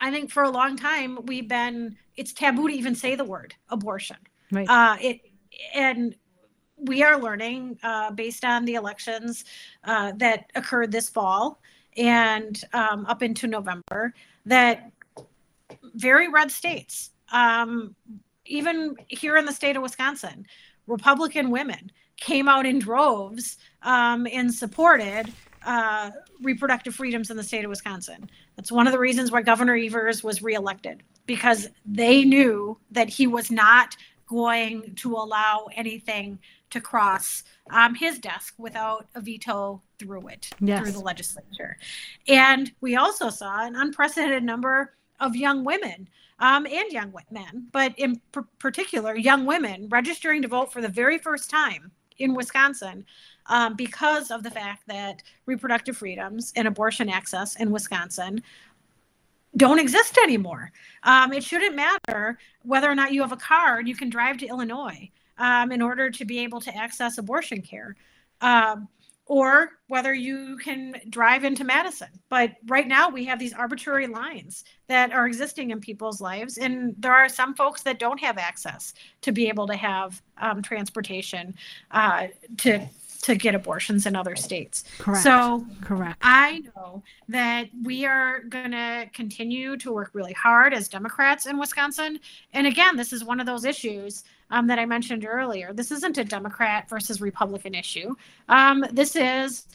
I 0.00 0.10
think 0.10 0.32
for 0.32 0.42
a 0.42 0.50
long 0.50 0.76
time 0.76 1.16
we've 1.26 1.46
been 1.46 1.96
it's 2.16 2.32
taboo 2.32 2.66
to 2.66 2.74
even 2.74 2.96
say 2.96 3.14
the 3.14 3.24
word 3.24 3.54
abortion. 3.68 4.16
Right. 4.50 4.68
Uh, 4.68 4.96
it 5.00 5.20
and 5.74 6.16
we 6.76 7.04
are 7.04 7.18
learning 7.20 7.78
uh, 7.84 8.10
based 8.10 8.44
on 8.44 8.64
the 8.64 8.74
elections 8.74 9.44
uh, 9.84 10.10
that 10.16 10.50
occurred 10.56 10.90
this 10.90 11.08
fall 11.08 11.60
and 11.96 12.64
um, 12.72 13.06
up 13.06 13.22
into 13.22 13.46
November 13.46 14.12
that 14.44 14.90
very 15.94 16.28
red 16.28 16.50
states, 16.50 17.10
um, 17.30 17.94
even 18.44 18.96
here 19.06 19.36
in 19.36 19.44
the 19.44 19.52
state 19.52 19.76
of 19.76 19.82
Wisconsin, 19.82 20.46
Republican 20.88 21.50
women 21.50 21.90
came 22.16 22.48
out 22.48 22.66
in 22.66 22.78
droves 22.78 23.58
um, 23.82 24.26
and 24.32 24.52
supported 24.52 25.32
uh, 25.64 26.10
reproductive 26.42 26.94
freedoms 26.94 27.30
in 27.30 27.36
the 27.36 27.42
state 27.42 27.64
of 27.64 27.68
Wisconsin. 27.68 28.30
That's 28.54 28.72
one 28.72 28.86
of 28.86 28.92
the 28.92 28.98
reasons 28.98 29.30
why 29.30 29.42
Governor 29.42 29.76
Evers 29.76 30.22
was 30.22 30.42
reelected 30.42 31.02
because 31.26 31.68
they 31.84 32.24
knew 32.24 32.78
that 32.92 33.08
he 33.08 33.26
was 33.26 33.50
not 33.50 33.96
going 34.26 34.94
to 34.96 35.14
allow 35.14 35.68
anything 35.74 36.38
to 36.70 36.80
cross 36.80 37.44
um, 37.70 37.94
his 37.94 38.18
desk 38.18 38.54
without 38.58 39.06
a 39.14 39.20
veto 39.20 39.80
through 39.98 40.28
it, 40.28 40.50
yes. 40.60 40.80
through 40.80 40.92
the 40.92 41.00
legislature. 41.00 41.76
And 42.26 42.72
we 42.80 42.96
also 42.96 43.30
saw 43.30 43.64
an 43.64 43.76
unprecedented 43.76 44.42
number 44.42 44.94
of 45.20 45.36
young 45.36 45.64
women 45.64 46.08
um, 46.38 46.66
and 46.66 46.92
young 46.92 47.12
men, 47.30 47.68
but 47.72 47.94
in 47.96 48.20
p- 48.32 48.40
particular, 48.58 49.16
young 49.16 49.46
women 49.46 49.88
registering 49.88 50.42
to 50.42 50.48
vote 50.48 50.72
for 50.72 50.82
the 50.82 50.88
very 50.88 51.18
first 51.18 51.48
time 51.48 51.92
in 52.18 52.34
Wisconsin 52.34 53.04
um, 53.46 53.74
because 53.74 54.30
of 54.30 54.42
the 54.42 54.50
fact 54.50 54.86
that 54.88 55.22
reproductive 55.46 55.96
freedoms 55.96 56.52
and 56.56 56.68
abortion 56.68 57.08
access 57.08 57.56
in 57.56 57.70
Wisconsin 57.70 58.42
don't 59.56 59.78
exist 59.78 60.18
anymore. 60.22 60.70
Um, 61.02 61.32
it 61.32 61.42
shouldn't 61.42 61.74
matter 61.74 62.38
whether 62.62 62.90
or 62.90 62.94
not 62.94 63.12
you 63.12 63.22
have 63.22 63.32
a 63.32 63.36
car 63.36 63.78
and 63.78 63.88
you 63.88 63.96
can 63.96 64.10
drive 64.10 64.36
to 64.38 64.46
Illinois 64.46 65.10
um, 65.38 65.72
in 65.72 65.80
order 65.80 66.10
to 66.10 66.24
be 66.24 66.40
able 66.40 66.60
to 66.60 66.76
access 66.76 67.18
abortion 67.18 67.62
care. 67.62 67.96
Um, 68.40 68.88
or 69.26 69.70
whether 69.88 70.14
you 70.14 70.56
can 70.58 70.94
drive 71.10 71.44
into 71.44 71.64
Madison. 71.64 72.08
But 72.28 72.52
right 72.66 72.86
now, 72.86 73.10
we 73.10 73.24
have 73.24 73.38
these 73.38 73.52
arbitrary 73.52 74.06
lines 74.06 74.64
that 74.86 75.12
are 75.12 75.26
existing 75.26 75.70
in 75.72 75.80
people's 75.80 76.20
lives. 76.20 76.58
And 76.58 76.94
there 76.98 77.12
are 77.12 77.28
some 77.28 77.54
folks 77.54 77.82
that 77.82 77.98
don't 77.98 78.20
have 78.20 78.38
access 78.38 78.94
to 79.22 79.32
be 79.32 79.48
able 79.48 79.66
to 79.66 79.76
have 79.76 80.22
um, 80.38 80.62
transportation 80.62 81.54
uh, 81.90 82.28
to. 82.58 82.88
To 83.22 83.34
get 83.34 83.56
abortions 83.56 84.06
in 84.06 84.14
other 84.14 84.36
states. 84.36 84.84
Correct. 84.98 85.24
So, 85.24 85.66
correct. 85.80 86.18
I 86.22 86.62
know 86.76 87.02
that 87.28 87.68
we 87.82 88.06
are 88.06 88.42
going 88.44 88.70
to 88.70 89.10
continue 89.12 89.76
to 89.78 89.90
work 89.90 90.10
really 90.12 90.34
hard 90.34 90.72
as 90.72 90.86
Democrats 90.86 91.46
in 91.46 91.58
Wisconsin. 91.58 92.20
And 92.52 92.68
again, 92.68 92.94
this 92.94 93.12
is 93.12 93.24
one 93.24 93.40
of 93.40 93.46
those 93.46 93.64
issues 93.64 94.22
um, 94.50 94.66
that 94.66 94.78
I 94.78 94.86
mentioned 94.86 95.26
earlier. 95.26 95.72
This 95.72 95.90
isn't 95.90 96.18
a 96.18 96.24
Democrat 96.24 96.88
versus 96.88 97.20
Republican 97.20 97.74
issue. 97.74 98.14
Um, 98.48 98.84
this 98.92 99.16
is 99.16 99.66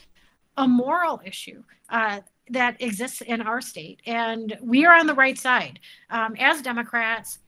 a 0.58 0.68
moral 0.68 1.22
issue. 1.26 1.64
Uh, 1.90 2.22
that 2.50 2.82
exists 2.82 3.22
in 3.22 3.42
our 3.42 3.62
state, 3.62 4.02
and 4.06 4.58
we 4.62 4.86
are 4.86 4.96
on 4.96 5.08
the 5.08 5.14
right 5.14 5.38
side. 5.38 5.80
Um, 6.10 6.36
as 6.38 6.62
Democrats, 6.62 7.40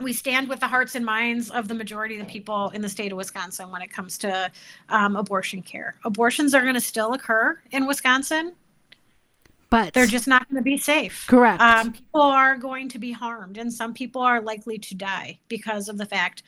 we 0.00 0.12
stand 0.12 0.48
with 0.48 0.60
the 0.60 0.66
hearts 0.66 0.94
and 0.94 1.04
minds 1.04 1.50
of 1.50 1.68
the 1.68 1.74
majority 1.74 2.18
of 2.18 2.26
the 2.26 2.32
people 2.32 2.70
in 2.70 2.82
the 2.82 2.88
state 2.88 3.12
of 3.12 3.18
Wisconsin 3.18 3.70
when 3.70 3.82
it 3.82 3.90
comes 3.90 4.18
to 4.18 4.50
um, 4.88 5.16
abortion 5.16 5.62
care. 5.62 5.94
Abortions 6.04 6.54
are 6.54 6.62
going 6.62 6.74
to 6.74 6.80
still 6.80 7.12
occur 7.14 7.58
in 7.70 7.86
Wisconsin 7.86 8.52
but 9.76 9.92
they're 9.92 10.06
just 10.06 10.26
not 10.26 10.48
going 10.48 10.56
to 10.56 10.64
be 10.64 10.78
safe. 10.78 11.26
Correct. 11.26 11.60
Um, 11.60 11.92
people 11.92 12.22
are 12.22 12.56
going 12.56 12.88
to 12.90 12.98
be 12.98 13.12
harmed, 13.12 13.58
and 13.58 13.72
some 13.72 13.92
people 13.92 14.22
are 14.22 14.40
likely 14.40 14.78
to 14.78 14.94
die 14.94 15.38
because 15.48 15.88
of 15.88 15.98
the 15.98 16.06
fact 16.06 16.42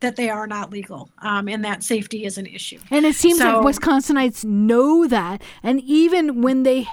that 0.00 0.16
they 0.16 0.28
are 0.28 0.46
not 0.46 0.70
legal, 0.70 1.08
um, 1.18 1.48
and 1.48 1.64
that 1.64 1.82
safety 1.82 2.24
is 2.24 2.36
an 2.36 2.46
issue. 2.46 2.78
And 2.90 3.06
it 3.06 3.14
seems 3.14 3.38
so, 3.38 3.60
like 3.60 3.76
Wisconsinites 3.76 4.44
know 4.44 5.06
that, 5.06 5.40
and 5.62 5.80
even 5.82 6.42
when 6.42 6.64
they 6.64 6.88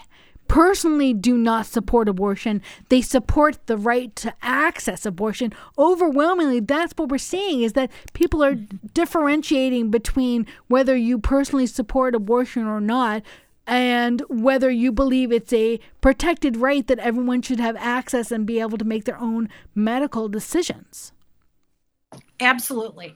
personally 0.47 1.13
do 1.13 1.37
not 1.37 1.65
support 1.65 2.09
abortion. 2.09 2.61
They 2.89 3.01
support 3.01 3.57
the 3.67 3.77
right 3.77 4.13
to 4.17 4.33
access 4.41 5.05
abortion. 5.05 5.53
Overwhelmingly, 5.77 6.59
that's 6.59 6.93
what 6.97 7.07
we're 7.07 7.19
seeing 7.19 7.61
is 7.61 7.71
that 7.71 7.89
people 8.11 8.43
are 8.43 8.55
differentiating 8.55 9.91
between 9.91 10.45
whether 10.67 10.93
you 10.93 11.19
personally 11.19 11.67
support 11.67 12.15
abortion 12.15 12.67
or 12.67 12.81
not 12.81 13.23
and 13.71 14.21
whether 14.27 14.69
you 14.69 14.91
believe 14.91 15.31
it's 15.31 15.53
a 15.53 15.79
protected 16.01 16.57
right 16.57 16.85
that 16.87 16.99
everyone 16.99 17.41
should 17.41 17.61
have 17.61 17.77
access 17.77 18.29
and 18.29 18.45
be 18.45 18.59
able 18.59 18.77
to 18.77 18.83
make 18.83 19.05
their 19.05 19.17
own 19.17 19.47
medical 19.73 20.27
decisions. 20.27 21.13
Absolutely. 22.41 23.15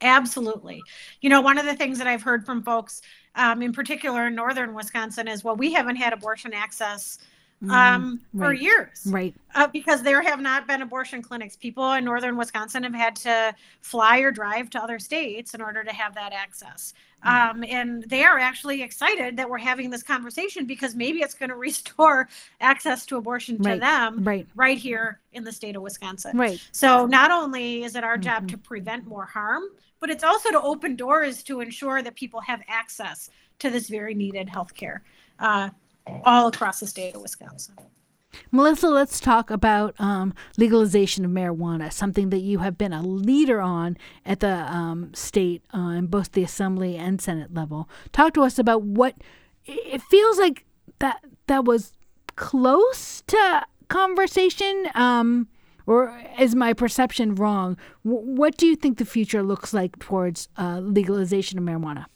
Absolutely. 0.00 0.80
You 1.22 1.28
know, 1.28 1.40
one 1.40 1.58
of 1.58 1.66
the 1.66 1.74
things 1.74 1.98
that 1.98 2.06
I've 2.06 2.22
heard 2.22 2.46
from 2.46 2.62
folks, 2.62 3.02
um, 3.34 3.62
in 3.62 3.72
particular 3.72 4.28
in 4.28 4.36
northern 4.36 4.74
Wisconsin, 4.74 5.26
is 5.26 5.42
well, 5.42 5.56
we 5.56 5.72
haven't 5.72 5.96
had 5.96 6.12
abortion 6.12 6.54
access 6.54 7.18
Mm, 7.64 7.70
um, 7.70 8.20
mm, 8.34 8.40
right, 8.40 8.46
for 8.46 8.52
years. 8.52 9.02
Right. 9.06 9.34
Uh, 9.54 9.66
because 9.68 10.02
there 10.02 10.20
have 10.20 10.40
not 10.40 10.66
been 10.66 10.82
abortion 10.82 11.22
clinics. 11.22 11.56
People 11.56 11.90
in 11.92 12.04
northern 12.04 12.36
Wisconsin 12.36 12.82
have 12.82 12.94
had 12.94 13.16
to 13.16 13.54
fly 13.80 14.18
or 14.18 14.30
drive 14.30 14.68
to 14.70 14.82
other 14.82 14.98
states 14.98 15.54
in 15.54 15.62
order 15.62 15.82
to 15.82 15.92
have 15.92 16.14
that 16.16 16.34
access. 16.34 16.92
Mm. 17.26 17.50
Um, 17.50 17.64
and 17.64 18.02
they 18.04 18.24
are 18.24 18.38
actually 18.38 18.82
excited 18.82 19.36
that 19.36 19.48
we're 19.48 19.58
having 19.58 19.90
this 19.90 20.02
conversation 20.02 20.66
because 20.66 20.94
maybe 20.94 21.20
it's 21.20 21.34
going 21.34 21.48
to 21.56 21.56
restore 21.56 22.28
access 22.60 23.06
to 23.06 23.16
abortion 23.16 23.62
to 23.62 23.70
right, 23.70 23.80
them 23.80 24.24
right. 24.24 24.46
right 24.54 24.78
here 24.78 25.20
in 25.32 25.44
the 25.44 25.52
state 25.52 25.76
of 25.76 25.82
Wisconsin. 25.82 26.36
Right. 26.36 26.60
So 26.72 27.06
not 27.06 27.30
only 27.30 27.84
is 27.84 27.96
it 27.96 28.04
our 28.04 28.16
job 28.16 28.44
mm-hmm. 28.44 28.56
to 28.56 28.58
prevent 28.58 29.06
more 29.06 29.26
harm, 29.26 29.64
but 30.00 30.10
it's 30.10 30.24
also 30.24 30.50
to 30.50 30.60
open 30.60 30.94
doors 30.94 31.42
to 31.44 31.60
ensure 31.60 32.02
that 32.02 32.14
people 32.14 32.40
have 32.40 32.62
access 32.68 33.30
to 33.58 33.70
this 33.70 33.88
very 33.88 34.14
needed 34.14 34.48
health 34.48 34.74
care. 34.74 35.02
Uh, 35.38 35.70
all 36.24 36.46
across 36.48 36.80
the 36.80 36.86
state 36.86 37.14
of 37.14 37.22
Wisconsin. 37.22 37.74
Melissa, 38.50 38.88
let's 38.88 39.20
talk 39.20 39.50
about 39.50 39.94
um, 39.98 40.34
legalization 40.56 41.24
of 41.24 41.30
marijuana, 41.30 41.92
something 41.92 42.30
that 42.30 42.40
you 42.40 42.58
have 42.58 42.76
been 42.78 42.92
a 42.92 43.02
leader 43.02 43.60
on 43.60 43.96
at 44.24 44.40
the 44.40 44.48
um, 44.72 45.12
state, 45.14 45.62
uh, 45.72 46.00
both 46.02 46.32
the 46.32 46.42
assembly 46.42 46.96
and 46.96 47.20
senate 47.20 47.52
level. 47.54 47.88
Talk 48.12 48.34
to 48.34 48.42
us 48.42 48.58
about 48.58 48.82
what 48.82 49.14
it 49.64 50.02
feels 50.02 50.38
like 50.38 50.64
that 50.98 51.24
that 51.46 51.64
was 51.64 51.92
close 52.36 53.22
to 53.26 53.66
conversation, 53.88 54.88
um, 54.94 55.48
or 55.86 56.20
is 56.38 56.54
my 56.54 56.72
perception 56.72 57.34
wrong? 57.34 57.76
W- 58.04 58.26
what 58.36 58.56
do 58.56 58.66
you 58.66 58.76
think 58.76 58.98
the 58.98 59.04
future 59.04 59.42
looks 59.42 59.72
like 59.72 59.98
towards 59.98 60.48
uh, 60.56 60.80
legalization 60.80 61.58
of 61.58 61.64
marijuana? 61.64 62.06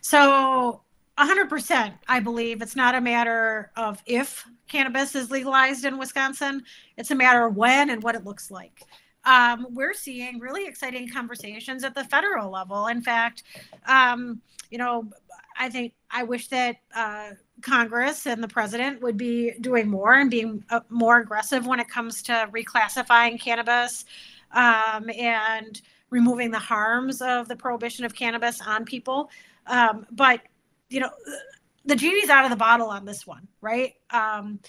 So 0.00 0.82
100%, 1.18 1.92
I 2.08 2.20
believe. 2.20 2.62
It's 2.62 2.76
not 2.76 2.94
a 2.94 3.00
matter 3.00 3.70
of 3.76 4.02
if 4.06 4.46
cannabis 4.68 5.14
is 5.14 5.30
legalized 5.30 5.84
in 5.84 5.98
Wisconsin, 5.98 6.62
it's 6.96 7.10
a 7.10 7.14
matter 7.14 7.46
of 7.46 7.56
when 7.56 7.90
and 7.90 8.02
what 8.02 8.14
it 8.14 8.24
looks 8.24 8.50
like. 8.50 8.82
Um, 9.24 9.68
we're 9.70 9.94
seeing 9.94 10.38
really 10.38 10.66
exciting 10.66 11.08
conversations 11.08 11.84
at 11.84 11.94
the 11.94 12.04
federal 12.04 12.50
level. 12.50 12.86
In 12.88 13.02
fact, 13.02 13.44
um, 13.86 14.40
you 14.70 14.78
know, 14.78 15.08
I 15.56 15.68
think 15.68 15.92
I 16.10 16.24
wish 16.24 16.48
that 16.48 16.76
uh, 16.94 17.30
Congress 17.60 18.26
and 18.26 18.42
the 18.42 18.48
president 18.48 19.02
would 19.02 19.16
be 19.16 19.52
doing 19.60 19.88
more 19.88 20.14
and 20.14 20.30
being 20.30 20.64
uh, 20.70 20.80
more 20.88 21.18
aggressive 21.18 21.66
when 21.66 21.78
it 21.78 21.88
comes 21.88 22.22
to 22.24 22.48
reclassifying 22.52 23.40
cannabis 23.40 24.06
um, 24.52 25.10
and 25.10 25.80
removing 26.10 26.50
the 26.50 26.58
harms 26.58 27.22
of 27.22 27.48
the 27.48 27.56
prohibition 27.56 28.04
of 28.04 28.14
cannabis 28.14 28.60
on 28.60 28.84
people. 28.84 29.30
Um, 29.66 30.06
but 30.10 30.40
you 30.92 31.00
know, 31.00 31.10
the 31.84 31.96
genie's 31.96 32.28
out 32.28 32.44
of 32.44 32.50
the 32.50 32.56
bottle 32.56 32.88
on 32.88 33.04
this 33.04 33.26
one, 33.26 33.48
right? 33.60 33.94
Um, 34.10 34.60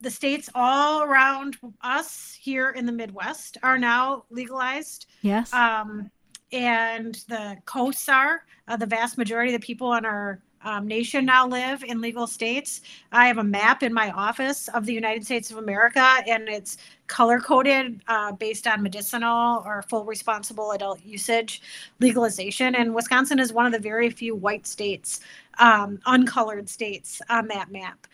the 0.00 0.10
states 0.10 0.48
all 0.54 1.02
around 1.02 1.56
us 1.80 2.36
here 2.40 2.70
in 2.70 2.86
the 2.86 2.92
Midwest 2.92 3.56
are 3.62 3.78
now 3.78 4.24
legalized. 4.30 5.06
Yes. 5.22 5.52
Um, 5.52 6.10
and 6.52 7.14
the 7.28 7.56
coasts 7.64 8.08
are. 8.08 8.44
Uh, 8.66 8.76
the 8.76 8.86
vast 8.86 9.16
majority 9.16 9.54
of 9.54 9.60
the 9.60 9.66
people 9.66 9.94
in 9.94 10.04
our 10.04 10.42
um, 10.68 10.86
nation 10.86 11.24
now 11.24 11.46
live 11.46 11.82
in 11.82 12.02
legal 12.02 12.26
states. 12.26 12.82
I 13.10 13.26
have 13.26 13.38
a 13.38 13.44
map 13.44 13.82
in 13.82 13.92
my 13.92 14.10
office 14.10 14.68
of 14.68 14.84
the 14.84 14.92
United 14.92 15.24
States 15.24 15.50
of 15.50 15.56
America, 15.56 16.06
and 16.26 16.46
it's 16.46 16.76
color 17.06 17.40
coded 17.40 18.02
uh, 18.06 18.32
based 18.32 18.66
on 18.66 18.82
medicinal 18.82 19.62
or 19.64 19.80
full 19.88 20.04
responsible 20.04 20.72
adult 20.72 21.02
usage 21.02 21.62
legalization. 22.00 22.74
And 22.74 22.94
Wisconsin 22.94 23.38
is 23.38 23.50
one 23.50 23.64
of 23.64 23.72
the 23.72 23.78
very 23.78 24.10
few 24.10 24.34
white 24.34 24.66
states, 24.66 25.20
um, 25.58 26.00
uncolored 26.04 26.68
states 26.68 27.22
on 27.30 27.48
that 27.48 27.72
map. 27.72 28.06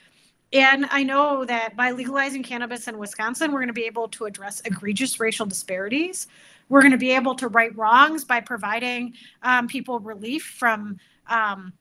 And 0.53 0.87
I 0.93 1.03
know 1.03 1.45
that 1.47 1.77
by 1.77 1.91
legalizing 1.91 2.45
cannabis 2.45 2.87
in 2.87 2.97
Wisconsin, 2.99 3.51
we're 3.51 3.59
going 3.59 3.67
to 3.67 3.73
be 3.73 3.87
able 3.87 4.07
to 4.11 4.27
address 4.27 4.61
egregious 4.65 5.19
racial 5.19 5.45
disparities. 5.47 6.29
We're 6.69 6.83
going 6.83 6.93
to 6.93 6.99
be 6.99 7.11
able 7.11 7.35
to 7.35 7.49
right 7.49 7.77
wrongs 7.77 8.25
by 8.25 8.41
providing 8.41 9.15
um, 9.43 9.67
people 9.67 9.99
relief 9.99 10.45
from 10.45 10.99
um, 11.27 11.73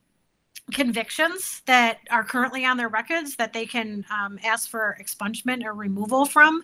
convictions 0.72 1.61
that 1.66 1.99
are 2.09 2.24
currently 2.24 2.66
on 2.66 2.78
their 2.78 2.89
records 2.89 3.36
that 3.36 3.53
they 3.53 3.66
can 3.66 4.05
um, 4.09 4.39
ask 4.43 4.70
for 4.70 4.97
expungement 5.01 5.64
or 5.66 5.74
removal 5.74 6.26
from. 6.26 6.64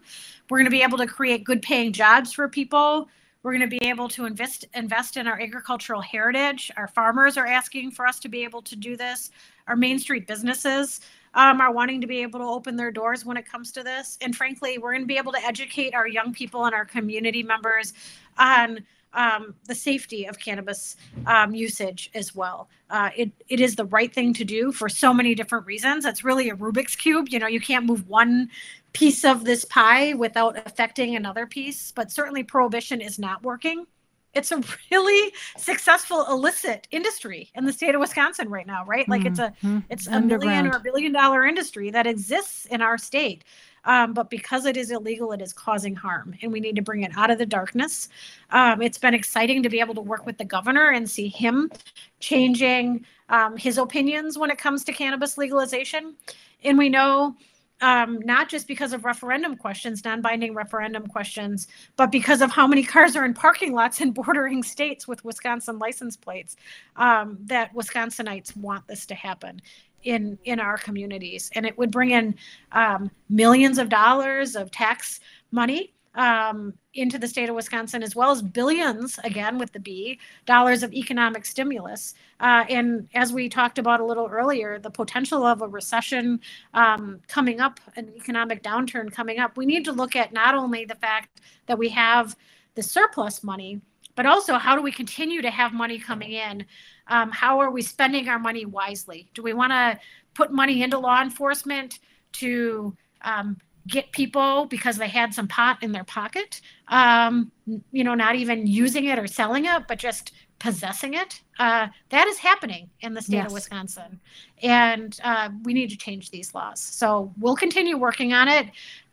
We're 0.50 0.58
going 0.60 0.66
to 0.66 0.72
be 0.72 0.84
able 0.84 0.98
to 1.00 1.08
create 1.08 1.44
good 1.44 1.62
paying 1.62 1.92
jobs 1.92 2.32
for 2.34 2.48
people. 2.48 3.10
We're 3.44 3.52
going 3.52 3.70
to 3.70 3.80
be 3.80 3.86
able 3.88 4.10
to 4.10 4.26
invest 4.26 4.66
invest 4.74 5.16
in 5.16 5.28
our 5.28 5.40
agricultural 5.40 6.02
heritage. 6.02 6.72
Our 6.76 6.88
farmers 6.88 7.38
are 7.38 7.46
asking 7.46 7.92
for 7.92 8.06
us 8.06 8.20
to 8.22 8.30
be 8.30 8.44
able 8.44 8.62
to 8.64 8.76
do 8.76 8.98
this. 8.98 9.32
Our 9.68 9.76
Main 9.76 10.00
Street 10.00 10.28
businesses 10.28 11.02
um, 11.34 11.62
are 11.62 11.72
wanting 11.72 12.02
to 12.02 12.08
be 12.08 12.22
able 12.22 12.40
to 12.40 12.46
open 12.46 12.76
their 12.76 12.92
doors 12.92 13.24
when 13.24 13.38
it 13.38 13.46
comes 13.46 13.72
to 13.74 13.84
this. 13.84 14.18
And 14.22 14.36
frankly, 14.36 14.78
we're 14.78 14.92
going 14.92 15.04
to 15.04 15.08
be 15.08 15.18
able 15.18 15.32
to 15.32 15.46
educate 15.46 15.94
our 15.94 16.08
young 16.08 16.34
people 16.34 16.66
and 16.66 16.76
our 16.76 16.86
community 16.86 17.44
members 17.44 17.94
on 18.38 18.80
um, 19.14 19.56
the 19.66 19.76
safety 19.76 20.26
of 20.26 20.40
cannabis 20.40 20.96
um, 21.26 21.54
usage 21.54 22.12
as 22.14 22.36
well. 22.36 22.70
Uh, 22.90 23.10
it 23.16 23.32
it 23.48 23.60
is 23.60 23.76
the 23.76 23.86
right 23.86 24.14
thing 24.14 24.34
to 24.34 24.44
do 24.44 24.72
for 24.72 24.90
so 24.90 25.14
many 25.14 25.36
different 25.36 25.66
reasons. 25.66 26.06
It's 26.06 26.24
really 26.24 26.50
a 26.50 26.56
Rubik's 26.56 26.96
cube. 26.96 27.30
You 27.30 27.40
know, 27.40 27.48
you 27.48 27.60
can't 27.60 27.86
move 27.86 28.08
one 28.08 28.50
piece 28.94 29.24
of 29.24 29.46
this 29.46 29.66
pie 29.66 30.14
without 30.14 30.58
affecting 30.66 31.16
another 31.16 31.46
piece. 31.46 31.92
But 31.92 32.12
certainly, 32.12 32.44
prohibition 32.44 33.02
is 33.02 33.20
not 33.20 33.44
working. 33.44 33.86
It's 34.34 34.52
a 34.52 34.62
really 34.92 35.34
successful 35.58 36.26
illicit 36.30 36.88
industry 36.92 37.50
in 37.56 37.66
the 37.66 37.74
state 37.74 37.96
of 37.96 38.02
Wisconsin 38.02 38.48
right 38.50 38.68
now, 38.68 38.86
right? 38.86 39.10
Like 39.10 39.26
it's 39.26 39.40
a 39.40 39.54
mm-hmm. 39.64 39.80
it's 39.90 40.08
a 40.08 40.22
million 40.22 40.68
or 40.68 40.78
a 40.78 40.80
billion 40.80 41.12
dollar 41.12 41.46
industry 41.46 41.90
that 41.92 42.06
exists 42.06 42.66
in 42.66 42.82
our 42.82 42.98
state. 42.98 43.44
Um, 43.86 44.14
but 44.14 44.30
because 44.30 44.66
it 44.66 44.78
is 44.78 44.92
illegal, 44.92 45.32
it 45.32 45.42
is 45.42 45.54
causing 45.54 45.96
harm, 45.96 46.36
and 46.42 46.52
we 46.52 46.60
need 46.60 46.76
to 46.76 46.82
bring 46.82 47.04
it 47.04 47.12
out 47.16 47.32
of 47.32 47.38
the 47.38 47.46
darkness. 47.46 48.10
Um, 48.52 48.82
it's 48.82 48.98
been 48.98 49.14
exciting 49.14 49.64
to 49.64 49.70
be 49.70 49.80
able 49.80 49.96
to 49.96 50.02
work 50.02 50.26
with 50.26 50.38
the 50.38 50.46
governor 50.46 50.90
and 50.90 51.10
see 51.10 51.28
him 51.28 51.72
changing 52.20 53.06
um, 53.30 53.58
his 53.58 53.78
opinions 53.78 54.38
when 54.38 54.52
it 54.52 54.58
comes 54.58 54.84
to 54.86 54.94
cannabis 54.94 55.38
legalization. 55.38 56.16
And 56.64 56.78
we 56.78 56.90
know 56.90 57.36
um, 57.82 58.20
not 58.26 58.50
just 58.50 58.68
because 58.68 58.92
of 58.92 59.06
referendum 59.06 59.56
questions, 59.56 60.04
non 60.04 60.22
binding 60.22 60.54
referendum 60.54 61.08
questions, 61.08 61.68
but 61.96 62.12
because 62.12 62.42
of 62.42 62.52
how 62.52 62.68
many 62.68 62.84
cars 62.84 63.16
are 63.16 63.24
in 63.24 63.34
parking 63.34 63.74
lots 63.74 64.02
in 64.02 64.12
bordering 64.12 64.64
states 64.64 65.08
with 65.08 65.24
Wisconsin 65.24 65.80
license 65.80 66.18
plates, 66.18 66.58
um, 66.98 67.38
that 67.42 67.74
Wisconsinites 67.74 68.56
want 68.58 68.88
this 68.88 69.06
to 69.06 69.16
happen 69.16 69.62
in 70.04 70.38
in 70.46 70.60
our 70.60 70.78
communities 70.78 71.50
and 71.56 71.66
it 71.66 71.78
would 71.78 71.92
bring 71.92 72.12
in 72.12 72.36
um, 72.72 73.10
millions 73.30 73.78
of 73.78 73.90
dollars 73.90 74.56
of 74.56 74.72
tax 74.72 75.20
money 75.52 75.94
um, 76.16 76.74
into 76.96 77.18
the 77.18 77.28
state 77.28 77.50
of 77.50 77.56
Wisconsin, 77.56 78.02
as 78.04 78.16
well 78.16 78.32
as 78.32 78.42
billions, 78.42 79.20
again 79.24 79.58
with 79.58 79.72
the 79.72 79.80
B, 79.80 80.20
dollars 80.46 80.84
of 80.84 80.94
economic 80.94 81.46
stimulus. 81.46 82.14
Uh, 82.40 82.66
and 82.68 83.08
as 83.14 83.32
we 83.32 83.48
talked 83.48 83.78
about 83.78 84.00
a 84.00 84.06
little 84.06 84.28
earlier, 84.28 84.80
the 84.80 84.90
potential 84.90 85.46
of 85.46 85.62
a 85.62 85.68
recession 85.68 86.40
um, 86.74 87.22
coming 87.28 87.62
up, 87.62 87.80
an 87.96 88.12
economic 88.18 88.64
downturn 88.64 89.12
coming 89.12 89.40
up, 89.40 89.56
we 89.56 89.66
need 89.66 89.86
to 89.86 89.92
look 89.92 90.16
at 90.16 90.34
not 90.34 90.56
only 90.56 90.84
the 90.84 90.96
fact 90.96 91.42
that 91.68 91.78
we 91.78 91.90
have 91.90 92.36
the 92.76 92.84
surplus 92.84 93.44
money, 93.44 93.80
but 94.16 94.26
also 94.26 94.56
how 94.56 94.76
do 94.76 94.82
we 94.82 94.92
continue 94.92 95.42
to 95.42 95.50
have 95.50 95.72
money 95.72 95.98
coming 96.00 96.32
in? 96.32 96.66
Um, 97.10 97.32
how 97.32 97.60
are 97.60 97.72
we 97.72 97.82
spending 97.82 98.30
our 98.30 98.40
money 98.40 98.66
wisely? 98.66 99.30
Do 99.34 99.44
we 99.44 99.54
want 99.54 99.72
to 99.72 100.00
put 100.34 100.52
money 100.52 100.84
into 100.84 100.98
law 100.98 101.22
enforcement 101.22 102.00
to 102.34 102.96
um, 103.22 103.58
get 103.88 104.12
people 104.12 104.66
because 104.66 104.98
they 104.98 105.08
had 105.08 105.34
some 105.34 105.48
pot 105.48 105.82
in 105.82 105.92
their 105.92 106.04
pocket? 106.04 106.62
Um, 106.88 107.52
you 107.92 108.04
know, 108.04 108.16
not 108.16 108.36
even 108.36 108.68
using 108.68 109.06
it 109.06 109.20
or 109.20 109.28
selling 109.28 109.66
it, 109.66 109.88
but 109.88 109.98
just 109.98 110.32
possessing 110.60 111.14
it. 111.14 111.42
Uh, 111.58 111.88
that 112.10 112.28
is 112.28 112.38
happening 112.38 112.90
in 113.02 113.14
the 113.14 113.22
state 113.22 113.38
yes. 113.38 113.48
of 113.48 113.54
Wisconsin. 113.54 114.20
And 114.62 115.18
uh, 115.24 115.50
we 115.64 115.74
need 115.74 115.90
to 115.90 115.98
change 115.98 116.32
these 116.32 116.54
laws. 116.54 116.80
So 116.80 117.34
we'll 117.40 117.56
continue 117.56 117.98
working 117.98 118.34
on 118.34 118.48
it. 118.48 118.68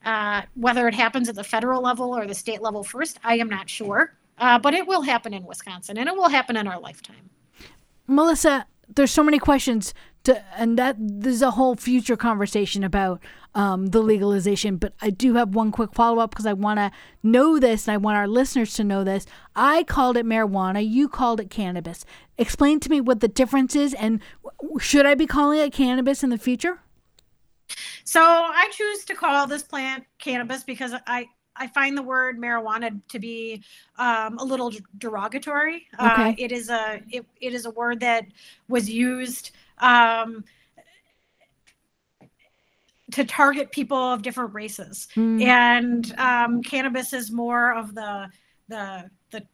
Uh, 0.05 0.43
whether 0.55 0.87
it 0.87 0.95
happens 0.95 1.29
at 1.29 1.35
the 1.35 1.45
federal 1.45 1.83
level 1.83 2.17
or 2.17 2.27
the 2.27 2.35
state 2.35 2.63
level 2.63 2.85
first, 2.85 3.19
I 3.25 3.39
am 3.39 3.49
not 3.49 3.71
sure. 3.71 4.15
Uh, 4.39 4.59
but 4.59 4.75
it 4.75 4.87
will 4.87 5.03
happen 5.03 5.33
in 5.33 5.45
Wisconsin 5.47 5.97
and 5.97 6.09
it 6.09 6.15
will 6.15 6.29
happen 6.29 6.57
in 6.57 6.69
our 6.69 6.79
lifetime. 6.79 7.31
Melissa, 8.07 8.67
there's 8.89 9.11
so 9.11 9.23
many 9.23 9.39
questions 9.39 9.95
to, 10.25 10.43
and 10.59 10.79
that 10.79 10.97
there's 10.99 11.43
a 11.43 11.53
whole 11.53 11.77
future 11.77 12.17
conversation 12.17 12.85
about 12.85 13.21
um, 13.55 13.87
the 13.87 14.01
legalization. 14.01 14.77
But 14.77 14.93
I 15.01 15.11
do 15.11 15.35
have 15.35 15.55
one 15.55 15.73
quick 15.73 15.95
follow 15.95 16.21
up 16.21 16.31
because 16.31 16.47
I 16.47 16.53
want 16.53 16.79
to 16.79 16.91
know 17.23 17.59
this 17.59 17.89
and 17.89 17.95
I 17.95 17.97
want 17.97 18.17
our 18.17 18.29
listeners 18.29 18.75
to 18.75 18.85
know 18.85 19.05
this. 19.05 19.27
I 19.55 19.85
called 19.85 20.17
it 20.17 20.27
marijuana. 20.27 20.89
You 20.89 21.09
called 21.09 21.41
it 21.41 21.51
cannabis. 21.51 22.05
Explain 22.39 22.81
to 22.81 22.91
me 22.91 23.01
what 23.01 23.21
the 23.21 23.29
difference 23.29 23.75
is, 23.75 23.95
and 23.95 24.21
should 24.79 25.07
I 25.07 25.15
be 25.15 25.27
calling 25.27 25.61
it 25.61 25.73
cannabis 25.73 26.23
in 26.23 26.31
the 26.31 26.39
future? 26.39 26.81
So 28.05 28.21
I 28.23 28.69
choose 28.73 29.05
to 29.07 29.15
call 29.15 29.47
this 29.47 29.63
plant 29.63 30.05
cannabis 30.19 30.63
because 30.63 30.93
I 31.07 31.29
I 31.59 31.67
find 31.69 31.97
the 31.97 32.03
word 32.03 32.39
marijuana 32.39 33.01
to 33.09 33.19
be 33.19 33.63
um, 33.99 34.39
a 34.39 34.45
little 34.45 34.73
derogatory. 34.99 35.87
Uh, 35.99 36.11
okay. 36.13 36.31
Uh, 36.31 36.35
it 36.39 36.53
is 36.53 36.71
a 36.71 37.01
it, 37.11 37.25
it 37.41 37.55
is 37.55 37.67
a 37.67 37.71
word 37.71 38.01
that 38.01 38.27
was 38.69 38.89
used 38.89 39.51
um, 39.79 40.45
to 43.13 43.25
target 43.25 43.71
people 43.71 43.97
of 43.97 44.23
different 44.23 44.55
races, 44.55 45.09
mm. 45.15 45.43
and 45.43 46.15
um, 46.19 46.63
cannabis 46.63 47.13
is 47.13 47.31
more 47.31 47.75
of 47.75 47.95
the 47.95 48.29
the 48.69 49.11
the 49.31 49.47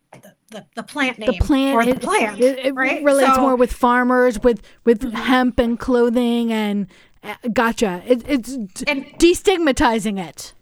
the, 0.50 0.66
the, 0.74 0.82
plant 0.82 1.18
name 1.18 1.30
the 1.32 1.38
plant 1.38 1.74
or 1.74 1.84
the 1.84 1.92
it, 1.92 2.02
plant 2.02 2.38
it, 2.38 2.58
it 2.66 2.74
right? 2.74 3.02
relates 3.02 3.34
so, 3.34 3.40
more 3.40 3.56
with 3.56 3.72
farmers 3.72 4.42
with 4.42 4.62
with 4.84 5.00
mm-hmm. 5.00 5.16
hemp 5.16 5.58
and 5.58 5.78
clothing 5.78 6.52
and 6.52 6.86
uh, 7.22 7.34
gotcha 7.52 8.02
it, 8.06 8.22
it's 8.28 8.52
and, 8.86 9.06
destigmatizing 9.18 10.22
it 10.22 10.52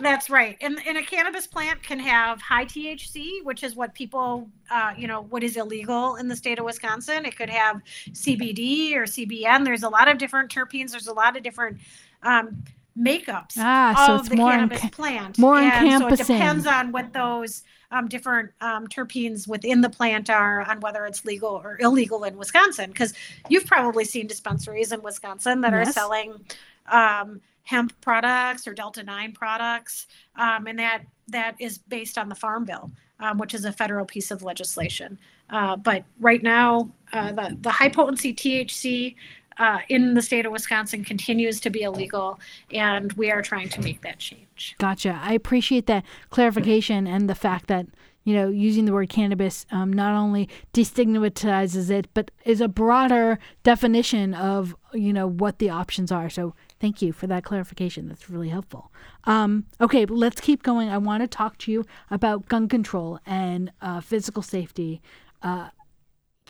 that's 0.00 0.28
right. 0.28 0.56
And, 0.60 0.78
and 0.86 0.98
a 0.98 1.02
cannabis 1.02 1.46
plant 1.46 1.82
can 1.82 2.00
have 2.00 2.40
high 2.40 2.64
THC, 2.64 3.44
which 3.44 3.62
is 3.62 3.76
what 3.76 3.94
people, 3.94 4.48
uh, 4.70 4.92
you 4.96 5.06
know, 5.06 5.22
what 5.22 5.44
is 5.44 5.56
illegal 5.56 6.16
in 6.16 6.26
the 6.26 6.34
state 6.34 6.58
of 6.58 6.64
Wisconsin. 6.64 7.24
It 7.24 7.36
could 7.36 7.50
have 7.50 7.80
CBD 8.10 8.94
or 8.96 9.04
CBN. 9.04 9.64
There's 9.64 9.84
a 9.84 9.88
lot 9.88 10.08
of 10.08 10.18
different 10.18 10.50
terpenes. 10.50 10.90
There's 10.90 11.06
a 11.06 11.12
lot 11.12 11.36
of 11.36 11.44
different 11.44 11.78
um, 12.24 12.64
makeups 12.98 13.56
ah, 13.58 14.04
so 14.06 14.14
of 14.16 14.28
the 14.28 14.36
cannabis 14.36 14.80
enc- 14.80 14.92
plant. 14.92 15.38
More 15.38 15.58
and 15.58 16.00
so 16.00 16.08
it 16.08 16.16
depends 16.16 16.66
on 16.66 16.90
what 16.90 17.12
those 17.12 17.62
um, 17.92 18.08
different 18.08 18.50
um, 18.60 18.88
terpenes 18.88 19.46
within 19.46 19.80
the 19.80 19.90
plant 19.90 20.28
are 20.28 20.62
on 20.62 20.80
whether 20.80 21.06
it's 21.06 21.24
legal 21.24 21.50
or 21.50 21.78
illegal 21.80 22.24
in 22.24 22.36
Wisconsin. 22.36 22.90
Because 22.90 23.14
you've 23.48 23.66
probably 23.66 24.04
seen 24.04 24.26
dispensaries 24.26 24.90
in 24.90 25.02
Wisconsin 25.02 25.60
that 25.60 25.72
yes. 25.72 25.88
are 25.88 25.92
selling 25.92 26.44
um, 26.90 27.40
hemp 27.64 27.98
products 28.00 28.68
or 28.68 28.74
Delta 28.74 29.02
9 29.02 29.32
products. 29.32 30.06
Um, 30.36 30.66
and 30.66 30.78
that 30.78 31.02
that 31.28 31.56
is 31.58 31.78
based 31.78 32.18
on 32.18 32.28
the 32.28 32.34
Farm 32.34 32.64
Bill, 32.64 32.90
um, 33.18 33.38
which 33.38 33.54
is 33.54 33.64
a 33.64 33.72
federal 33.72 34.04
piece 34.04 34.30
of 34.30 34.42
legislation. 34.42 35.18
Uh, 35.50 35.76
but 35.76 36.04
right 36.20 36.42
now, 36.42 36.90
uh, 37.12 37.32
the, 37.32 37.56
the 37.60 37.70
high 37.70 37.88
potency 37.88 38.34
THC 38.34 39.16
uh, 39.58 39.78
in 39.88 40.14
the 40.14 40.22
state 40.22 40.46
of 40.46 40.52
Wisconsin 40.52 41.04
continues 41.04 41.60
to 41.60 41.70
be 41.70 41.82
illegal, 41.82 42.38
and 42.72 43.12
we 43.14 43.30
are 43.30 43.40
trying 43.40 43.68
to 43.70 43.80
make 43.80 44.02
that 44.02 44.18
change. 44.18 44.74
Gotcha. 44.78 45.18
I 45.22 45.32
appreciate 45.32 45.86
that 45.86 46.04
clarification 46.30 47.06
and 47.06 47.28
the 47.28 47.34
fact 47.34 47.68
that 47.68 47.86
you 48.24 48.34
know, 48.34 48.48
using 48.48 48.86
the 48.86 48.92
word 48.92 49.10
cannabis 49.10 49.66
um, 49.70 49.92
not 49.92 50.14
only 50.14 50.48
destigmatizes 50.72 51.90
it, 51.90 52.08
but 52.14 52.30
is 52.44 52.62
a 52.62 52.68
broader 52.68 53.38
definition 53.62 54.32
of, 54.32 54.74
you 54.94 55.12
know, 55.12 55.26
what 55.26 55.58
the 55.58 55.68
options 55.68 56.10
are. 56.10 56.30
So 56.30 56.54
Thank 56.84 57.00
you 57.00 57.14
for 57.14 57.26
that 57.28 57.44
clarification. 57.44 58.08
That's 58.08 58.28
really 58.28 58.50
helpful. 58.50 58.92
Um, 59.24 59.64
okay, 59.80 60.04
let's 60.04 60.38
keep 60.38 60.62
going. 60.62 60.90
I 60.90 60.98
want 60.98 61.22
to 61.22 61.26
talk 61.26 61.56
to 61.60 61.72
you 61.72 61.86
about 62.10 62.46
gun 62.46 62.68
control 62.68 63.20
and 63.24 63.72
uh, 63.80 64.02
physical 64.02 64.42
safety. 64.42 65.00
Uh, 65.40 65.70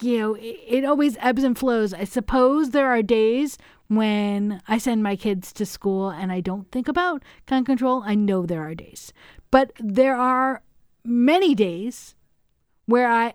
you 0.00 0.18
know, 0.18 0.34
it, 0.34 0.58
it 0.66 0.84
always 0.84 1.16
ebbs 1.20 1.44
and 1.44 1.56
flows. 1.56 1.94
I 1.94 2.02
suppose 2.02 2.70
there 2.70 2.88
are 2.88 3.00
days 3.00 3.58
when 3.86 4.60
I 4.66 4.78
send 4.78 5.04
my 5.04 5.14
kids 5.14 5.52
to 5.52 5.64
school 5.64 6.10
and 6.10 6.32
I 6.32 6.40
don't 6.40 6.68
think 6.72 6.88
about 6.88 7.22
gun 7.46 7.64
control. 7.64 8.02
I 8.04 8.16
know 8.16 8.44
there 8.44 8.62
are 8.62 8.74
days. 8.74 9.12
But 9.52 9.70
there 9.78 10.16
are 10.16 10.62
many 11.04 11.54
days 11.54 12.16
where 12.86 13.08
I, 13.08 13.34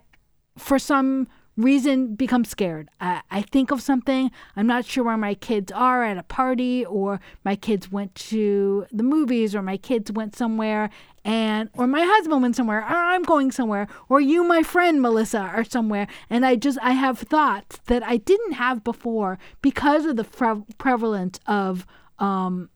for 0.58 0.78
some 0.78 1.28
reason 1.60 2.14
become 2.14 2.44
scared. 2.44 2.88
I, 3.00 3.22
I 3.30 3.42
think 3.42 3.70
of 3.70 3.82
something, 3.82 4.30
I'm 4.56 4.66
not 4.66 4.84
sure 4.84 5.04
where 5.04 5.16
my 5.16 5.34
kids 5.34 5.70
are 5.72 6.02
at 6.04 6.16
a 6.16 6.22
party, 6.22 6.84
or 6.84 7.20
my 7.44 7.56
kids 7.56 7.92
went 7.92 8.14
to 8.16 8.86
the 8.90 9.02
movies, 9.02 9.54
or 9.54 9.62
my 9.62 9.76
kids 9.76 10.10
went 10.10 10.34
somewhere, 10.34 10.90
and 11.24 11.68
or 11.74 11.86
my 11.86 12.02
husband 12.02 12.42
went 12.42 12.56
somewhere, 12.56 12.80
or 12.80 12.96
I'm 12.96 13.22
going 13.22 13.50
somewhere, 13.50 13.86
or 14.08 14.20
you, 14.20 14.42
my 14.44 14.62
friend 14.62 15.02
Melissa, 15.02 15.38
are 15.38 15.64
somewhere, 15.64 16.06
and 16.28 16.46
I 16.46 16.56
just 16.56 16.78
I 16.82 16.92
have 16.92 17.18
thoughts 17.18 17.78
that 17.86 18.02
I 18.02 18.16
didn't 18.16 18.52
have 18.52 18.82
before 18.82 19.38
because 19.60 20.06
of 20.06 20.16
the 20.16 20.24
pre- 20.24 20.64
prevalence 20.78 21.38
of 21.46 21.86
um, 22.18 22.70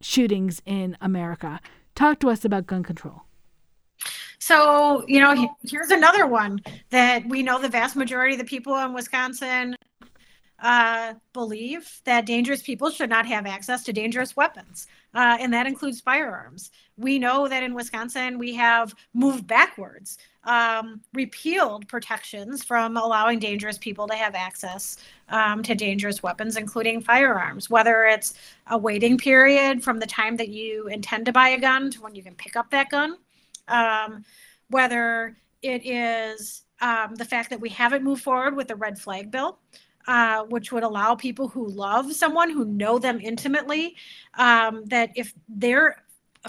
shootings 0.00 0.62
in 0.64 0.96
America. 1.00 1.60
Talk 1.94 2.18
to 2.20 2.30
us 2.30 2.44
about 2.44 2.66
gun 2.66 2.82
control. 2.82 3.25
So, 4.46 5.04
you 5.08 5.18
know, 5.18 5.56
here's 5.68 5.90
another 5.90 6.24
one 6.24 6.60
that 6.90 7.28
we 7.28 7.42
know 7.42 7.60
the 7.60 7.68
vast 7.68 7.96
majority 7.96 8.34
of 8.34 8.38
the 8.38 8.44
people 8.44 8.78
in 8.78 8.94
Wisconsin 8.94 9.74
uh, 10.60 11.14
believe 11.32 12.00
that 12.04 12.26
dangerous 12.26 12.62
people 12.62 12.90
should 12.90 13.10
not 13.10 13.26
have 13.26 13.44
access 13.44 13.82
to 13.82 13.92
dangerous 13.92 14.36
weapons, 14.36 14.86
uh, 15.14 15.36
and 15.40 15.52
that 15.52 15.66
includes 15.66 16.00
firearms. 16.00 16.70
We 16.96 17.18
know 17.18 17.48
that 17.48 17.64
in 17.64 17.74
Wisconsin 17.74 18.38
we 18.38 18.54
have 18.54 18.94
moved 19.14 19.48
backwards, 19.48 20.16
um, 20.44 21.00
repealed 21.12 21.88
protections 21.88 22.62
from 22.62 22.96
allowing 22.96 23.40
dangerous 23.40 23.78
people 23.78 24.06
to 24.06 24.14
have 24.14 24.36
access 24.36 24.98
um, 25.28 25.64
to 25.64 25.74
dangerous 25.74 26.22
weapons, 26.22 26.56
including 26.56 27.00
firearms, 27.00 27.68
whether 27.68 28.04
it's 28.04 28.34
a 28.68 28.78
waiting 28.78 29.18
period 29.18 29.82
from 29.82 29.98
the 29.98 30.06
time 30.06 30.36
that 30.36 30.50
you 30.50 30.86
intend 30.86 31.26
to 31.26 31.32
buy 31.32 31.48
a 31.48 31.58
gun 31.58 31.90
to 31.90 32.00
when 32.00 32.14
you 32.14 32.22
can 32.22 32.36
pick 32.36 32.54
up 32.54 32.70
that 32.70 32.90
gun 32.90 33.16
um, 33.68 34.24
whether 34.70 35.36
it 35.62 35.86
is 35.86 36.62
um, 36.80 37.14
the 37.14 37.24
fact 37.24 37.50
that 37.50 37.60
we 37.60 37.68
haven't 37.68 38.04
moved 38.04 38.22
forward 38.22 38.56
with 38.56 38.68
the 38.68 38.76
red 38.76 38.98
flag 38.98 39.30
bill, 39.30 39.58
uh, 40.06 40.44
which 40.44 40.72
would 40.72 40.82
allow 40.82 41.14
people 41.14 41.48
who 41.48 41.66
love 41.66 42.12
someone, 42.12 42.50
who 42.50 42.64
know 42.64 42.98
them 42.98 43.20
intimately, 43.20 43.96
um, 44.34 44.84
that 44.86 45.10
if 45.16 45.32
they're 45.48 46.02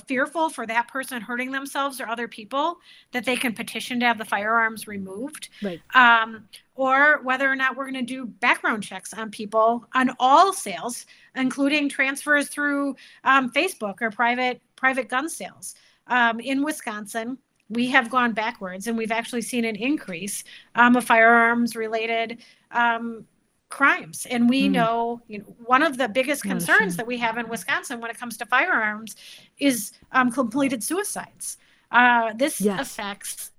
fearful 0.08 0.50
for 0.50 0.68
that 0.68 0.88
person 0.88 1.22
hurting 1.22 1.52
themselves 1.52 2.00
or 2.00 2.08
other 2.08 2.28
people, 2.28 2.78
that 3.14 3.26
they 3.26 3.36
can 3.36 3.54
petition 3.54 4.00
to 4.00 4.06
have 4.06 4.20
the 4.20 4.26
firearms 4.26 4.88
removed. 4.88 5.50
Right. 5.64 5.82
Um, 5.96 6.48
or 6.76 7.22
whether 7.24 7.50
or 7.50 7.56
not 7.56 7.76
we're 7.76 7.90
going 7.90 8.06
to 8.06 8.14
do 8.14 8.28
background 8.28 8.84
checks 8.84 9.14
on 9.14 9.32
people 9.32 9.86
on 9.96 10.12
all 10.20 10.54
sales, 10.54 11.08
including 11.36 11.90
transfers 11.90 12.50
through 12.50 12.96
um, 13.24 13.52
Facebook 13.52 14.02
or 14.02 14.12
private 14.12 14.62
private 14.76 15.10
gun 15.10 15.28
sales 15.28 15.74
um, 16.10 16.40
in 16.40 16.64
Wisconsin, 16.64 17.38
we 17.70 17.88
have 17.88 18.10
gone 18.10 18.34
backwards 18.34 18.88
and 18.88 18.98
we've 18.98 19.12
actually 19.12 19.42
seen 19.42 19.66
an 19.66 19.76
increase 19.76 20.44
um, 20.76 20.96
of 20.96 21.04
firearms 21.04 21.76
related 21.76 22.38
um, 22.72 23.26
crimes. 23.70 24.26
And 24.30 24.50
we 24.50 24.68
mm. 24.68 24.72
know, 24.72 25.22
you 25.28 25.40
know, 25.40 25.56
one 25.66 25.84
of 25.84 25.98
the 25.98 26.08
biggest 26.08 26.44
concerns 26.44 26.96
that 26.96 27.06
we 27.06 27.18
have 27.18 27.38
in 27.38 27.50
Wisconsin 27.50 28.00
when 28.00 28.10
it 28.10 28.18
comes 28.18 28.38
to 28.38 28.46
firearms 28.46 29.16
is 29.60 29.92
um, 30.14 30.32
completed 30.32 30.84
suicides. 30.84 31.58
Uh, 31.92 32.34
this 32.34 32.62
yes. 32.62 32.80
affects 32.80 33.52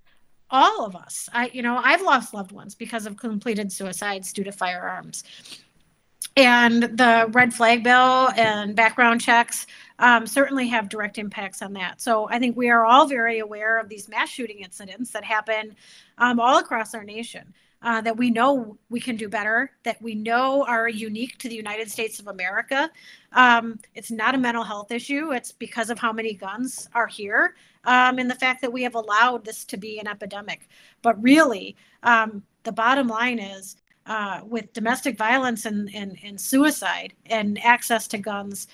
all 0.51 0.85
of 0.85 0.97
us. 0.97 1.29
I, 1.33 1.51
you 1.53 1.63
know, 1.63 1.81
I've 1.83 2.03
lost 2.03 2.33
loved 2.33 2.53
ones 2.53 2.75
because 2.75 3.07
of 3.07 3.17
completed 3.17 3.71
suicides 3.71 4.33
due 4.33 4.45
to 4.45 4.53
firearms. 4.53 5.25
And 6.37 6.85
the 6.85 7.29
red 7.33 7.53
flag 7.53 7.83
bill 7.83 8.31
and 8.37 8.75
background 8.75 9.21
checks 9.21 9.67
um, 9.99 10.27
certainly 10.27 10.69
have 10.69 10.89
direct 10.89 11.19
impacts 11.19 11.63
on 11.63 11.73
that. 11.75 12.01
So 12.01 12.29
I 12.31 12.39
think 12.39 12.57
we 12.57 12.71
are 12.71 12.85
all 12.85 13.07
very 13.07 13.41
aware 13.41 13.79
of 13.79 13.89
these 13.89 14.09
mass 14.09 14.29
shooting 14.29 14.61
incidents 14.61 15.11
that 15.11 15.25
happen 15.25 15.77
um, 16.19 16.41
all 16.41 16.59
across 16.59 16.95
our 16.95 17.05
nation. 17.05 17.55
uh, 17.83 18.01
that 18.01 18.17
we 18.17 18.31
know 18.31 18.77
we 18.91 19.01
can 19.01 19.17
do 19.17 19.29
better, 19.29 19.71
that 19.85 20.01
we 20.03 20.15
know 20.15 20.65
are 20.65 20.89
unique 20.89 21.39
to 21.39 21.49
the 21.49 21.55
United 21.55 21.91
States 21.91 22.19
of 22.19 22.27
America. 22.27 22.91
Um, 23.33 23.79
it's 23.95 24.11
not 24.11 24.35
a 24.35 24.39
mental 24.39 24.65
health 24.65 24.91
issue. 24.91 25.33
It's 25.33 25.53
because 25.53 25.91
of 25.91 25.99
how 25.99 26.13
many 26.13 26.35
guns 26.35 26.89
are 26.95 27.07
here 27.07 27.55
um, 27.85 28.19
and 28.19 28.29
the 28.29 28.35
fact 28.35 28.61
that 28.63 28.73
we 28.73 28.83
have 28.83 28.97
allowed 28.97 29.45
this 29.45 29.65
to 29.67 29.77
be 29.77 29.99
an 30.01 30.09
epidemic. 30.09 30.69
But 31.03 31.23
really, 31.23 31.77
um, 32.03 32.43
the 32.65 32.73
bottom 32.73 33.07
line 33.07 33.39
is 33.39 33.77
uh, 34.07 34.41
with 34.45 34.73
domestic 34.73 35.17
violence 35.17 35.65
and, 35.65 35.89
and, 35.95 36.19
and 36.25 36.41
suicide 36.41 37.13
and 37.27 37.63
access 37.65 38.09
to 38.09 38.19
guns, 38.19 38.67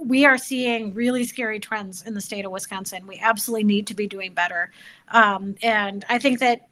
we 0.00 0.24
are 0.24 0.38
seeing 0.38 0.94
really 0.94 1.24
scary 1.24 1.60
trends 1.60 2.02
in 2.02 2.14
the 2.14 2.20
state 2.20 2.44
of 2.44 2.52
Wisconsin. 2.52 3.06
We 3.06 3.18
absolutely 3.18 3.64
need 3.64 3.86
to 3.88 3.94
be 3.94 4.06
doing 4.06 4.32
better. 4.32 4.70
Um, 5.08 5.54
and 5.62 6.04
I 6.08 6.18
think 6.18 6.40
that 6.40 6.68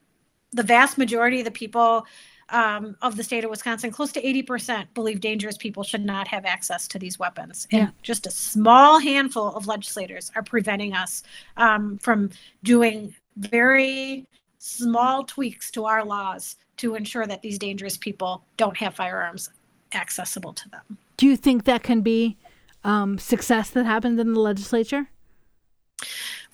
the 0.52 0.62
vast 0.62 0.98
majority 0.98 1.40
of 1.40 1.44
the 1.44 1.50
people 1.50 2.06
um, 2.50 2.96
of 3.02 3.16
the 3.16 3.22
state 3.22 3.44
of 3.44 3.50
Wisconsin, 3.50 3.90
close 3.90 4.10
to 4.12 4.22
80%, 4.22 4.86
believe 4.94 5.20
dangerous 5.20 5.56
people 5.56 5.82
should 5.82 6.04
not 6.04 6.26
have 6.28 6.46
access 6.46 6.88
to 6.88 6.98
these 6.98 7.18
weapons. 7.18 7.68
And 7.70 7.82
yeah. 7.82 7.90
just 8.02 8.26
a 8.26 8.30
small 8.30 8.98
handful 8.98 9.48
of 9.54 9.66
legislators 9.66 10.32
are 10.34 10.42
preventing 10.42 10.94
us 10.94 11.22
um, 11.56 11.98
from 11.98 12.30
doing 12.62 13.14
very 13.36 14.26
small 14.58 15.24
tweaks 15.24 15.70
to 15.72 15.84
our 15.84 16.04
laws 16.04 16.56
to 16.78 16.94
ensure 16.94 17.26
that 17.26 17.42
these 17.42 17.58
dangerous 17.58 17.96
people 17.96 18.44
don't 18.56 18.76
have 18.76 18.94
firearms 18.94 19.50
accessible 19.94 20.52
to 20.52 20.68
them. 20.70 20.98
Do 21.16 21.26
you 21.26 21.36
think 21.36 21.64
that 21.64 21.82
can 21.82 22.00
be 22.00 22.36
um, 22.88 23.18
success 23.18 23.68
that 23.70 23.84
happened 23.84 24.18
in 24.18 24.32
the 24.32 24.40
legislature? 24.40 25.08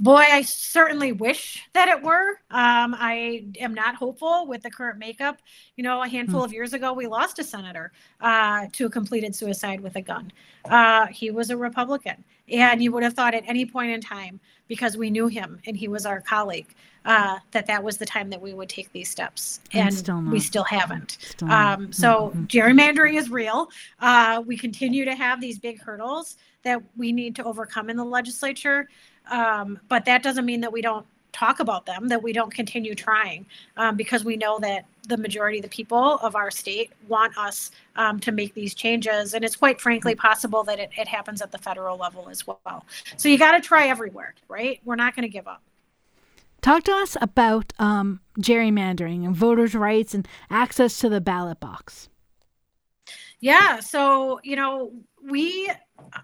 Boy, 0.00 0.24
I 0.30 0.42
certainly 0.42 1.12
wish 1.12 1.66
that 1.72 1.88
it 1.88 2.02
were. 2.02 2.30
Um, 2.50 2.94
I 2.98 3.46
am 3.60 3.74
not 3.74 3.94
hopeful 3.94 4.46
with 4.46 4.62
the 4.62 4.70
current 4.70 4.98
makeup. 4.98 5.38
You 5.76 5.84
know, 5.84 6.02
a 6.02 6.08
handful 6.08 6.40
mm. 6.40 6.44
of 6.44 6.52
years 6.52 6.72
ago, 6.72 6.92
we 6.92 7.06
lost 7.06 7.38
a 7.38 7.44
senator 7.44 7.92
uh, 8.20 8.66
to 8.72 8.86
a 8.86 8.90
completed 8.90 9.34
suicide 9.34 9.80
with 9.80 9.96
a 9.96 10.02
gun. 10.02 10.32
Uh, 10.64 11.06
he 11.06 11.30
was 11.30 11.50
a 11.50 11.56
Republican. 11.56 12.24
And 12.50 12.82
you 12.82 12.92
would 12.92 13.02
have 13.02 13.14
thought 13.14 13.34
at 13.34 13.44
any 13.46 13.64
point 13.64 13.90
in 13.92 14.00
time, 14.00 14.38
because 14.68 14.96
we 14.96 15.10
knew 15.10 15.28
him 15.28 15.60
and 15.66 15.76
he 15.76 15.88
was 15.88 16.04
our 16.04 16.20
colleague, 16.20 16.66
uh, 17.06 17.38
that 17.52 17.66
that 17.66 17.82
was 17.82 17.96
the 17.96 18.06
time 18.06 18.28
that 18.30 18.40
we 18.40 18.52
would 18.52 18.68
take 18.68 18.92
these 18.92 19.10
steps. 19.10 19.60
And, 19.72 19.88
and 19.88 19.96
still 19.96 20.20
we 20.20 20.40
still 20.40 20.64
haven't. 20.64 21.18
Still 21.20 21.50
um, 21.50 21.92
so 21.92 22.30
mm-hmm. 22.30 22.44
gerrymandering 22.44 23.18
is 23.18 23.30
real. 23.30 23.70
Uh, 24.00 24.42
we 24.44 24.56
continue 24.56 25.04
to 25.04 25.14
have 25.14 25.40
these 25.40 25.58
big 25.58 25.80
hurdles 25.80 26.36
that 26.64 26.82
we 26.96 27.12
need 27.12 27.36
to 27.36 27.44
overcome 27.44 27.90
in 27.90 27.96
the 27.96 28.04
legislature. 28.04 28.88
Um, 29.30 29.78
but 29.88 30.04
that 30.04 30.22
doesn't 30.22 30.44
mean 30.44 30.60
that 30.60 30.72
we 30.72 30.82
don't 30.82 31.06
talk 31.32 31.60
about 31.60 31.84
them, 31.84 32.08
that 32.08 32.22
we 32.22 32.32
don't 32.32 32.54
continue 32.54 32.94
trying, 32.94 33.44
um, 33.76 33.96
because 33.96 34.24
we 34.24 34.36
know 34.36 34.58
that 34.60 34.86
the 35.08 35.16
majority 35.16 35.58
of 35.58 35.62
the 35.62 35.68
people 35.68 36.18
of 36.18 36.36
our 36.36 36.50
state 36.50 36.92
want 37.08 37.36
us 37.36 37.72
um, 37.96 38.20
to 38.20 38.32
make 38.32 38.54
these 38.54 38.72
changes. 38.72 39.34
And 39.34 39.44
it's 39.44 39.56
quite 39.56 39.80
frankly 39.80 40.14
possible 40.14 40.62
that 40.64 40.78
it, 40.78 40.90
it 40.96 41.08
happens 41.08 41.42
at 41.42 41.50
the 41.50 41.58
federal 41.58 41.98
level 41.98 42.28
as 42.28 42.46
well. 42.46 42.86
So 43.16 43.28
you 43.28 43.36
got 43.36 43.52
to 43.52 43.60
try 43.60 43.88
everywhere, 43.88 44.34
right? 44.48 44.80
We're 44.84 44.96
not 44.96 45.16
going 45.16 45.24
to 45.24 45.32
give 45.32 45.48
up. 45.48 45.60
Talk 46.62 46.84
to 46.84 46.92
us 46.92 47.16
about 47.20 47.74
um, 47.78 48.20
gerrymandering 48.38 49.26
and 49.26 49.36
voters' 49.36 49.74
rights 49.74 50.14
and 50.14 50.26
access 50.48 50.98
to 51.00 51.10
the 51.10 51.20
ballot 51.20 51.60
box. 51.60 52.08
Yeah. 53.40 53.80
So, 53.80 54.40
you 54.42 54.56
know, 54.56 54.92
we 55.30 55.70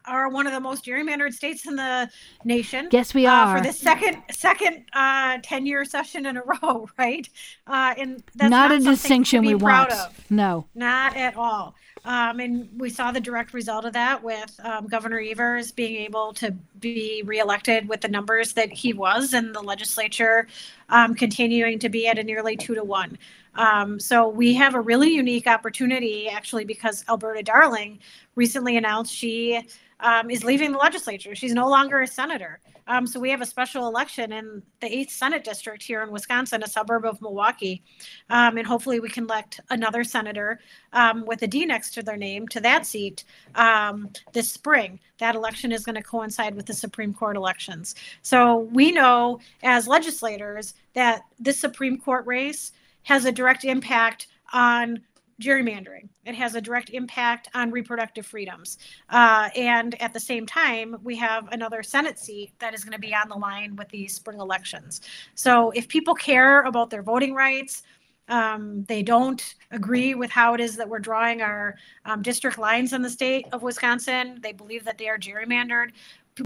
are 0.06 0.28
one 0.28 0.46
of 0.46 0.52
the 0.52 0.60
most 0.60 0.84
gerrymandered 0.84 1.32
states 1.32 1.66
in 1.66 1.76
the 1.76 2.08
nation. 2.44 2.88
Yes, 2.90 3.14
we 3.14 3.26
are 3.26 3.56
uh, 3.56 3.58
for 3.58 3.66
the 3.66 3.72
second 3.72 4.22
second 4.30 4.84
uh, 4.92 5.38
ten 5.42 5.66
year 5.66 5.84
session 5.84 6.26
in 6.26 6.36
a 6.36 6.42
row, 6.62 6.88
right? 6.98 7.28
Uh, 7.66 7.94
and 7.98 8.22
that's 8.34 8.50
not, 8.50 8.70
not 8.70 8.72
a 8.72 8.78
distinction 8.80 9.44
we 9.44 9.54
want. 9.54 9.92
Of. 9.92 10.30
No, 10.30 10.66
not 10.74 11.16
at 11.16 11.36
all. 11.36 11.74
Um, 12.04 12.40
and 12.40 12.68
we 12.78 12.88
saw 12.88 13.12
the 13.12 13.20
direct 13.20 13.52
result 13.52 13.84
of 13.84 13.92
that 13.92 14.22
with 14.22 14.58
um, 14.64 14.86
Governor 14.86 15.20
Evers 15.20 15.70
being 15.70 15.96
able 15.96 16.32
to 16.34 16.52
be 16.78 17.22
reelected 17.26 17.88
with 17.88 18.00
the 18.00 18.08
numbers 18.08 18.54
that 18.54 18.72
he 18.72 18.92
was, 18.92 19.34
and 19.34 19.54
the 19.54 19.60
legislature 19.60 20.46
um, 20.88 21.14
continuing 21.14 21.78
to 21.78 21.88
be 21.88 22.06
at 22.08 22.18
a 22.18 22.22
nearly 22.22 22.56
two 22.56 22.74
to 22.74 22.84
one. 22.84 23.18
Um, 23.55 23.98
so 23.98 24.28
we 24.28 24.55
have 24.55 24.74
a 24.74 24.80
really 24.80 25.11
unique 25.11 25.46
opportunity, 25.46 26.28
actually, 26.28 26.64
because 26.64 27.05
Alberta 27.09 27.42
Darling 27.42 27.98
recently 28.34 28.76
announced 28.76 29.14
she 29.14 29.61
um, 30.01 30.30
is 30.30 30.44
leaving 30.44 30.72
the 30.72 30.78
legislature. 30.78 31.34
She's 31.34 31.53
no 31.53 31.68
longer 31.68 32.01
a 32.01 32.07
senator. 32.07 32.61
Um, 32.86 33.07
so 33.07 33.20
we 33.20 33.30
have 33.30 33.40
a 33.40 33.46
special 33.46 33.86
election 33.86 34.32
in 34.32 34.62
the 34.80 34.88
8th 34.88 35.11
Senate 35.11 35.44
District 35.44 35.80
here 35.80 36.03
in 36.03 36.11
Wisconsin, 36.11 36.64
a 36.64 36.66
suburb 36.66 37.05
of 37.05 37.22
Milwaukee. 37.22 37.84
Um, 38.30 38.59
and 38.59 38.66
hopefully 38.66 38.98
we 38.98 39.09
can 39.09 39.24
elect 39.24 39.61
another 39.70 40.03
senator 40.03 40.59
um, 40.92 41.24
with 41.24 41.42
a 41.42 41.46
D 41.46 41.64
next 41.66 41.92
to 41.94 42.03
their 42.03 42.16
name 42.16 42.48
to 42.48 42.61
that 42.61 42.86
seat 42.86 43.22
um, 43.55 44.11
this 44.32 44.51
spring. 44.51 44.98
That 45.18 45.36
election 45.36 45.70
is 45.70 45.84
going 45.84 45.94
to 45.94 46.03
coincide 46.03 46.57
with 46.57 46.66
the 46.66 46.74
Supreme 46.74 47.14
Court 47.14 47.36
elections. 47.36 47.94
So 48.22 48.68
we 48.72 48.90
know 48.90 49.38
as 49.62 49.86
legislators 49.86 50.74
that 50.94 51.22
this 51.38 51.61
Supreme 51.61 51.96
Court 51.96 52.26
race 52.26 52.72
has 53.05 53.24
a 53.24 53.32
direct 53.32 53.64
impact 53.64 54.28
on 54.53 55.01
gerrymandering. 55.40 56.09
It 56.26 56.34
has 56.34 56.55
a 56.55 56.61
direct 56.61 56.90
impact 56.90 57.48
on 57.55 57.70
reproductive 57.70 58.26
freedoms. 58.26 58.78
Uh, 59.09 59.48
and 59.57 60.01
at 60.01 60.12
the 60.12 60.20
same 60.20 60.46
time, 60.46 60.96
we 61.03 61.16
have 61.16 61.48
another 61.51 61.82
Senate 61.82 62.18
seat 62.18 62.53
that 62.59 62.74
is 62.74 62.84
going 62.84 62.92
to 62.92 62.98
be 62.98 63.14
on 63.14 63.28
the 63.28 63.36
line 63.36 63.74
with 63.74 63.88
these 63.88 64.14
spring 64.14 64.38
elections. 64.38 65.01
So 65.34 65.70
if 65.70 65.88
people 65.88 66.14
care 66.14 66.62
about 66.62 66.90
their 66.90 67.03
voting 67.03 67.34
rights, 67.34 67.82
um, 68.28 68.84
they 68.84 69.03
don't 69.03 69.55
agree 69.72 70.14
with 70.14 70.30
how 70.30 70.55
it 70.55 70.61
is 70.61 70.76
that 70.76 70.88
we're 70.88 71.01
drawing 71.01 71.42
our 71.42 71.76
um, 72.05 72.22
district 72.22 72.59
lines 72.59 72.92
in 72.92 73.03
the 73.03 73.11
state 73.11 73.46
of 73.53 73.62
Wisconsin. 73.62 74.38
They 74.40 74.53
believe 74.53 74.84
that 74.84 74.98
they 74.98 75.09
are 75.09 75.18
gerrymandered. 75.18 75.90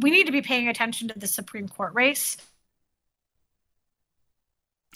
We 0.01 0.11
need 0.11 0.25
to 0.25 0.33
be 0.33 0.41
paying 0.41 0.69
attention 0.69 1.09
to 1.09 1.19
the 1.19 1.27
Supreme 1.27 1.69
Court 1.69 1.93
race 1.95 2.39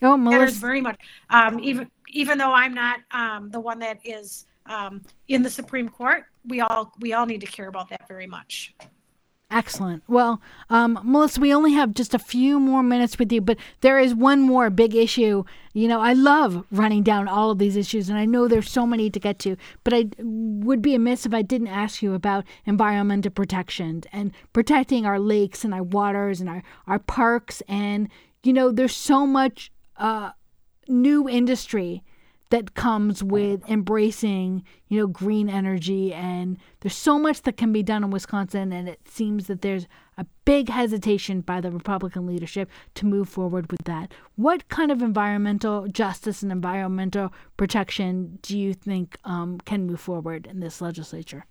Oh, 0.03 0.17
Melissa. 0.17 0.61
very 0.61 0.81
much. 0.81 1.01
Um, 1.31 1.59
even 1.61 1.91
even 2.11 2.39
though 2.39 2.53
I'm 2.53 2.75
not 2.75 3.01
um, 3.11 3.51
the 3.51 3.61
one 3.61 3.79
that 3.81 3.99
is 4.05 4.47
um, 4.67 5.03
in 5.29 5.43
the 5.43 5.51
Supreme 5.51 5.89
Court, 5.89 6.25
we 6.47 6.61
all 6.61 6.93
we 7.01 7.13
all 7.13 7.27
need 7.27 7.41
to 7.41 7.47
care 7.47 7.69
about 7.69 7.89
that 7.91 8.07
very 8.09 8.27
much. 8.27 8.75
Excellent. 9.51 10.03
Well, 10.07 10.43
um, 10.69 11.01
Melissa, 11.03 11.41
we 11.41 11.55
only 11.55 11.73
have 11.73 11.95
just 11.95 12.13
a 12.13 12.19
few 12.19 12.61
more 12.61 12.83
minutes 12.83 13.19
with 13.19 13.33
you, 13.33 13.41
but 13.41 13.57
there 13.81 13.99
is 13.99 14.15
one 14.15 14.43
more 14.43 14.69
big 14.69 14.95
issue. 14.95 15.45
You 15.73 15.89
know, 15.89 16.01
I 16.01 16.13
love 16.13 16.67
running 16.71 17.03
down 17.03 17.29
all 17.29 17.51
of 17.51 17.59
these 17.59 17.75
issues, 17.75 18.11
and 18.11 18.19
I 18.19 18.27
know 18.27 18.47
there's 18.47 18.71
so 18.71 18.87
many 18.87 19.09
to 19.09 19.19
get 19.19 19.39
to, 19.41 19.57
but 19.85 19.95
I 19.95 20.11
would 20.19 20.83
be 20.83 20.95
amiss 20.95 21.25
if 21.25 21.33
I 21.33 21.41
didn't 21.41 21.69
ask 21.69 22.03
you 22.03 22.13
about 22.13 22.45
environmental 22.67 23.31
protection 23.31 24.03
and 24.13 24.33
protecting 24.53 25.07
our 25.07 25.19
lakes 25.19 25.65
and 25.65 25.73
our 25.73 25.83
waters 25.83 26.43
and 26.43 26.51
our, 26.51 26.63
our 26.87 26.99
parks. 26.99 27.63
And, 27.69 28.11
you 28.43 28.53
know, 28.53 28.71
there's 28.71 28.95
so 28.95 29.27
much 29.27 29.73
uh, 29.99 30.31
new 30.89 31.29
industry 31.29 32.03
that 32.51 32.75
comes 32.75 33.23
with 33.23 33.69
embracing, 33.69 34.65
you 34.89 35.01
know, 35.01 35.07
green 35.07 35.49
energy. 35.51 36.15
And 36.15 36.57
there's 36.81 36.97
so 36.97 37.19
much 37.19 37.43
that 37.43 37.57
can 37.57 37.73
be 37.73 37.83
done 37.83 38.05
in 38.05 38.11
Wisconsin, 38.11 38.73
and 38.73 38.89
it 38.89 39.01
seems 39.07 39.49
that 39.49 39.61
there's 39.61 39.87
a 40.17 40.25
big 40.45 40.71
hesitation 40.71 41.43
by 41.43 41.61
the 41.61 41.71
Republican 41.71 42.27
leadership 42.27 42.71
to 42.95 43.07
move 43.07 43.29
forward 43.29 43.71
with 43.71 43.85
that. 43.85 44.13
What 44.37 44.69
kind 44.69 44.91
of 44.91 45.03
environmental 45.03 45.87
justice 45.89 46.43
and 46.43 46.51
environmental 46.51 47.33
protection 47.57 48.39
do 48.41 48.59
you 48.59 48.73
think 48.73 49.19
um, 49.25 49.59
can 49.65 49.87
move 49.87 50.01
forward 50.01 50.47
in 50.47 50.61
this 50.61 50.81
legislature? 50.81 51.45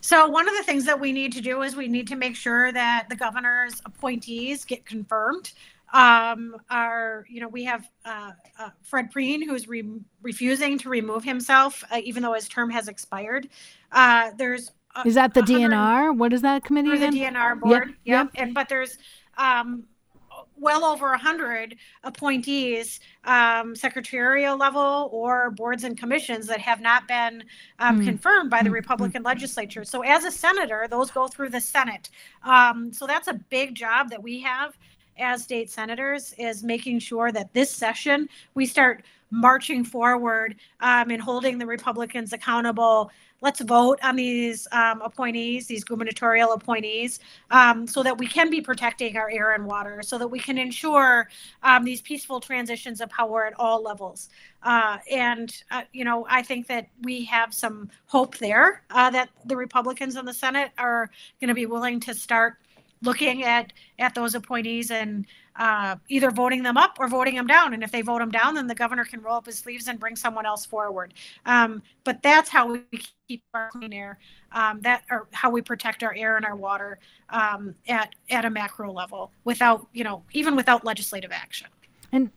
So, 0.00 0.28
one 0.28 0.48
of 0.48 0.56
the 0.56 0.62
things 0.62 0.84
that 0.84 1.00
we 1.00 1.12
need 1.12 1.32
to 1.32 1.40
do 1.40 1.62
is 1.62 1.74
we 1.74 1.88
need 1.88 2.06
to 2.08 2.16
make 2.16 2.36
sure 2.36 2.70
that 2.70 3.08
the 3.08 3.16
governor's 3.16 3.82
appointees 3.84 4.64
get 4.64 4.86
confirmed 4.86 5.52
um, 5.92 6.56
are 6.70 7.24
you 7.28 7.40
know 7.40 7.48
we 7.48 7.64
have 7.64 7.88
uh, 8.04 8.32
uh, 8.58 8.70
Fred 8.82 9.12
Prehn, 9.12 9.44
who's 9.44 9.68
re- 9.68 10.00
refusing 10.22 10.78
to 10.78 10.88
remove 10.88 11.24
himself 11.24 11.84
uh, 11.90 12.00
even 12.02 12.22
though 12.22 12.34
his 12.34 12.48
term 12.48 12.70
has 12.70 12.88
expired. 12.88 13.48
Uh, 13.92 14.30
there's 14.36 14.72
is 15.06 15.14
that 15.14 15.32
the 15.34 15.40
DNR? 15.40 16.16
What 16.16 16.32
is 16.32 16.42
that 16.42 16.64
committee? 16.64 16.96
The 16.98 17.06
DNR 17.06 17.60
board. 17.60 17.88
Yep. 17.88 17.94
yep. 18.04 18.30
And 18.34 18.52
but 18.52 18.68
there's 18.68 18.98
um, 19.38 19.84
well 20.62 20.84
over 20.84 21.12
a 21.12 21.18
hundred 21.18 21.76
appointees, 22.04 23.00
um, 23.24 23.74
secretarial 23.74 24.56
level 24.56 25.08
or 25.12 25.50
boards 25.50 25.84
and 25.84 25.98
commissions 25.98 26.46
that 26.46 26.60
have 26.60 26.80
not 26.80 27.08
been 27.08 27.42
um, 27.78 28.00
mm. 28.00 28.04
confirmed 28.04 28.50
by 28.50 28.62
the 28.62 28.68
mm. 28.68 28.74
Republican 28.74 29.22
mm. 29.22 29.26
legislature. 29.26 29.84
So 29.84 30.02
as 30.02 30.24
a 30.24 30.30
senator, 30.30 30.86
those 30.88 31.10
go 31.10 31.26
through 31.26 31.50
the 31.50 31.60
Senate. 31.60 32.10
Um, 32.44 32.92
so 32.92 33.06
that's 33.06 33.28
a 33.28 33.34
big 33.34 33.74
job 33.74 34.10
that 34.10 34.22
we 34.22 34.40
have 34.40 34.76
as 35.18 35.42
state 35.42 35.70
senators 35.70 36.34
is 36.38 36.62
making 36.62 36.98
sure 36.98 37.32
that 37.32 37.52
this 37.52 37.70
session 37.70 38.28
we 38.54 38.66
start 38.66 39.04
marching 39.32 39.82
forward 39.82 40.54
um, 40.80 41.10
and 41.10 41.20
holding 41.20 41.58
the 41.58 41.66
Republicans 41.66 42.32
accountable. 42.32 43.10
Let's 43.40 43.60
vote 43.60 43.98
on 44.04 44.14
these 44.14 44.68
um, 44.70 45.00
appointees, 45.00 45.66
these 45.66 45.82
gubernatorial 45.82 46.52
appointees, 46.52 47.18
um, 47.50 47.88
so 47.88 48.02
that 48.04 48.16
we 48.16 48.28
can 48.28 48.50
be 48.50 48.60
protecting 48.60 49.16
our 49.16 49.30
air 49.30 49.54
and 49.54 49.64
water, 49.64 50.00
so 50.02 50.16
that 50.18 50.28
we 50.28 50.38
can 50.38 50.58
ensure 50.58 51.28
um, 51.64 51.82
these 51.82 52.00
peaceful 52.02 52.40
transitions 52.40 53.00
of 53.00 53.08
power 53.08 53.46
at 53.46 53.54
all 53.58 53.82
levels. 53.82 54.28
Uh, 54.62 54.98
and, 55.10 55.64
uh, 55.72 55.82
you 55.92 56.04
know, 56.04 56.24
I 56.28 56.42
think 56.42 56.68
that 56.68 56.86
we 57.02 57.24
have 57.24 57.52
some 57.52 57.90
hope 58.06 58.36
there 58.38 58.82
uh, 58.90 59.10
that 59.10 59.30
the 59.46 59.56
Republicans 59.56 60.14
in 60.14 60.24
the 60.24 60.34
Senate 60.34 60.70
are 60.78 61.10
going 61.40 61.48
to 61.48 61.54
be 61.54 61.66
willing 61.66 61.98
to 62.00 62.14
start 62.14 62.58
looking 63.02 63.42
at 63.44 63.72
at 63.98 64.14
those 64.14 64.34
appointees 64.34 64.90
and 64.90 65.26
uh, 65.56 65.96
either 66.08 66.30
voting 66.30 66.62
them 66.62 66.76
up 66.76 66.96
or 66.98 67.08
voting 67.08 67.34
them 67.34 67.46
down. 67.46 67.74
And 67.74 67.82
if 67.82 67.92
they 67.92 68.00
vote 68.00 68.20
them 68.20 68.30
down, 68.30 68.54
then 68.54 68.66
the 68.66 68.74
governor 68.74 69.04
can 69.04 69.20
roll 69.20 69.36
up 69.36 69.46
his 69.46 69.58
sleeves 69.58 69.88
and 69.88 70.00
bring 70.00 70.16
someone 70.16 70.46
else 70.46 70.64
forward. 70.64 71.12
Um, 71.44 71.82
but 72.04 72.22
that's 72.22 72.48
how 72.48 72.72
we 72.72 72.82
keep 73.28 73.42
our 73.52 73.70
clean 73.70 73.92
air. 73.92 74.18
Um, 74.52 74.80
that 74.82 75.02
or 75.10 75.28
how 75.32 75.50
we 75.50 75.62
protect 75.62 76.02
our 76.02 76.14
air 76.14 76.36
and 76.36 76.44
our 76.44 76.56
water 76.56 76.98
um, 77.30 77.74
at 77.88 78.14
at 78.30 78.44
a 78.44 78.50
macro 78.50 78.92
level 78.92 79.30
without 79.44 79.86
you 79.92 80.04
know 80.04 80.22
even 80.32 80.56
without 80.56 80.84
legislative 80.84 81.32
action. 81.32 81.68
And 82.12 82.30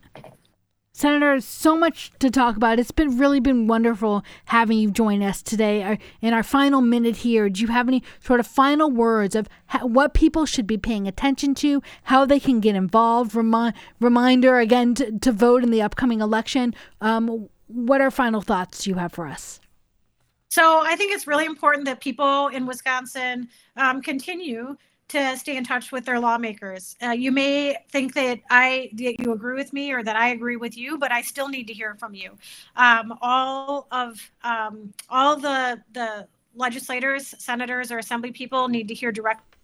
Senator, 0.97 1.41
so 1.41 1.75
much 1.75 2.09
to 2.19 2.31
talk 2.31 2.55
about. 2.55 2.79
It's 2.79 2.91
been 2.91 3.17
really 3.17 3.41
been 3.41 3.67
wonderful 3.67 4.23
having 4.45 4.77
you 4.77 4.89
join 4.89 5.21
us 5.21 5.41
today. 5.41 5.83
Uh, 5.83 5.97
in 6.21 6.33
our 6.33 6.41
final 6.41 6.79
minute 6.79 7.17
here, 7.17 7.49
do 7.49 7.59
you 7.59 7.67
have 7.67 7.89
any 7.89 8.01
sort 8.21 8.39
of 8.39 8.47
final 8.47 8.89
words 8.89 9.35
of 9.35 9.49
how, 9.65 9.87
what 9.87 10.13
people 10.13 10.45
should 10.45 10.65
be 10.65 10.77
paying 10.77 11.05
attention 11.05 11.53
to, 11.55 11.83
how 12.03 12.23
they 12.23 12.39
can 12.39 12.61
get 12.61 12.77
involved? 12.77 13.35
Remi- 13.35 13.73
reminder 13.99 14.57
again 14.57 14.95
to, 14.95 15.19
to, 15.19 15.33
vote 15.33 15.63
in 15.63 15.71
the 15.71 15.81
upcoming 15.81 16.21
election. 16.21 16.73
Um, 17.01 17.49
what 17.67 17.99
are 17.99 18.09
final 18.09 18.39
thoughts 18.39 18.87
you 18.87 18.95
have 18.95 19.11
for 19.11 19.27
us? 19.27 19.59
So 20.47 20.79
I 20.81 20.95
think 20.95 21.11
it's 21.11 21.27
really 21.27 21.45
important 21.45 21.83
that 21.87 21.99
people 21.99 22.47
in 22.47 22.65
Wisconsin 22.65 23.49
um, 23.75 24.01
continue 24.01 24.77
to 25.08 25.38
stay 25.38 25.56
in 25.56 25.64
touch 25.64 25.91
with 25.91 26.06
their 26.06 26.20
lawmakers. 26.20 26.95
Uh, 27.01 27.12
you 27.12 27.32
may 27.32 27.76
think 27.89 28.14
that 28.16 28.39
I 28.49 28.89
that 28.93 29.20
you 29.20 29.34
agree 29.34 29.56
with 29.56 29.72
me 29.72 29.91
or 29.91 30.03
that 30.03 30.16
I 30.16 30.30
agree 30.30 30.56
with 30.56 30.78
you, 30.78 30.97
but 30.97 31.12
I 31.12 31.22
still 31.22 31.47
need 31.47 31.68
to 31.68 31.74
hear 31.74 31.95
from 31.95 32.16
you. 32.16 32.38
Um, 32.76 33.18
all 33.22 33.88
of 33.91 34.20
um, 34.43 34.93
all 35.10 35.36
the 35.36 35.82
the 35.93 36.28
legislators, 36.56 37.36
senators, 37.38 37.91
or 37.91 37.99
assembly 37.99 38.32
people 38.32 38.68
need 38.68 38.88
to 38.88 38.93
hear 38.93 39.12
direct 39.12 39.56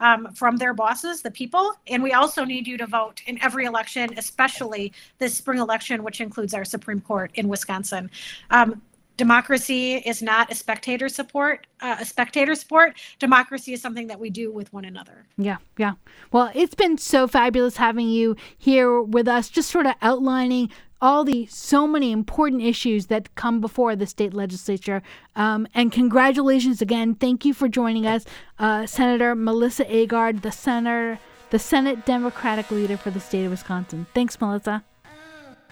um, 0.00 0.32
from 0.34 0.56
their 0.56 0.74
bosses, 0.74 1.22
the 1.22 1.30
people. 1.30 1.72
And 1.86 2.02
we 2.02 2.12
also 2.12 2.44
need 2.44 2.66
you 2.66 2.76
to 2.78 2.86
vote 2.86 3.22
in 3.26 3.42
every 3.42 3.64
election, 3.64 4.10
especially 4.16 4.92
this 5.18 5.34
spring 5.34 5.58
election, 5.58 6.02
which 6.02 6.20
includes 6.20 6.54
our 6.54 6.64
Supreme 6.64 7.00
Court 7.00 7.30
in 7.34 7.48
Wisconsin. 7.48 8.10
Um, 8.50 8.82
democracy 9.18 9.96
is 9.96 10.22
not 10.22 10.50
a 10.50 10.54
spectator 10.54 11.08
support 11.10 11.66
uh, 11.80 11.96
a 12.00 12.04
spectator 12.04 12.54
sport. 12.54 12.96
Democracy 13.18 13.72
is 13.72 13.82
something 13.82 14.06
that 14.06 14.18
we 14.18 14.30
do 14.30 14.50
with 14.50 14.72
one 14.72 14.86
another. 14.86 15.26
Yeah 15.36 15.58
yeah. 15.76 15.94
Well 16.32 16.50
it's 16.54 16.74
been 16.74 16.96
so 16.96 17.28
fabulous 17.28 17.76
having 17.76 18.08
you 18.08 18.36
here 18.56 19.02
with 19.02 19.28
us 19.28 19.50
just 19.50 19.70
sort 19.70 19.86
of 19.86 19.94
outlining 20.00 20.70
all 21.00 21.24
the 21.24 21.46
so 21.46 21.86
many 21.86 22.10
important 22.10 22.62
issues 22.62 23.06
that 23.06 23.34
come 23.34 23.60
before 23.60 23.94
the 23.94 24.06
state 24.06 24.34
legislature. 24.34 25.00
Um, 25.36 25.68
and 25.72 25.92
congratulations 25.92 26.82
again. 26.82 27.14
Thank 27.14 27.44
you 27.44 27.54
for 27.54 27.68
joining 27.68 28.06
us 28.06 28.24
uh, 28.58 28.86
senator 28.86 29.34
melissa 29.34 29.84
agard 29.84 30.42
the 30.42 30.52
senator 30.52 31.18
the 31.50 31.58
senate 31.58 32.04
democratic 32.06 32.70
leader 32.70 32.96
for 32.96 33.10
the 33.10 33.20
state 33.20 33.44
of 33.44 33.50
wisconsin. 33.50 34.06
Thanks 34.14 34.40
melissa 34.40 34.84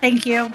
thank 0.00 0.26
you 0.26 0.50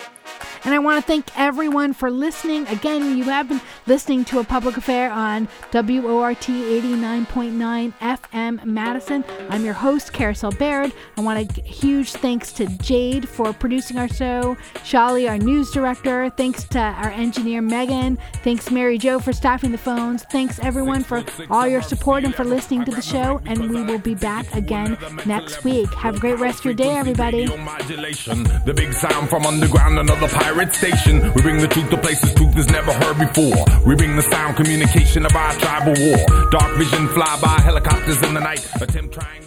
and 0.63 0.73
I 0.73 0.79
want 0.79 1.03
to 1.03 1.07
thank 1.07 1.37
everyone 1.37 1.93
for 1.93 2.11
listening. 2.11 2.67
Again, 2.67 3.17
you 3.17 3.23
have 3.25 3.49
been 3.49 3.61
listening 3.87 4.25
to 4.25 4.39
a 4.39 4.43
public 4.43 4.77
affair 4.77 5.11
on 5.11 5.47
WORT 5.73 6.37
89.9 6.41 7.93
FM 7.99 8.65
Madison. 8.65 9.25
I'm 9.49 9.65
your 9.65 9.73
host, 9.73 10.13
Carousel 10.13 10.51
Bayrd. 10.53 10.93
I 11.17 11.21
want 11.21 11.57
a 11.57 11.61
huge 11.61 12.11
thanks 12.13 12.53
to 12.53 12.67
Jade 12.77 13.27
for 13.27 13.53
producing 13.53 13.97
our 13.97 14.07
show, 14.07 14.55
Shali, 14.75 15.27
our 15.27 15.37
news 15.37 15.71
director. 15.71 16.29
Thanks 16.29 16.63
to 16.65 16.79
our 16.79 17.09
engineer, 17.09 17.61
Megan. 17.61 18.17
Thanks, 18.43 18.69
Mary 18.69 18.97
Jo, 18.97 19.19
for 19.19 19.33
staffing 19.33 19.71
the 19.71 19.77
phones. 19.77 20.23
Thanks, 20.31 20.59
everyone, 20.59 21.03
for 21.03 21.23
all 21.49 21.67
your 21.67 21.81
support 21.81 22.23
and 22.23 22.35
for 22.35 22.43
listening 22.43 22.85
to 22.85 22.91
the 22.91 23.01
show. 23.01 23.41
And 23.45 23.71
we 23.71 23.81
will 23.81 23.99
be 23.99 24.15
back 24.15 24.53
again 24.53 24.97
next 25.25 25.63
week. 25.63 25.91
Have 25.95 26.17
a 26.17 26.19
great 26.19 26.37
rest 26.39 26.59
of 26.59 26.65
your 26.65 26.73
day, 26.75 26.95
everybody. 26.95 27.47
From 29.32 29.45
underground, 29.45 29.97
another 29.97 30.27
pirate 30.27 30.51
pirate 30.61 30.75
station. 30.75 31.21
We 31.34 31.41
bring 31.41 31.59
the 31.59 31.67
truth 31.69 31.89
to 31.91 31.97
places 31.97 32.34
truth 32.34 32.57
is 32.57 32.69
never 32.69 32.91
heard 32.91 33.17
before. 33.17 33.63
We 33.88 33.95
bring 33.95 34.17
the 34.17 34.23
sound 34.23 34.57
communication 34.57 35.25
of 35.25 35.34
our 35.34 35.53
tribal 35.53 35.93
war. 36.03 36.49
Dark 36.51 36.75
vision 36.77 37.07
fly 37.07 37.39
by 37.41 37.61
helicopters 37.63 38.21
in 38.23 38.34
the 38.34 38.41
night. 38.41 38.69
Attempt 38.82 39.13
trying 39.13 39.40